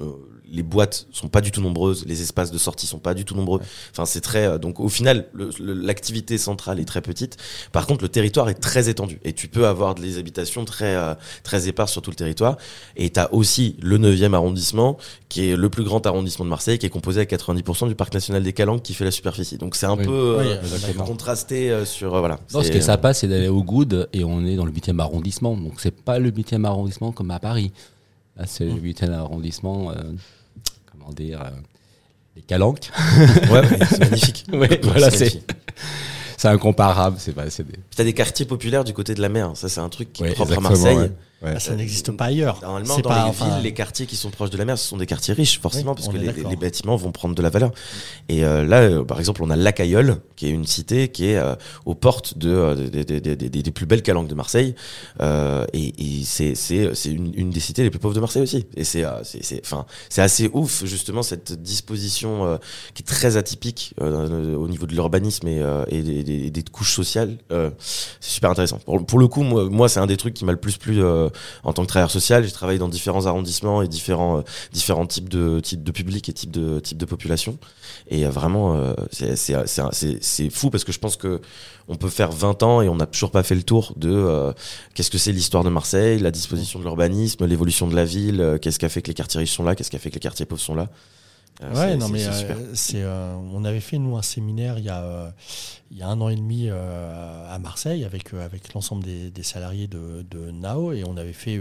[0.54, 3.36] les boîtes sont pas du tout nombreuses, les espaces de sortie sont pas du tout
[3.36, 3.60] nombreux.
[3.92, 4.46] Enfin, c'est très.
[4.46, 5.26] euh, donc au final,
[5.60, 7.38] l'activité centrale est très petite.
[7.72, 11.16] Par contre, le territoire est très étendu et tu peux avoir des habitations très euh,
[11.44, 12.58] très éparses sur tout le territoire.
[12.96, 14.98] Et tu as aussi le 9e arrondissement,
[15.30, 18.14] qui est le plus grand arrondissement de Marseille, qui est composé à 90% du parc
[18.14, 19.58] national des Calanques, qui fait la superficie.
[19.58, 20.06] Donc c'est un Oui.
[20.06, 22.40] peu euh, Oui, contrasté euh, sur euh, voilà.
[22.54, 25.00] Non, ce qui est sympa, c'est d'aller au Good et on est dans le 8e
[25.00, 25.56] arrondissement.
[25.58, 27.72] Donc, c'est pas le 8e arrondissement comme à Paris.
[28.38, 29.96] Là, c'est le 8e arrondissement, euh,
[31.04, 31.50] comment dire, euh,
[32.36, 32.90] les Calanques.
[33.52, 34.46] Ouais, c'est magnifique.
[34.84, 37.18] Voilà, c'est incomparable.
[37.20, 37.78] C'est pas, c'est des...
[37.96, 39.52] T'as des quartiers populaires du côté de la mer.
[39.56, 40.98] Ça, c'est un truc qui est Ouais, propre à Marseille.
[40.98, 41.12] ouais.
[41.44, 41.54] Ouais.
[41.56, 42.60] Ah, ça n'existe pas ailleurs.
[42.62, 44.88] Normalement, dans pas, les enfin, villes, les quartiers qui sont proches de la mer, ce
[44.88, 47.72] sont des quartiers riches, forcément, Oui, parce que les, bâtiments vont prendre de la valeur.
[48.30, 51.26] Et euh, là, euh, par exemple, on a La Cailleule, qui est une cité qui
[51.28, 54.36] est euh, aux portes de, euh, des- des- des- des- des plus belles calanques de
[54.36, 54.74] Marseille.
[55.22, 56.54] Euh, et et c'est
[57.12, 58.66] une, une des cités les plus pauvres de Marseille aussi.
[58.78, 59.22] Et c'est euh,
[60.18, 62.58] assez ouf justement cette disposition euh,
[62.94, 67.38] qui est très atypique euh, au niveau de l'urbanisme et, euh, et des, couches sociales.
[67.52, 67.70] Euh,
[68.22, 68.80] c'est super intéressant.
[68.86, 71.04] Pour, pour le coup, moi, moi c'est un des trucs qui m'a le plus plu
[71.04, 71.30] euh,
[71.64, 72.44] en tant que travailleur social.
[72.44, 76.34] J'ai travaillé dans différents arrondissements et différents, euh, différents types de, types de publics et
[76.34, 77.58] types de, types de population.
[78.10, 81.42] Et euh, vraiment, euh, c'est- fou parce que je pense que
[81.88, 84.54] on peut faire 20 ans et on n'a toujours pas fait le tour de euh,
[84.94, 88.58] qu'est-ce que c'est l'histoire de Marseille, la disposition de l'urbanisme, l'évolution de la ville, euh,
[88.58, 90.16] qu'est-ce qui a fait que les quartiers riches sont là, qu'est-ce qui a fait que
[90.16, 90.88] les quartiers pauvres sont là.
[91.62, 92.20] Euh, Ouais, non, mais
[92.74, 95.34] c'est euh, euh, on avait fait nous un séminaire il y a,
[95.92, 99.88] il y a un an et demi à Marseille avec, avec l'ensemble des, des salariés
[99.88, 101.60] de, de Nao et on avait fait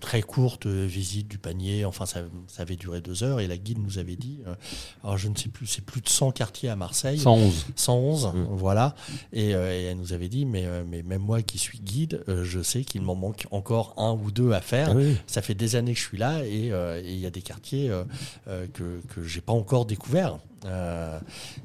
[0.00, 1.84] très courte visite du panier.
[1.84, 4.54] Enfin, ça, ça avait duré deux heures et la guide nous avait dit, euh,
[5.02, 7.18] alors je ne sais plus, c'est plus de 100 quartiers à Marseille.
[7.18, 7.66] 111.
[7.76, 8.46] 111, Mm.
[8.50, 8.94] voilà.
[9.32, 12.22] Et, euh, et elle nous avait dit, mais, euh, mais même moi qui suis guide,
[12.28, 14.88] euh, je sais qu'il m'en manque encore un ou deux à faire.
[14.90, 15.16] Ah oui.
[15.26, 17.90] Ça fait des années que je suis là et euh, il y a des quartiers
[17.90, 18.04] euh,
[18.48, 20.38] euh, que que j'ai pas encore découverts.
[20.64, 21.18] Euh,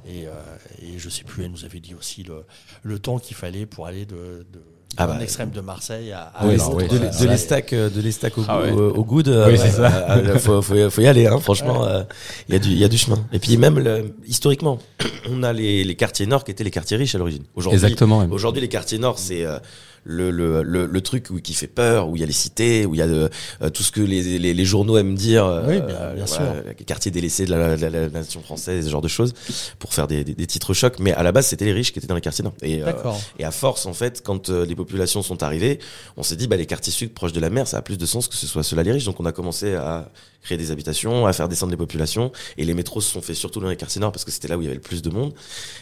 [0.07, 0.31] et, euh,
[0.81, 2.45] et je sais plus, elle nous avait dit aussi le,
[2.81, 4.61] le temps qu'il fallait pour aller de, de
[4.95, 6.61] Ah bah, extrême de Marseille à, à Oui, l'est.
[6.61, 8.71] alors, oui, de, ça, de ça, l'estac euh, de l'estac au, Ah ouais.
[8.71, 11.85] au, au good Oui, euh, c'est euh, euh, faut, faut, faut y aller hein, franchement
[11.85, 12.01] euh,
[12.49, 13.23] il y a du il y a du chemin.
[13.31, 14.79] Et puis même le- historiquement
[15.29, 17.43] on a les, les quartiers nord qui étaient les quartiers riches à l'origine.
[17.53, 17.79] Aujourd'hui
[18.31, 19.59] aujourd'hui les quartiers nord c'est euh,
[20.09, 22.85] le, le, le, le truc où, qui fait peur, où il y a les cités,
[22.85, 23.29] où il y a de,
[23.61, 26.43] euh, tout ce que les, les, les journaux aiment dire, euh, Oui, bien- bien sûr.
[26.65, 29.33] les quartiers délaissés de la, la- la nation française, ce genre de choses,
[29.79, 30.99] pour faire des, des, des titres chocs.
[30.99, 32.53] Mais à la base, c'était les riches qui étaient dans les quartiers nord.
[32.61, 32.85] Et, euh,
[33.37, 35.79] et à force, en fait, quand euh, les populations sont arrivées,
[36.15, 38.05] on s'est dit, bah, les quartiers sud proches de la mer, ça a plus de
[38.05, 39.05] sens que ce soit ceux-là les riches.
[39.05, 40.09] Donc on a commencé à
[40.41, 42.31] créer des habitations, à faire descendre les populations.
[42.57, 44.57] Et les métros se sont faits surtout dans les quartiers nord parce que c'était là
[44.57, 45.33] où il y avait le plus de monde.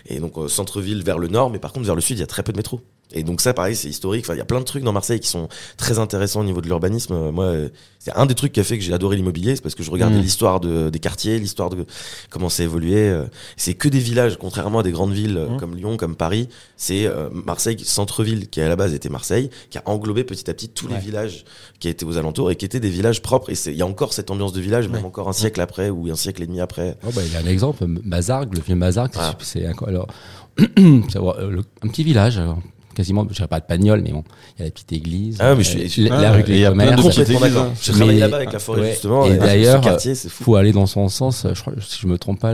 [0.08, 2.24] Et donc euh, centre-ville vers le nord, mais par contre vers le sud, il y
[2.24, 2.82] a très peu de métros.
[3.16, 4.26] Et donc ça, pareil, c'est historique.
[4.26, 5.48] Enfin, il y a plein de trucs dans Marseille qui sont
[5.78, 7.14] très intéressants au niveau de l'urbanisme.
[7.14, 9.62] Euh, Moi, euh, c'est un des trucs qui a fait que j'ai adoré l'immobilier, c'est
[9.64, 10.22] parce que je regardais Mm.
[10.22, 11.86] l'histoire de, des quartiers, l'histoire de
[12.30, 13.10] comment ça évoluait.
[13.10, 13.24] euh.
[13.58, 15.58] C'est que des villages, contrairement à des grandes villes Mm.
[15.58, 16.50] comme Lyon, comme Paris.
[16.78, 20.54] C'est euh, Marseille, centre-ville, qui à la base était Marseille, qui a englobé petit à
[20.54, 21.46] petit tous les villages
[21.80, 23.50] qui étaient aux alentours et qui étaient des villages propres.
[23.50, 25.08] Et c'est- il y a encore cette ambiance de village, même Ouais.
[25.08, 26.98] encore un siècle après ou un siècle et demi après.
[27.08, 29.38] Oh, bah, il y a un exemple, Mazargues, le vieux Mazargues, c'est- Ah.
[29.42, 30.08] c'est un, alors,
[30.58, 32.60] c'est, un petit village, alors,
[32.96, 34.24] quasiment, je dirais pas de Pagnol, mais bon,
[34.58, 36.22] il y a la petite église, Ah, mais je euh, suis- je suis- la, ah,
[36.22, 37.56] la rue et des commerces.
[37.58, 37.74] hein.
[37.82, 38.92] J'ai travaillé Mais- là-bas avec la forêt ouais.
[38.92, 39.26] justement.
[39.26, 39.82] Et ce d'ailleurs,
[40.30, 41.46] faut aller dans son sens.
[41.54, 42.54] Je crois, si je me trompe pas,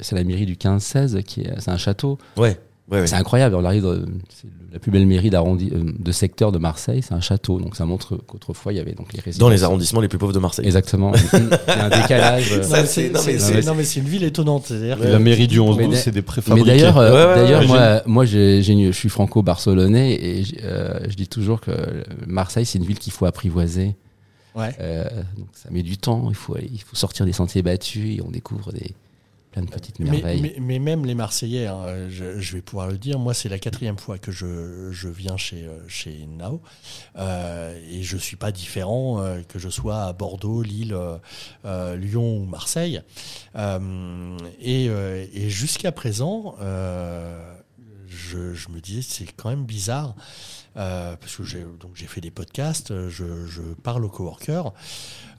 [0.00, 2.18] c'est la mairie du 15-16 qui est, c'est un château.
[2.36, 2.58] Ouais.
[2.90, 3.06] Ouais, ouais.
[3.06, 3.54] C'est incroyable.
[3.54, 3.96] On arrive, dans-
[4.34, 7.58] c'est la plus belle mairie d'arrondi, euh, de secteur de Marseille, c'est un château.
[7.60, 9.40] Donc ça montre qu'autrefois il y avait donc les résidences.
[9.40, 10.64] Dans les arrondissements les plus pauvres de Marseille.
[10.64, 11.12] Exactement.
[11.14, 12.52] il y a un décalage.
[12.52, 14.70] euh, Ça, Non, mais c'est- non, mais c'est- c'est- non, mais c'est une ville étonnante.
[14.70, 16.66] La mairie du 11 Mais 12 d'a- c'est des Mais préfabriqués.
[16.66, 20.42] d'ailleurs, euh, Ouais, ouais, d'ailleurs, ouais, moi, moi, j'ai, j'ai une- je suis franco-barcelonais et
[20.64, 21.72] euh, je dis toujours que
[22.26, 23.96] Marseille, c'est une ville qu'il faut apprivoiser.
[24.54, 24.70] Ouais.
[24.80, 25.04] Euh,
[25.36, 26.26] donc ça met du temps.
[26.30, 28.92] Il faut, il faut sortir des sentiers battus et on découvre des
[29.58, 30.40] plein de petites Mais, merveilles.
[30.40, 33.58] mais- mais même les Marseillais, hein, je, je vais pouvoir le dire, moi c'est la
[33.58, 36.60] quatrième fois que je, je viens chez, euh, chez Nao
[37.16, 40.96] euh, et je suis pas différent euh, que je sois à Bordeaux, Lille,
[41.64, 43.00] euh, Lyon ou Marseille.
[44.60, 46.54] Et et jusqu'à présent,
[48.08, 50.14] je, je me disais c'est quand même bizarre.
[50.78, 54.72] Euh, parce que j'ai donc j'ai fait des podcasts, euh, je, parle aux coworkers,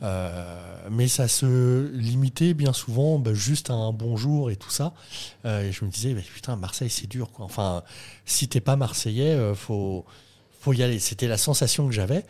[0.01, 4.93] euh, mais ça se limitait bien souvent bah, juste à un bonjour et tout ça.
[5.45, 7.31] Euh, et je me disais, bah, putain, Marseille, c'est dur.
[7.31, 7.45] Quoi.
[7.45, 7.83] Enfin,
[8.25, 10.05] si t'es pas Marseillais, faut,
[10.59, 10.99] faut y aller.
[10.99, 12.25] C'était la sensation que j'avais.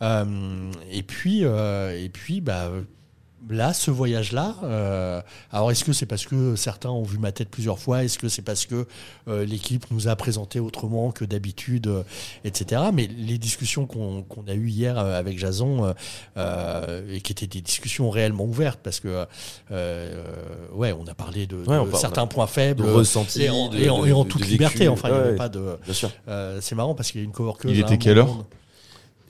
[0.00, 2.70] Et puis, et puis bah,
[3.50, 5.20] là, ce voyage-là, euh,
[5.50, 8.04] alors est-ce que c'est parce que certains ont vu ma tête plusieurs fois?
[8.04, 8.86] Est-ce que c'est parce que
[9.28, 12.02] euh, l'équipe nous a présenté autrement que d'habitude, euh,
[12.44, 12.82] etc.
[12.92, 15.94] Mais les discussions qu'on a eues hier avec Jason,
[16.36, 19.26] et qui étaient des discussions réellement ouvertes, parce que,
[19.70, 20.22] euh,
[20.72, 22.84] ouais, on a parlé de, Ouais, on de parle- certains points faibles.
[22.84, 24.88] de ressenti, et en, de- et en- de- et en de- toute liberté, vécu.
[24.90, 25.76] enfin, il n'y avait pas de.
[25.84, 26.10] Bien sûr.
[26.28, 27.68] Euh, c'est marrant parce qu'il y a une coworker.
[27.70, 28.44] Il était quelle heure?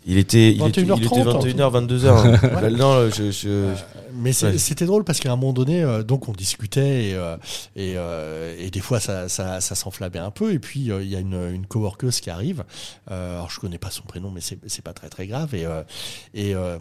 [0.07, 2.63] Il était, il était, il 21h30, était 21h, 22h.
[2.63, 2.71] Ouais.
[2.71, 3.73] Non, je, je,
[4.15, 4.59] Mais Ouais.
[4.59, 7.37] c'était drôle parce qu'à un moment donné, euh, donc on discutait et, euh,
[7.77, 10.53] et, euh, et des fois ça, ça, ça s'enflammait un peu.
[10.53, 12.65] Et puis euh, il y a une, une coworkeuse qui arrive.
[13.11, 15.55] Euh, alors je connais pas son prénom, mais c'est pas très très grave.
[15.55, 15.83] Et, euh,
[16.35, 16.79] et, euh,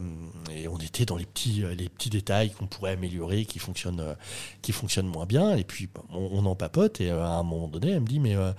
[0.55, 4.13] et on était dans les petits les petits détails qu'on pourrait améliorer, qui fonctionnent euh,
[4.61, 5.55] qui fonctionnent moins bien.
[5.55, 6.99] Et puis on, on en papote.
[7.01, 8.51] Et euh, à un moment donné, elle me dit mais euh,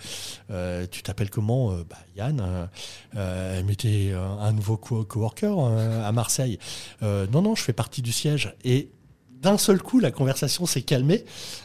[0.50, 1.72] euh, tu t'appelles comment?
[1.72, 2.40] Euh, Bah Yann.
[2.40, 2.66] euh,
[3.16, 5.54] euh, elle mettait euh, un nouveau co- coworker
[6.04, 6.58] à Marseille.
[7.02, 8.54] Non non, je fais partie du siège.
[8.64, 8.90] Et
[9.42, 11.24] d'un seul coup, la conversation s'est calmée.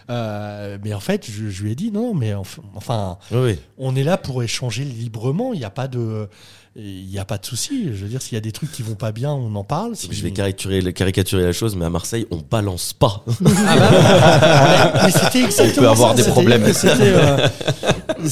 [0.09, 3.95] Euh, mais en fait, je, je lui ai dit non, mais enf- enfin, oui, on
[3.95, 5.53] est là pour échanger librement.
[5.53, 6.27] Il n'y a pas de,
[6.75, 7.89] il n'y a pas de souci.
[7.93, 9.95] Je veux dire, s'il y a des trucs qui vont pas bien, on en parle.
[9.95, 13.23] Si- Je vais caricaturer, caricaturer la chose, mais à Marseille, on balance pas.
[13.27, 16.15] Ah bah, mais, mais c'était exactement avoir ça.
[16.15, 16.63] des C'était- problèmes.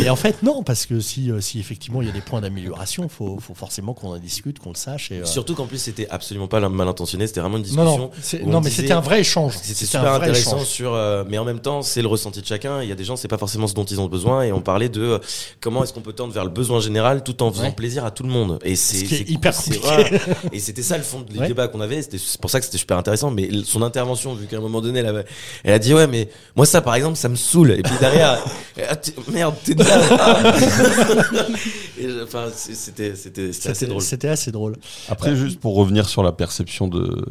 [0.00, 2.40] et en fait, non, parce que si, euh, si effectivement il y a des points
[2.40, 5.10] d'amélioration, faut, faut forcément qu'on en discute, qu'on le sache.
[5.10, 7.98] Et, euh, Surtout qu'en plus, c'était absolument pas mal intentionné, c'était vraiment une non, discussion.
[7.98, 9.56] non, c'est- où on non, mais c'était un vrai échange.
[9.62, 10.66] C'était super intéressant échange.
[10.66, 12.82] sur, euh, mais en même temps, c'est le ressenti de chacun.
[12.82, 14.60] Il y a des gens, c'est pas forcément ce dont ils ont besoin, et on
[14.60, 15.18] parlait de euh,
[15.60, 17.72] comment est-ce qu'on peut tendre vers le besoin général tout en faisant Ouais.
[17.72, 18.58] plaisir à tout le monde.
[18.64, 19.80] Et c'est Ce hyper compliqué.
[19.82, 20.08] voilà.
[20.52, 21.46] Et c'était ça le fond du Ouais.
[21.48, 22.02] débat qu'on avait.
[22.02, 23.30] C'était c'est pour ça que c'était super intéressant.
[23.30, 25.24] Mais son intervention, vu qu'à un moment donné, elle, avait-
[25.64, 27.72] elle a dit ouais, mais moi ça, par exemple, ça me saoule.
[27.72, 28.38] Et puis derrière,
[28.90, 28.96] ah,
[29.30, 29.84] merde, de
[32.24, 34.02] Enfin, c'était c'était c'était assez drôle.
[34.02, 34.76] c'était assez drôle.
[35.08, 37.24] Après, juste pour revenir sur la perception de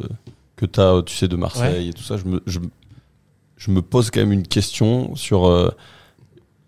[0.56, 2.58] que tu as, tu sais, de Marseille et tout ça, je me, je,
[3.56, 5.46] je me pose quand même une question sur.
[5.46, 5.70] euh,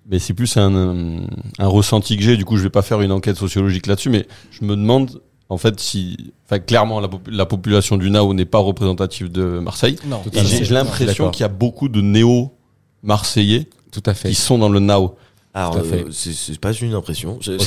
[0.09, 1.27] mais c'est plus un,
[1.59, 4.27] un ressenti que j'ai, du coup, je vais pas faire une enquête sociologique là-dessus, mais
[4.51, 6.33] je me demande, en fait, si.
[6.47, 9.97] Enfin, clairement, la, popu- la population du NAO n'est pas représentative de Marseille.
[10.07, 14.31] Non, Et j'ai j'ai l'impression qu'il y a beaucoup de néo-marseillais Tout à fait.
[14.31, 15.17] qui sont dans le NAO.
[15.53, 15.83] Alors, euh,
[16.13, 17.37] c'est c'est pas une impression.
[17.41, 17.59] Tu vois,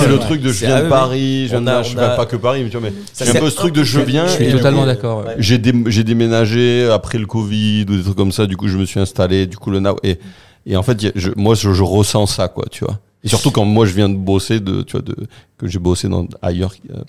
[0.00, 2.62] c'est le truc de je C'est- viens de Paris, je viens je pas que Paris,
[2.64, 4.26] mais tu vois, mais j'ai un c'est peu ce truc de je viens.
[4.26, 5.24] Je suis totalement d'accord.
[5.26, 5.34] ouais.
[5.38, 5.72] J'ai dé-
[6.04, 8.46] déménagé après le Covid ou des trucs comme ça.
[8.46, 9.46] Du coup, je me suis installé.
[9.46, 10.18] Du coup, le now et
[10.66, 12.98] et en fait, je, moi, je, je ressens ça, quoi, tu vois.
[13.22, 15.14] Et surtout quand moi, je viens de bosser, de tu vois, de
[15.58, 17.02] que j'ai bossé dans ailleurs euh,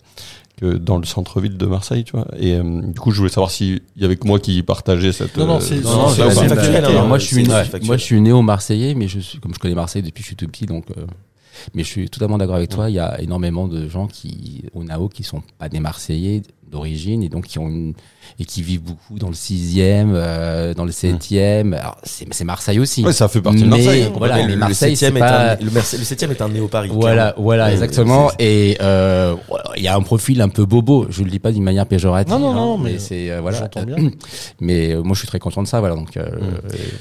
[0.58, 2.28] que dans le centre-ville de Marseille, tu vois.
[2.38, 5.38] Et euh, du coup, je voulais savoir s'il y avait que moi qui partageais cette.
[5.38, 6.88] Non, non, euh, c'est- factuel, factuel, hein.
[6.90, 7.86] Alors, hein, moi, je suis c'est une, factuel.
[7.86, 10.36] moi, je suis néo-marseillais, mais je suis, comme je connais Marseille depuis que je suis
[10.36, 11.06] tout petit, donc euh,
[11.74, 12.90] Mais je suis totalement d'accord avec toi.
[12.90, 16.42] Il y a énormément de gens qui, au NAO, qui sont pas des Marseillais
[16.76, 17.94] d'origine et donc qui ont une,
[18.40, 21.74] et qui vivent beaucoup dans le sixième, euh, dans le septième.
[21.74, 23.04] Alors c'est Marseille aussi.
[23.04, 24.04] Ouais, ça fait partie de Mais Marseille.
[24.04, 26.90] hein, voilà, le, mais le Marseille, est pas- un, le, le septième est un néo-Paris.
[26.92, 27.44] Voilà, clairement.
[27.44, 28.32] voilà, Ouais, exactement.
[28.40, 29.36] Et euh,
[29.78, 31.08] il y a un profil un peu bobo.
[31.10, 32.34] Je le dis pas d'une manière péjorative.
[32.34, 33.70] Non, non, hein, non, mais, mais c'est euh, voilà.
[33.86, 33.96] bien.
[34.60, 35.80] Mais euh, moi, je suis très content de ça.
[35.80, 36.18] Voilà, donc.
[36.18, 36.26] euh,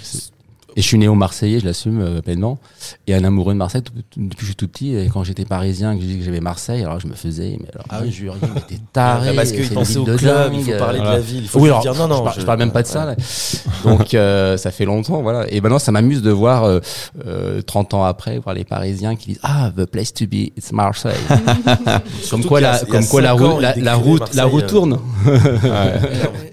[0.02, 0.33] c'est-
[0.76, 2.58] et je suis né au Marseillais, je l'assume euh, pleinement.
[3.06, 4.94] Et un amoureux de Marseille tout- tout- depuis que je suis tout petit.
[4.94, 7.56] Et quand j'étais parisien, que je disais que j'avais Marseille, alors je me faisais.
[7.60, 8.10] Mais alors, Ah oui.
[8.12, 9.28] je mais t'es taré.
[9.30, 11.42] Ah, parce qu'il pensait au de club, dingue, il faut parler euh, de la ville,
[11.42, 12.18] il faut oui, alors, dire non, non.
[12.18, 13.04] je, par- je parle même pas de ça.
[13.04, 13.16] là.
[13.84, 15.46] Donc euh, ça fait longtemps, voilà.
[15.52, 16.80] Et maintenant, ça m'amuse de voir euh,
[17.26, 20.72] euh, 30 ans après, voir les Parisiens qui disent ah the place to be, it's
[20.72, 21.12] Marseille.
[21.28, 24.64] comme Surtout quoi a- la, il comme quoi la, ans, la, il route, la route
[24.64, 24.98] euh, tourne.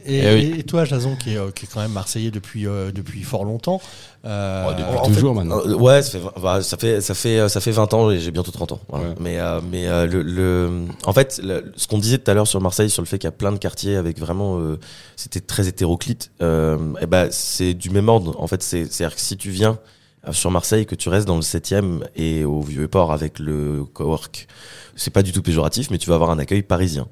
[0.06, 0.56] Et, Eh oui.
[0.60, 3.46] et toi, Jason, qui est, euh, qui est quand même marseillais depuis, euh, depuis fort
[3.46, 3.80] longtemps.
[4.26, 5.60] Euh, Oh, depuis en toujours fait, maintenant.
[5.66, 8.32] euh, ouais, ça fait, bah, ça fait ça fait ça fait 20 ans et j'ai
[8.32, 8.80] bientôt 30 ans.
[8.90, 9.10] voilà.
[9.10, 9.16] Ouais.
[9.20, 10.70] Mais euh, mais euh, le, le
[11.06, 13.28] en fait le- ce qu'on disait tout à l'heure sur Marseille sur le fait qu'il
[13.28, 14.78] y a plein de quartiers avec vraiment euh,
[15.16, 19.08] c'était très hétéroclite euh, et ben c'est du même ordre en fait c'est c'est à
[19.08, 19.80] dire que si tu viens
[20.28, 24.48] euh, sur Marseille que tu restes dans le 7e et au Vieux-Port avec le cowork
[24.96, 27.08] c'est pas du tout péjoratif mais tu vas avoir un accueil parisien.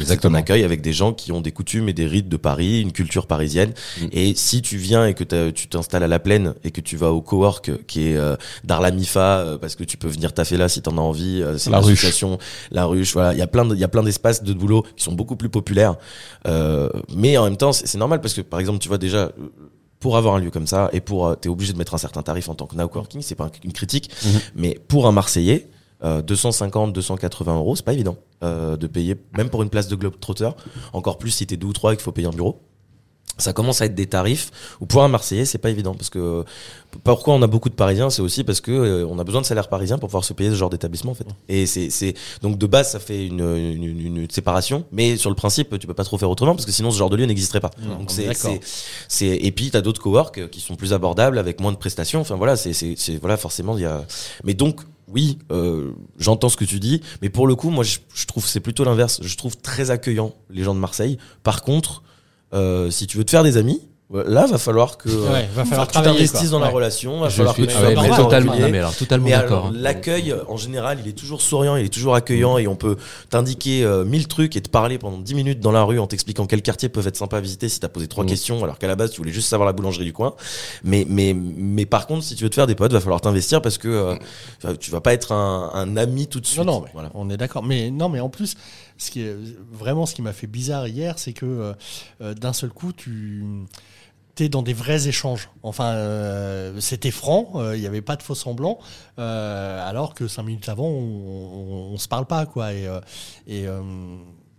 [0.00, 2.28] C'est-à-dire que c'est un accueil avec des gens qui ont des coutumes et des rites
[2.28, 3.72] de Paris, une culture parisienne.
[4.00, 4.06] Mm.
[4.12, 7.12] Et si tu viens et que tu t'installes à la plaine et que tu vas
[7.12, 10.82] au cowork qui est euh, d'Arlamifa euh, parce que tu peux venir taffer là si
[10.82, 11.42] t'en as envie.
[11.42, 12.04] euh, c'est La ruche.
[12.70, 13.12] la ruche.
[13.12, 15.12] Voilà, il y a plein de, il y a plein d'espaces de boulot qui sont
[15.12, 15.96] beaucoup plus populaires.
[16.46, 19.30] Euh, mais en même temps, c'est normal parce que par exemple, tu vois déjà.
[20.00, 22.20] Pour avoir un lieu comme ça et pour euh, t'es obligé de mettre un certain
[22.22, 24.40] tarif en tant que now coworking, c'est pas une critique, Mhm.
[24.54, 25.66] mais pour un Marseillais,
[26.04, 29.96] euh, 250, 280 euros, c'est pas évident euh, de payer, même pour une place de
[29.96, 30.50] Globetrotter.
[30.92, 32.60] Encore plus si t'es deux ou trois et qu'il faut payer un bureau.
[33.36, 36.20] Ça commence à être des tarifs où pour un Marseillais c'est pas évident parce que
[36.20, 36.42] euh,
[37.02, 39.46] pourquoi on a beaucoup de Parisiens c'est aussi parce que euh, on a besoin de
[39.46, 42.66] salaire parisien pour pouvoir se payer ce genre d'établissement en fait et c'est donc de
[42.68, 46.04] base ça fait une, une, une- une séparation mais sur le principe tu peux pas
[46.04, 48.12] trop faire autrement parce que sinon ce genre de lieu n'existerait pas Non, donc on
[48.22, 48.60] est c'est
[49.08, 52.20] c'est et puis t'as d'autres cowork euh, qui sont plus abordables avec moins de prestations
[52.20, 54.04] enfin voilà c'est c'est c'est voilà forcément il y a
[54.44, 58.26] mais donc oui, euh, j'entends ce que tu dis, mais pour le coup, moi, je,
[58.26, 59.20] trouve c'est plutôt l'inverse.
[59.22, 61.18] Je trouve très accueillant les gens de Marseille.
[61.42, 62.02] Par contre,
[62.52, 63.80] euh, si tu veux te faire des amis,
[64.12, 67.20] là, va falloir que euh, Ouais, va falloir que tu t'investisses dans la relation.
[67.20, 69.24] Va Je falloir suis que tu sois ouais, mais marrant, totalement, non, mais alors totalement
[69.24, 69.52] Mais d'accord.
[69.52, 69.72] alors, hein.
[69.74, 72.96] l'accueil, en général, il est toujours souriant, il est toujours accueillant et on peut
[73.30, 76.46] t'indiquer euh, mille trucs et te parler pendant 10 minutes dans la rue en t'expliquant
[76.46, 78.28] quels quartiers peuvent être sympas à visiter si t'as posé trois Mm.
[78.28, 80.34] questions alors qu'à la base tu voulais juste savoir la boulangerie du coin.
[80.84, 83.62] Mais, mais, mais par contre, si tu veux te faire des potes, va falloir t'investir
[83.62, 83.88] parce que
[84.64, 86.58] euh, tu vas pas être un, un ami tout de suite.
[86.64, 87.10] Non, non, mais voilà.
[87.14, 87.62] on est d'accord.
[87.62, 88.54] Mais non, mais en plus,
[88.98, 89.36] ce qui est
[89.70, 91.72] vraiment ce qui m'a fait bizarre hier, c'est que euh,
[92.20, 93.44] euh, d'un seul coup, tu
[94.38, 95.50] es dans des vrais échanges.
[95.62, 98.78] Enfin, euh, c'était franc, il n'y avait pas de faux semblants,
[99.16, 102.72] alors que cinq minutes avant, on, on se parle pas, quoi.
[102.72, 103.66] Et,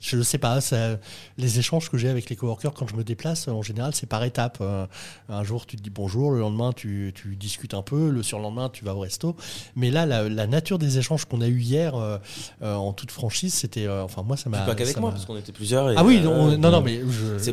[0.06, 0.98] je ne sais pas, ça,
[1.38, 4.24] les échanges que j'ai avec les coworkers quand je me déplace, en général, c'est par
[4.24, 4.60] étapes.
[4.62, 4.86] Euh,
[5.30, 8.70] un jour, tu te dis bonjour, le lendemain, tu, tu discutes un peu, le surlendemain,
[8.70, 9.36] tu vas au resto.
[9.76, 12.18] Mais là, la, la nature des échanges qu'on a eu hier, euh,
[12.62, 14.60] euh, en toute franchise, c'était, euh, enfin, moi, ça m'a.
[14.62, 15.90] pas qu'avec moi, parce qu'on était plusieurs.
[15.90, 17.02] et, Ah oui, non, non, mais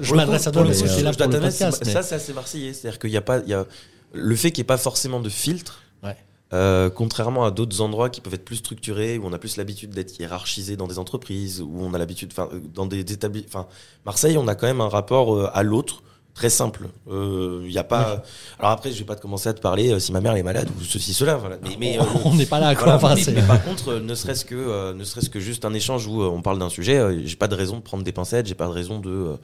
[0.03, 1.83] je, m'adresse à toi parce que c'est là pour le podcast.
[1.87, 2.73] mais- Ça, c'est assez marseillais.
[2.75, 3.65] C'est-à-dire qu'il n'y a pas, y a
[4.13, 5.83] le fait qu'il n'y ait pas forcément de filtre.
[6.03, 6.17] Ouais.
[6.53, 9.91] Euh, contrairement à d'autres endroits qui peuvent être plus structurés, où on a plus l'habitude
[9.91, 13.49] d'être hiérarchisé dans des entreprises, où on a l'habitude, enfin, euh, dans des établissements.
[13.49, 13.67] Enfin,
[14.05, 16.03] Marseille, on a quand même un rapport euh, à l'autre
[16.35, 16.89] très simple.
[17.11, 18.23] Il y a pas.
[18.59, 20.43] Alors après, je vais pas te commencer à te parler euh, si ma mère est
[20.43, 21.37] malade ou ceci cela.
[21.37, 21.59] Voilà.
[21.63, 22.97] Mais, mais, euh, on n'est pas là, quoi.
[22.97, 25.75] voilà, mais, mais par contre, euh, ne serait-ce que, euh, ne serait-ce que juste un
[25.75, 28.13] échange où euh, on parle d'un sujet, euh, j'ai pas de raison de prendre des
[28.13, 29.11] pincettes, j'ai pas de raison de.
[29.11, 29.37] euh,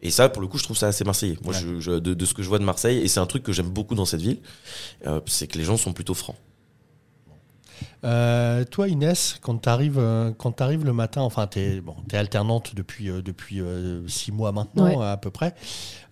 [0.00, 1.36] et ça, pour le coup, je trouve ça assez marseillais.
[1.42, 1.60] Moi, Ouais.
[1.60, 3.52] je, je- de, de ce que je vois de Marseille, et c'est un truc que
[3.52, 4.38] j'aime beaucoup dans cette ville,
[5.08, 6.36] euh, c'est que les gens sont plutôt francs.
[8.04, 10.00] Euh, toi, Inès, quand tu arrives,
[10.38, 14.52] quand t'arrives le matin, enfin, tu es, bon, alternante depuis, euh, depuis euh, six mois
[14.52, 15.06] maintenant, Ouais.
[15.06, 15.54] à peu près.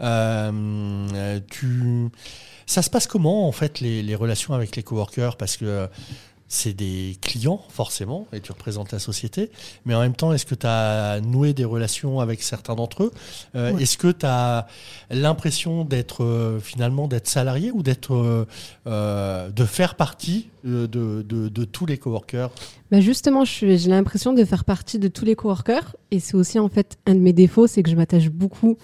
[0.00, 0.50] Euh,
[1.14, 2.08] euh, tu...
[2.68, 5.36] Ça se passe comment, en fait, les, les relations avec les coworkers?
[5.36, 5.86] Parce que euh,
[6.48, 9.50] c'est des clients, forcément, et tu représentes la société.
[9.84, 13.12] Mais en même temps, est-ce que tu as noué des relations avec certains d'entre eux?
[13.54, 13.82] Euh, Ouais.
[13.82, 14.68] Est-ce que tu as
[15.10, 18.46] l'impression d'être euh, finalement d'être salarié ou d'être
[18.86, 22.50] euh, de faire partie de, de, de tous les coworkers?
[22.90, 26.68] Bah justement, j'ai l'impression de faire partie de tous les coworkers et c'est aussi en
[26.68, 28.76] fait un de mes défauts, c'est que je m'attache beaucoup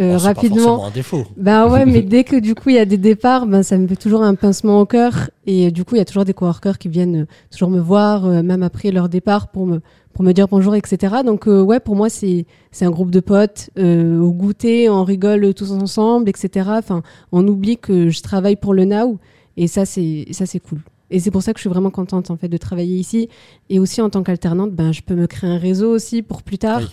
[0.00, 0.56] euh, Bon, c'est pas rapidement.
[0.56, 1.24] forcément un défaut.
[1.36, 3.86] Bah ouais, mais dès que du coup il y a des départs, ben ça me
[3.86, 6.34] fait toujours un pincement au cœur et euh, du coup il y a toujours des
[6.34, 9.80] coworkers qui viennent euh, toujours me voir, euh, même après leur départ pour me
[10.12, 11.16] pour me dire bonjour, etc.
[11.24, 15.54] Donc euh, ouais, pour moi c'est c'est un groupe de potes au goûter, on rigole
[15.54, 16.68] tous ensemble, etc.
[16.72, 17.02] Enfin,
[17.32, 19.18] on oublie que je travaille pour le now
[19.56, 20.80] et ça c'est ça c'est cool.
[21.12, 23.28] Et c'est pour ça que je suis vraiment contente en fait de travailler ici.
[23.68, 26.58] Et aussi en tant qu'alternante, ben, je peux me créer un réseau aussi pour plus
[26.58, 26.80] tard.
[26.82, 26.88] Oui.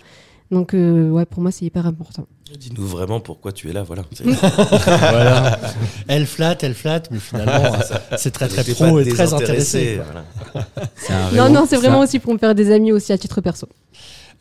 [0.49, 2.25] Donc ouais, pour moi c'est hyper important.
[2.55, 4.03] Dis-nous vraiment pourquoi tu es là, voilà.
[6.07, 7.77] Elle flatte, elle flatte, mais finalement,
[8.17, 9.99] c'est très très pro et très intéressé.
[10.03, 10.67] voilà.
[10.95, 13.41] C'est un Non, non, c'est vraiment aussi pour me faire des amis aussi à titre
[13.41, 13.67] perso.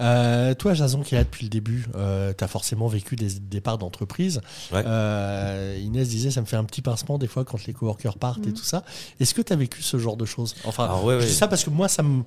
[0.02, 3.30] Euh, toi, Jason, qui est là depuis le début, euh, tu as forcément vécu des
[3.40, 4.40] départs d'entreprise.
[4.72, 4.82] Ouais.
[4.86, 8.46] Euh, Inès disait, ça me fait un petit pincement des fois quand les coworkers partent
[8.46, 8.84] et tout ça.
[9.20, 10.54] Est-ce que tu as vécu ce genre de choses?
[10.64, 11.26] Enfin, Alors, ouais, je ouais.
[11.26, 12.22] dis ça parce que moi, ça me.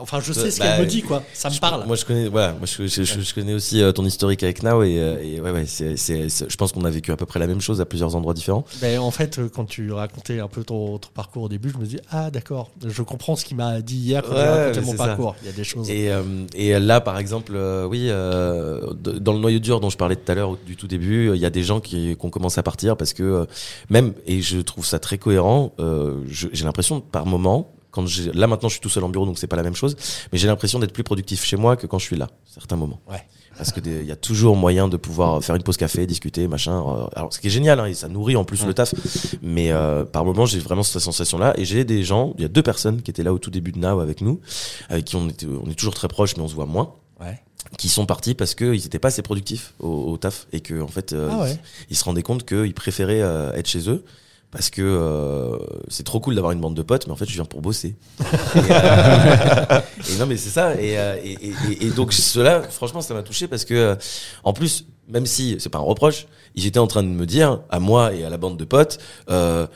[0.00, 1.22] Enfin, je sais ce Bah, qu'elle me dit, quoi.
[1.32, 1.86] Ça me parle.
[1.86, 4.64] Moi, je connais, voilà, moi, je, je- je- je connais aussi euh, ton historique avec
[4.64, 7.16] Now et, euh, et ouais, ouais, c'est, c'est- c'est- je pense qu'on a vécu à
[7.16, 8.64] peu près la même chose à plusieurs endroits différents.
[8.80, 11.78] Ben, en fait, euh, quand tu racontais un peu ton, ton parcours au début, je
[11.78, 14.96] me dis ah d'accord, je comprends ce qu'il m'a dit hier quand Ouais, mais mon
[14.96, 15.06] ça.
[15.06, 15.36] parcours.
[15.42, 15.88] Il y a des choses.
[15.88, 16.22] Et, euh,
[16.54, 20.30] et là, par exemple, euh, oui, euh, dans le noyau dur dont je parlais tout
[20.32, 22.64] à l'heure, du tout début, il y a des gens qui, qui ont commencé à
[22.64, 23.44] partir parce que euh,
[23.88, 28.46] même, et je trouve ça très cohérent, euh, j'ai l'impression par moment, quand j'ai, là
[28.46, 29.96] maintenant je suis tout seul en bureau donc c'est pas la même chose,
[30.32, 33.00] mais j'ai l'impression d'être plus productif chez moi que quand je suis là, certains moments.
[33.10, 33.22] Ouais.
[33.58, 36.76] Parce que il y a toujours moyen de pouvoir faire une pause café, discuter, machin.
[36.86, 38.92] euh, Alors ce qui est génial, hein, et ça nourrit en plus le taf.
[39.40, 41.54] Mais euh, par moment, j'ai vraiment cette sensation-là.
[41.58, 43.72] Et j'ai des gens, il y a deux personnes qui étaient là au tout début
[43.72, 44.40] de Now avec nous,
[44.90, 47.40] avec qui on, était, on est toujours très proches, mais on se voit moins Ouais.
[47.78, 50.88] qui sont partis parce qu'ils n'étaient pas assez productifs au, au taf et que en
[50.88, 51.52] fait euh, Ah ouais.
[51.88, 54.04] ils, ils se rendaient compte qu'ils préféraient euh, être chez eux
[54.56, 55.58] parce que euh,
[55.88, 57.94] c'est trop cool d'avoir une bande de potes mais en fait je viens pour bosser.
[58.20, 58.24] Et,
[58.70, 59.80] euh,
[60.10, 60.74] et non mais c'est ça.
[60.80, 63.98] Et, euh, et, donc cela franchement ça m'a touché parce que
[64.44, 67.60] en plus même si c'est pas un reproche ils étaient en train de me dire
[67.68, 68.96] à moi et à la bande de potes
[69.28, 69.66] euh,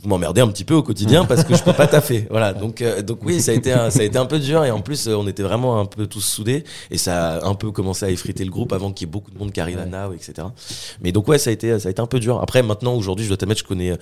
[0.00, 2.26] vous m'emmerdez un petit peu au quotidien parce que je peux pas taffer.
[2.30, 2.52] Voilà.
[2.52, 4.70] Donc, euh, donc oui, ça a été un, ça a été un peu dur et
[4.70, 7.72] en plus, euh, on était vraiment un peu tous soudés et ça a un peu
[7.72, 9.86] commencé à effriter le groupe avant qu'il y ait beaucoup de monde qui arrive à
[9.86, 10.46] Now, etc.
[11.00, 12.40] Mais donc ouais, ça a été, ça a été un peu dur.
[12.40, 13.92] Après, maintenant, aujourd'hui, je dois t'admettre, je connais,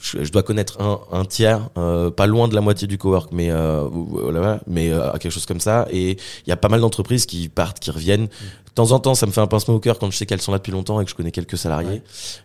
[0.00, 3.30] je, je dois connaître un, un tiers, euh, pas loin de la moitié du cowork,
[3.32, 5.86] mais euh, voilà, mais euh, quelque chose comme ça.
[5.92, 8.26] Et il y a pas mal d'entreprises qui partent, qui reviennent.
[8.26, 10.40] De temps en temps, ça me fait un pincement au cœur quand je sais qu'elles
[10.40, 12.02] sont là depuis longtemps et que je connais quelques salariés.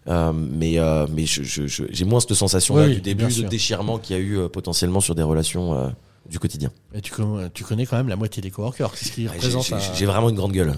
[0.07, 3.26] Euh, mais euh, mais je, je, je- j'ai moins cette sensation là Oui, du début
[3.44, 5.88] de déchirement qu'il y a eu euh, potentiellement sur des relations euh,
[6.30, 6.72] du quotidien.
[6.95, 7.11] Et tu,
[7.53, 8.91] tu connais quand même la moitié des coworkers.
[8.95, 10.73] C'est ce qui J'ai, j'ai- j'ai vraiment une grande gueule.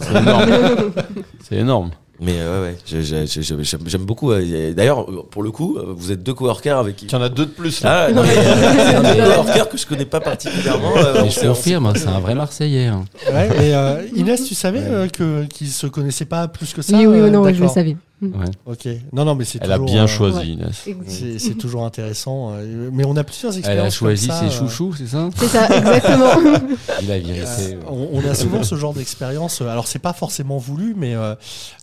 [1.43, 1.91] C'est énorme.
[2.19, 4.31] Mais euh, ouais, ouais, j'aime, j'aime beaucoup.
[4.31, 7.05] euh, D'ailleurs, pour le coup, vous êtes deux coworkers avec qui.
[7.05, 8.07] Il y en a deux de plus là.
[8.07, 10.97] Ah, non, mais, euh, c'est un des coworkers que je connais pas particulièrement.
[10.97, 12.87] euh, Mais je confirme, hein, c'est un vrai Marseillais.
[12.87, 13.05] hein.
[13.31, 16.97] Ouais, et euh, Inès, tu savais euh, que qu'ils se connaissaient pas plus que ça
[16.97, 17.95] oui, oui, euh, non, je le savais.
[18.19, 18.31] Ouais.
[18.65, 18.87] Ok.
[19.13, 20.47] Non, non, mais c'est Elle a toujours, bien euh, choisi, ouais.
[20.47, 20.85] Inès.
[21.05, 22.51] C'est c'est toujours intéressant.
[22.53, 23.85] euh, Mais on a plusieurs Elle expériences.
[23.93, 25.29] a choisi comme ça, ses euh, chouchous, c'est ça?
[25.37, 26.57] C'est ça, exactement.
[27.03, 27.41] Vérité.
[27.75, 29.61] Euh, on, on a souvent ce genre d'expérience.
[29.61, 31.35] Alors c'est pas forcément voulu, mais euh,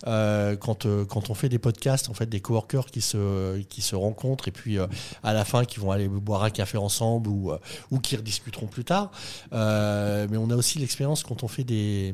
[0.07, 3.81] euh, quand euh, quand on fait des podcasts, en fait, des coworkers qui se qui
[3.81, 4.87] se rencontrent et puis euh,
[5.23, 7.57] à la fin qui vont aller boire un café ensemble ou euh,
[7.91, 9.09] ou qui rediscuteront plus tard.
[9.53, 12.13] Euh, mais on a aussi l'expérience quand on fait des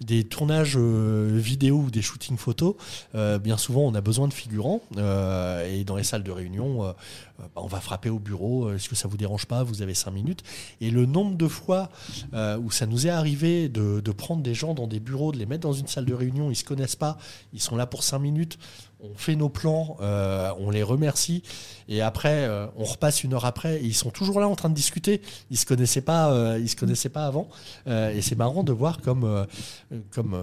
[0.00, 2.74] des tournages euh, vidéo ou des shootings photos.
[3.14, 6.82] Euh, bien souvent, on a besoin de figurants euh, et dans les salles de réunion,
[6.82, 8.72] euh, euh, bah, on va frapper au bureau.
[8.72, 10.42] Est-ce que ça vous dérange pas Vous avez cinq minutes.
[10.80, 11.90] Et le nombre de fois
[12.32, 15.62] où ça nous est arrivé de, prendre des gens dans des bureaux, de les mettre
[15.62, 17.16] dans une salle de réunion, ils se connaissent pas,
[17.52, 18.58] ils sont là pour cinq minutes,
[19.02, 21.42] on fait nos plans, euh, on les remercie,
[21.88, 24.74] et après euh, on repasse une heure après, ils sont toujours là en train de
[24.74, 25.20] discuter,
[25.50, 27.48] ils se euh, se connaissaient pas avant,
[27.86, 29.46] et c'est marrant de voir comme
[30.10, 30.38] comme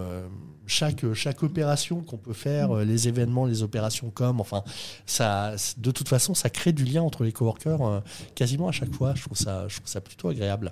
[0.65, 4.63] chaque opération qu'on peut faire, les événements, les opérations com, enfin
[5.05, 8.01] ça, de toute façon, ça crée du lien entre les coworkers
[8.35, 9.13] quasiment à chaque fois.
[9.15, 10.71] Je je trouve ça plutôt agréable.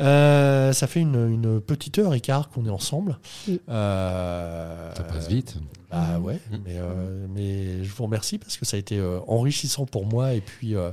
[0.00, 3.18] Euh, ça fait une, une petite heure et quart qu'on est ensemble.
[3.48, 3.60] Oui.
[3.68, 5.56] Euh, Ça passe vite.
[5.90, 9.84] Bah ouais, mais, euh, mais je vous remercie parce que ça a été euh, enrichissant
[9.84, 10.90] pour moi et puis euh,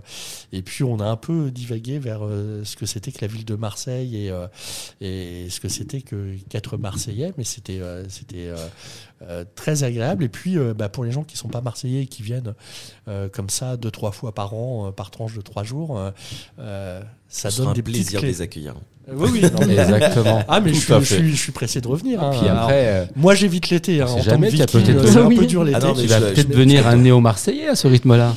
[0.51, 3.45] et puis on a un peu divagué vers euh, ce que c'était que la ville
[3.45, 4.47] de Marseille et euh,
[4.99, 8.57] et ce que c'était que qu'être Marseillais, mais c'était euh, c'était euh,
[9.21, 12.07] euh, très agréable et puis euh, bah, pour les gens qui sont pas Marseillais et
[12.07, 12.53] qui viennent
[13.07, 16.11] euh, comme ça deux trois fois par an euh, par tranche de trois jours, euh,
[16.59, 18.73] euh, ça donne des plaisir de les accueillir.
[19.07, 19.41] Euh, Oui oui.
[19.41, 20.43] non, mais- Exactement.
[20.47, 22.21] Ah mais je suis, je, suis, je suis pressé de revenir.
[22.21, 22.31] hein.
[22.37, 24.01] Puis après, euh, moi j'évite l'été.
[24.01, 24.65] Hein, en jamais, que tu euh.
[25.73, 28.35] Ah vas peut-être je- devenir un néo-marseillais à ce rythme-là.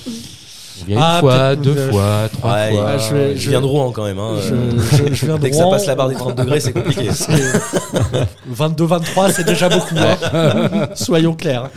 [0.81, 2.87] On vient une Ah, fois, deux euh, fois, trois Ouais, fois.
[2.89, 4.19] Ah, je vais- Je viens de Rouen quand même.
[4.19, 4.55] Hein, Je,
[5.09, 7.09] je- je viens de Dès que ça passe la barre des 30 degrés, c'est compliqué.
[8.51, 9.95] 22-23, c'est déjà beaucoup.
[9.97, 10.89] hein.
[10.95, 11.71] Soyons clairs.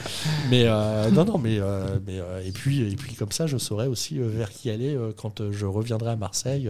[0.50, 3.58] Mais euh, non, non, mais, euh, mais euh, et puis et puis comme ça, je
[3.58, 6.70] saurai aussi euh, vers qui aller euh, quand je reviendrai à Marseille.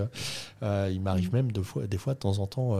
[0.63, 2.77] Euh, il m'arrive même de fois, des fois de temps en temps.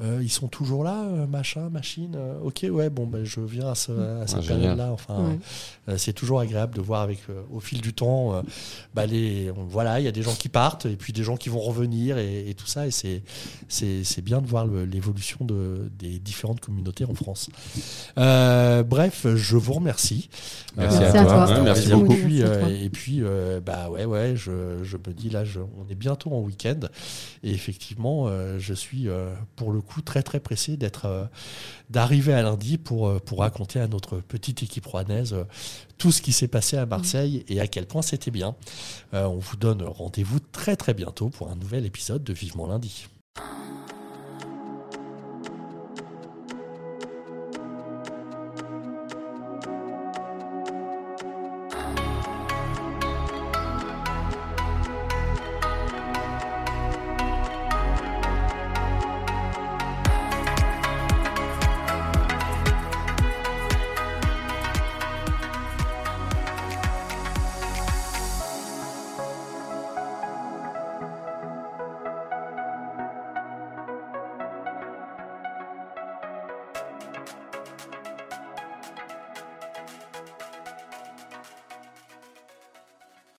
[0.00, 2.14] Euh, ils sont toujours là, euh, machin, machine.
[2.16, 4.58] euh, ok, ouais, bon, ben, je viens à, ce- à cette Ah, génial.
[4.60, 4.90] période-là.
[4.92, 5.38] Enfin, Ouais.
[5.90, 8.42] euh, c'est toujours agréable de voir avec, euh, au fil du temps, euh,
[8.94, 11.36] bah, les, on- voilà, il y a des gens qui partent et puis des gens
[11.36, 12.86] qui vont revenir et, et tout ça.
[12.86, 13.22] Et c'est,
[13.68, 17.50] c'est, c'est bien de voir le- l'évolution de, des différentes communautés en France.
[18.18, 20.28] Euh, bref, je vous remercie.
[20.76, 21.22] Merci, à à toi.
[21.46, 21.54] toi.
[21.58, 22.14] Ouais, merci Et beaucoup.
[22.14, 22.70] puis, euh, toi.
[22.70, 26.30] et puis euh, bah ouais, ouais, je, je me dis là, je- on est bientôt
[26.32, 26.80] en week-end.
[27.42, 31.24] Et effectivement, euh, je suis euh, pour le coup très très pressé d'être, euh,
[31.90, 35.44] d'arriver à lundi pour, euh, pour raconter à notre petite équipe rouennaise euh,
[35.98, 38.56] tout ce qui s'est passé à Marseille et à quel point c'était bien.
[39.12, 43.06] On vous donne rendez-vous très très bientôt pour un nouvel épisode de Vivement lundi.